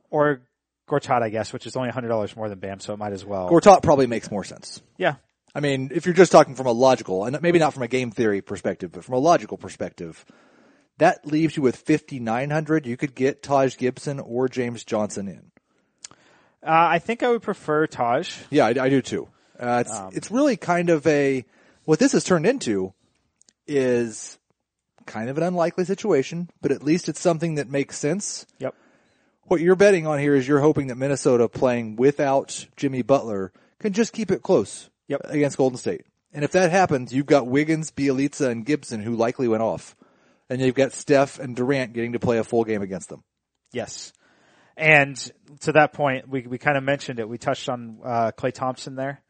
or 0.09 0.41
Gortat, 0.89 1.21
I 1.21 1.29
guess, 1.29 1.53
which 1.53 1.65
is 1.65 1.75
only 1.75 1.89
hundred 1.89 2.09
dollars 2.09 2.35
more 2.35 2.49
than 2.49 2.59
Bam, 2.59 2.79
so 2.79 2.93
it 2.93 2.97
might 2.97 3.13
as 3.13 3.23
well. 3.25 3.49
Gortat 3.49 3.81
probably 3.83 4.07
makes 4.07 4.29
more 4.29 4.43
sense. 4.43 4.81
yeah, 4.97 5.15
I 5.55 5.59
mean, 5.61 5.91
if 5.93 6.05
you're 6.05 6.13
just 6.15 6.31
talking 6.31 6.55
from 6.55 6.67
a 6.67 6.71
logical, 6.71 7.23
and 7.25 7.41
maybe 7.41 7.59
not 7.59 7.73
from 7.73 7.83
a 7.83 7.87
game 7.87 8.11
theory 8.11 8.41
perspective, 8.41 8.91
but 8.91 9.03
from 9.05 9.15
a 9.15 9.19
logical 9.19 9.57
perspective, 9.57 10.25
that 10.97 11.25
leaves 11.25 11.55
you 11.55 11.63
with 11.63 11.77
5,900. 11.77 12.85
You 12.85 12.97
could 12.97 13.15
get 13.15 13.41
Taj 13.43 13.77
Gibson 13.77 14.19
or 14.19 14.47
James 14.49 14.83
Johnson 14.83 15.27
in. 15.27 15.51
Uh, 16.67 16.71
I 16.91 16.99
think 16.99 17.23
I 17.23 17.29
would 17.29 17.41
prefer 17.41 17.87
Taj. 17.87 18.35
Yeah, 18.49 18.65
I, 18.65 18.69
I 18.69 18.89
do 18.89 19.01
too. 19.01 19.27
Uh, 19.59 19.83
it's, 19.85 20.17
it's 20.17 20.31
really 20.31 20.57
kind 20.57 20.89
of 20.89 21.07
a, 21.07 21.45
what 21.85 21.97
this 21.99 22.11
has 22.11 22.23
turned 22.23 22.45
into 22.45 22.93
is 23.65 24.37
kind 25.05 25.29
of 25.29 25.37
an 25.37 25.43
unlikely 25.43 25.85
situation, 25.85 26.49
but 26.61 26.71
at 26.71 26.83
least 26.83 27.09
it's 27.09 27.19
something 27.19 27.55
that 27.55 27.69
makes 27.69 27.97
sense. 27.97 28.45
Yep. 28.59 28.75
What 29.43 29.61
you're 29.61 29.75
betting 29.77 30.05
on 30.05 30.19
here 30.19 30.35
is 30.35 30.47
you're 30.47 30.59
hoping 30.59 30.87
that 30.87 30.97
Minnesota 30.97 31.47
playing 31.47 31.95
without 31.95 32.67
Jimmy 32.75 33.01
Butler 33.01 33.51
can 33.79 33.93
just 33.93 34.13
keep 34.13 34.29
it 34.31 34.43
close 34.43 34.89
Yep. 35.07 35.21
against 35.25 35.57
Golden 35.57 35.77
State. 35.77 36.05
And 36.33 36.43
if 36.43 36.51
that 36.51 36.69
happens, 36.69 37.13
you've 37.13 37.25
got 37.25 37.47
Wiggins, 37.47 37.89
Bjelica, 37.91 38.49
and 38.49 38.65
Gibson 38.65 39.01
who 39.01 39.15
likely 39.15 39.47
went 39.47 39.63
off. 39.63 39.95
And 40.49 40.61
you've 40.61 40.75
got 40.75 40.91
Steph 40.91 41.39
and 41.39 41.55
Durant 41.55 41.93
getting 41.93 42.11
to 42.13 42.19
play 42.19 42.37
a 42.37 42.43
full 42.43 42.63
game 42.65 42.81
against 42.81 43.09
them. 43.09 43.23
Yes. 43.71 44.11
And 44.77 45.17
to 45.61 45.71
that 45.73 45.91
point, 45.93 46.29
we, 46.29 46.41
we 46.43 46.57
kind 46.59 46.77
of 46.77 46.83
mentioned 46.83 47.19
it. 47.19 47.27
We 47.27 47.37
touched 47.37 47.67
on, 47.67 47.97
uh, 48.03 48.31
Klay 48.37 48.53
Thompson 48.53 48.95
there. 48.95 49.21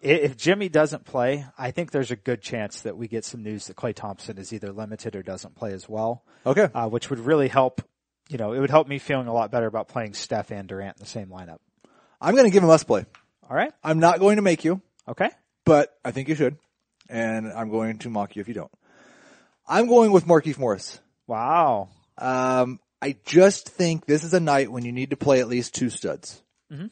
If 0.00 0.36
Jimmy 0.36 0.68
doesn't 0.68 1.04
play, 1.04 1.46
I 1.58 1.70
think 1.70 1.90
there's 1.90 2.10
a 2.10 2.16
good 2.16 2.42
chance 2.42 2.82
that 2.82 2.96
we 2.96 3.08
get 3.08 3.24
some 3.24 3.42
news 3.42 3.66
that 3.66 3.76
Klay 3.76 3.94
Thompson 3.94 4.38
is 4.38 4.52
either 4.52 4.70
limited 4.70 5.16
or 5.16 5.22
doesn't 5.22 5.56
play 5.56 5.72
as 5.72 5.88
well. 5.88 6.22
Okay. 6.46 6.68
Uh, 6.74 6.88
which 6.88 7.10
would 7.10 7.18
really 7.18 7.48
help, 7.48 7.80
you 8.28 8.36
know, 8.38 8.52
it 8.52 8.60
would 8.60 8.70
help 8.70 8.86
me 8.86 8.98
feeling 8.98 9.26
a 9.26 9.32
lot 9.32 9.50
better 9.50 9.66
about 9.66 9.88
playing 9.88 10.12
Steph 10.14 10.50
and 10.52 10.68
Durant 10.68 10.98
in 10.98 11.00
the 11.02 11.08
same 11.10 11.28
lineup. 11.28 11.58
I'm 12.20 12.34
going 12.34 12.44
to 12.44 12.50
give 12.50 12.62
him 12.62 12.68
must 12.68 12.86
play. 12.86 13.06
All 13.48 13.56
right. 13.56 13.72
I'm 13.82 13.98
not 13.98 14.20
going 14.20 14.36
to 14.36 14.42
make 14.42 14.64
you, 14.64 14.80
Okay. 15.08 15.30
but 15.64 15.92
I 16.04 16.10
think 16.12 16.28
you 16.28 16.34
should. 16.34 16.56
And 17.08 17.50
I'm 17.52 17.70
going 17.70 17.98
to 17.98 18.10
mock 18.10 18.36
you 18.36 18.40
if 18.40 18.48
you 18.48 18.54
don't. 18.54 18.72
I'm 19.66 19.88
going 19.88 20.12
with 20.12 20.26
Markieff 20.26 20.58
Morris. 20.58 21.00
Wow. 21.26 21.88
Um, 22.18 22.78
I 23.04 23.16
just 23.26 23.68
think 23.68 24.06
this 24.06 24.24
is 24.24 24.32
a 24.32 24.40
night 24.40 24.72
when 24.72 24.86
you 24.86 24.90
need 24.90 25.10
to 25.10 25.16
play 25.16 25.40
at 25.40 25.46
least 25.46 25.74
two 25.74 25.90
studs. 25.90 26.42
Mm-hmm. 26.72 26.86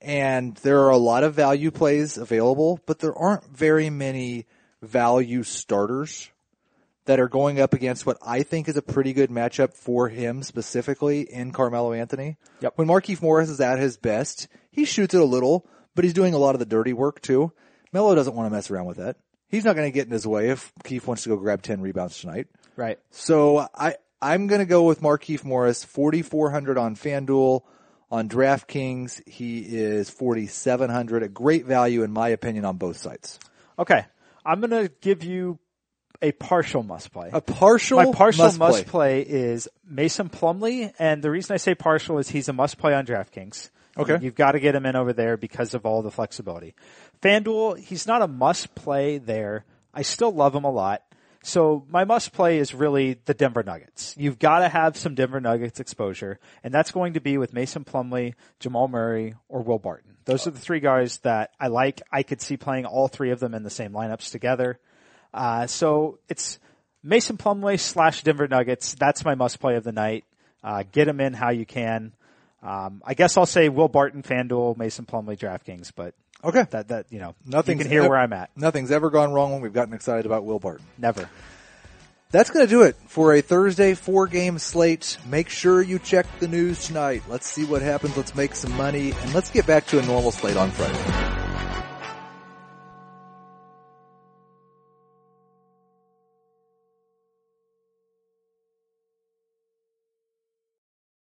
And 0.00 0.56
there 0.58 0.82
are 0.82 0.90
a 0.90 0.96
lot 0.96 1.24
of 1.24 1.34
value 1.34 1.72
plays 1.72 2.16
available, 2.16 2.78
but 2.86 3.00
there 3.00 3.12
aren't 3.12 3.44
very 3.44 3.90
many 3.90 4.46
value 4.82 5.42
starters 5.42 6.30
that 7.06 7.18
are 7.18 7.28
going 7.28 7.58
up 7.58 7.74
against 7.74 8.06
what 8.06 8.18
I 8.24 8.44
think 8.44 8.68
is 8.68 8.76
a 8.76 8.82
pretty 8.82 9.12
good 9.12 9.30
matchup 9.30 9.74
for 9.74 10.08
him 10.08 10.44
specifically 10.44 11.22
in 11.22 11.50
Carmelo 11.50 11.92
Anthony. 11.92 12.36
Yep. 12.60 12.74
When 12.76 12.86
Markieff 12.86 13.20
Morris 13.20 13.50
is 13.50 13.60
at 13.60 13.80
his 13.80 13.96
best, 13.96 14.46
he 14.70 14.84
shoots 14.84 15.12
it 15.12 15.20
a 15.20 15.24
little, 15.24 15.66
but 15.96 16.04
he's 16.04 16.14
doing 16.14 16.34
a 16.34 16.38
lot 16.38 16.54
of 16.54 16.60
the 16.60 16.66
dirty 16.66 16.92
work 16.92 17.20
too. 17.20 17.50
Melo 17.92 18.14
doesn't 18.14 18.36
want 18.36 18.46
to 18.48 18.54
mess 18.54 18.70
around 18.70 18.86
with 18.86 18.98
that. 18.98 19.16
He's 19.48 19.64
not 19.64 19.74
going 19.74 19.88
to 19.90 19.92
get 19.92 20.06
in 20.06 20.12
his 20.12 20.24
way 20.24 20.50
if 20.50 20.70
Keith 20.84 21.04
wants 21.08 21.24
to 21.24 21.30
go 21.30 21.36
grab 21.36 21.62
10 21.62 21.80
rebounds 21.80 22.20
tonight. 22.20 22.46
Right. 22.76 23.00
So 23.10 23.66
I 23.74 23.96
I'm 24.20 24.46
gonna 24.46 24.66
go 24.66 24.84
with 24.84 25.00
Markieff 25.00 25.44
Morris, 25.44 25.84
4,400 25.84 26.78
on 26.78 26.96
FanDuel. 26.96 27.62
On 28.10 28.26
DraftKings, 28.26 29.28
he 29.28 29.58
is 29.58 30.08
4,700. 30.08 31.22
A 31.22 31.28
great 31.28 31.66
value, 31.66 32.02
in 32.02 32.10
my 32.10 32.30
opinion, 32.30 32.64
on 32.64 32.78
both 32.78 32.96
sites. 32.96 33.38
Okay. 33.78 34.06
I'm 34.46 34.60
going 34.60 34.70
to 34.70 34.90
give 35.02 35.24
you 35.24 35.58
a 36.22 36.32
partial 36.32 36.82
must 36.82 37.12
play. 37.12 37.28
A 37.32 37.42
partial, 37.42 37.98
My 37.98 38.10
partial 38.12 38.46
must, 38.46 38.58
must, 38.58 38.86
play. 38.86 39.24
play. 39.24 39.30
is 39.30 39.68
Mason 39.86 40.30
Plumlee, 40.30 40.90
and 40.98 41.22
the 41.22 41.30
reason 41.30 41.52
I 41.52 41.58
say 41.58 41.74
partial 41.74 42.18
is 42.18 42.30
he's 42.30 42.48
a 42.48 42.54
must 42.54 42.78
play 42.78 42.94
on 42.94 43.04
DraftKings. 43.04 43.68
Okay. 43.98 44.18
You've 44.22 44.34
got 44.34 44.52
to 44.52 44.60
get 44.60 44.74
him 44.74 44.86
in 44.86 44.96
over 44.96 45.12
there 45.12 45.36
because 45.36 45.74
of 45.74 45.84
all 45.84 46.00
the 46.02 46.10
flexibility. 46.10 46.74
FanDuel, 47.20 47.78
he's 47.78 48.06
not 48.06 48.22
a 48.22 48.28
must 48.28 48.74
play 48.74 49.18
there. 49.18 49.64
I 49.92 50.02
still 50.02 50.32
love 50.32 50.54
him 50.54 50.64
a 50.64 50.70
lot. 50.70 51.02
So 51.48 51.86
my 51.88 52.04
must 52.04 52.34
play 52.34 52.58
is 52.58 52.74
really 52.74 53.14
the 53.24 53.32
Denver 53.32 53.62
Nuggets. 53.62 54.14
You've 54.18 54.38
got 54.38 54.58
to 54.58 54.68
have 54.68 54.98
some 54.98 55.14
Denver 55.14 55.40
Nuggets 55.40 55.80
exposure, 55.80 56.38
and 56.62 56.74
that's 56.74 56.90
going 56.90 57.14
to 57.14 57.20
be 57.20 57.38
with 57.38 57.54
Mason 57.54 57.86
Plumlee, 57.86 58.34
Jamal 58.60 58.86
Murray, 58.86 59.34
or 59.48 59.62
Will 59.62 59.78
Barton. 59.78 60.18
Those 60.26 60.46
are 60.46 60.50
the 60.50 60.58
three 60.58 60.80
guys 60.80 61.20
that 61.20 61.52
I 61.58 61.68
like. 61.68 62.02
I 62.12 62.22
could 62.22 62.42
see 62.42 62.58
playing 62.58 62.84
all 62.84 63.08
three 63.08 63.30
of 63.30 63.40
them 63.40 63.54
in 63.54 63.62
the 63.62 63.70
same 63.70 63.92
lineups 63.92 64.30
together. 64.30 64.78
Uh, 65.32 65.66
so 65.66 66.18
it's 66.28 66.58
Mason 67.02 67.38
Plumlee 67.38 67.80
slash 67.80 68.22
Denver 68.22 68.46
Nuggets. 68.46 68.94
That's 68.94 69.24
my 69.24 69.34
must 69.34 69.58
play 69.58 69.76
of 69.76 69.84
the 69.84 69.92
night. 69.92 70.24
Uh, 70.62 70.84
get 70.92 71.08
him 71.08 71.18
in 71.18 71.32
how 71.32 71.48
you 71.48 71.64
can. 71.64 72.12
Um, 72.62 73.00
I 73.06 73.14
guess 73.14 73.38
I'll 73.38 73.46
say 73.46 73.70
Will 73.70 73.88
Barton, 73.88 74.22
FanDuel, 74.22 74.76
Mason 74.76 75.06
Plumlee, 75.06 75.38
DraftKings, 75.38 75.92
but 75.96 76.14
Okay. 76.44 76.64
that, 76.70 76.88
that, 76.88 77.06
you 77.10 77.18
know, 77.18 77.34
nothing 77.44 77.78
can 77.78 77.88
hear 77.88 78.02
ev- 78.02 78.08
where 78.08 78.18
I'm 78.18 78.32
at. 78.32 78.50
Nothing's 78.56 78.90
ever 78.90 79.10
gone 79.10 79.32
wrong 79.32 79.52
when 79.52 79.60
we've 79.60 79.72
gotten 79.72 79.94
excited 79.94 80.26
about 80.26 80.44
Will 80.44 80.58
Barton. 80.58 80.86
Never. 80.96 81.28
That's 82.30 82.50
going 82.50 82.66
to 82.66 82.70
do 82.70 82.82
it 82.82 82.94
for 83.06 83.34
a 83.34 83.40
Thursday 83.40 83.94
four 83.94 84.26
game 84.26 84.58
slate. 84.58 85.16
Make 85.26 85.48
sure 85.48 85.80
you 85.80 85.98
check 85.98 86.26
the 86.40 86.48
news 86.48 86.86
tonight. 86.86 87.22
Let's 87.26 87.46
see 87.46 87.64
what 87.64 87.80
happens. 87.80 88.16
Let's 88.16 88.34
make 88.34 88.54
some 88.54 88.72
money 88.72 89.12
and 89.12 89.34
let's 89.34 89.50
get 89.50 89.66
back 89.66 89.86
to 89.86 89.98
a 89.98 90.02
normal 90.04 90.30
slate 90.30 90.56
on 90.56 90.70
Friday. 90.70 91.27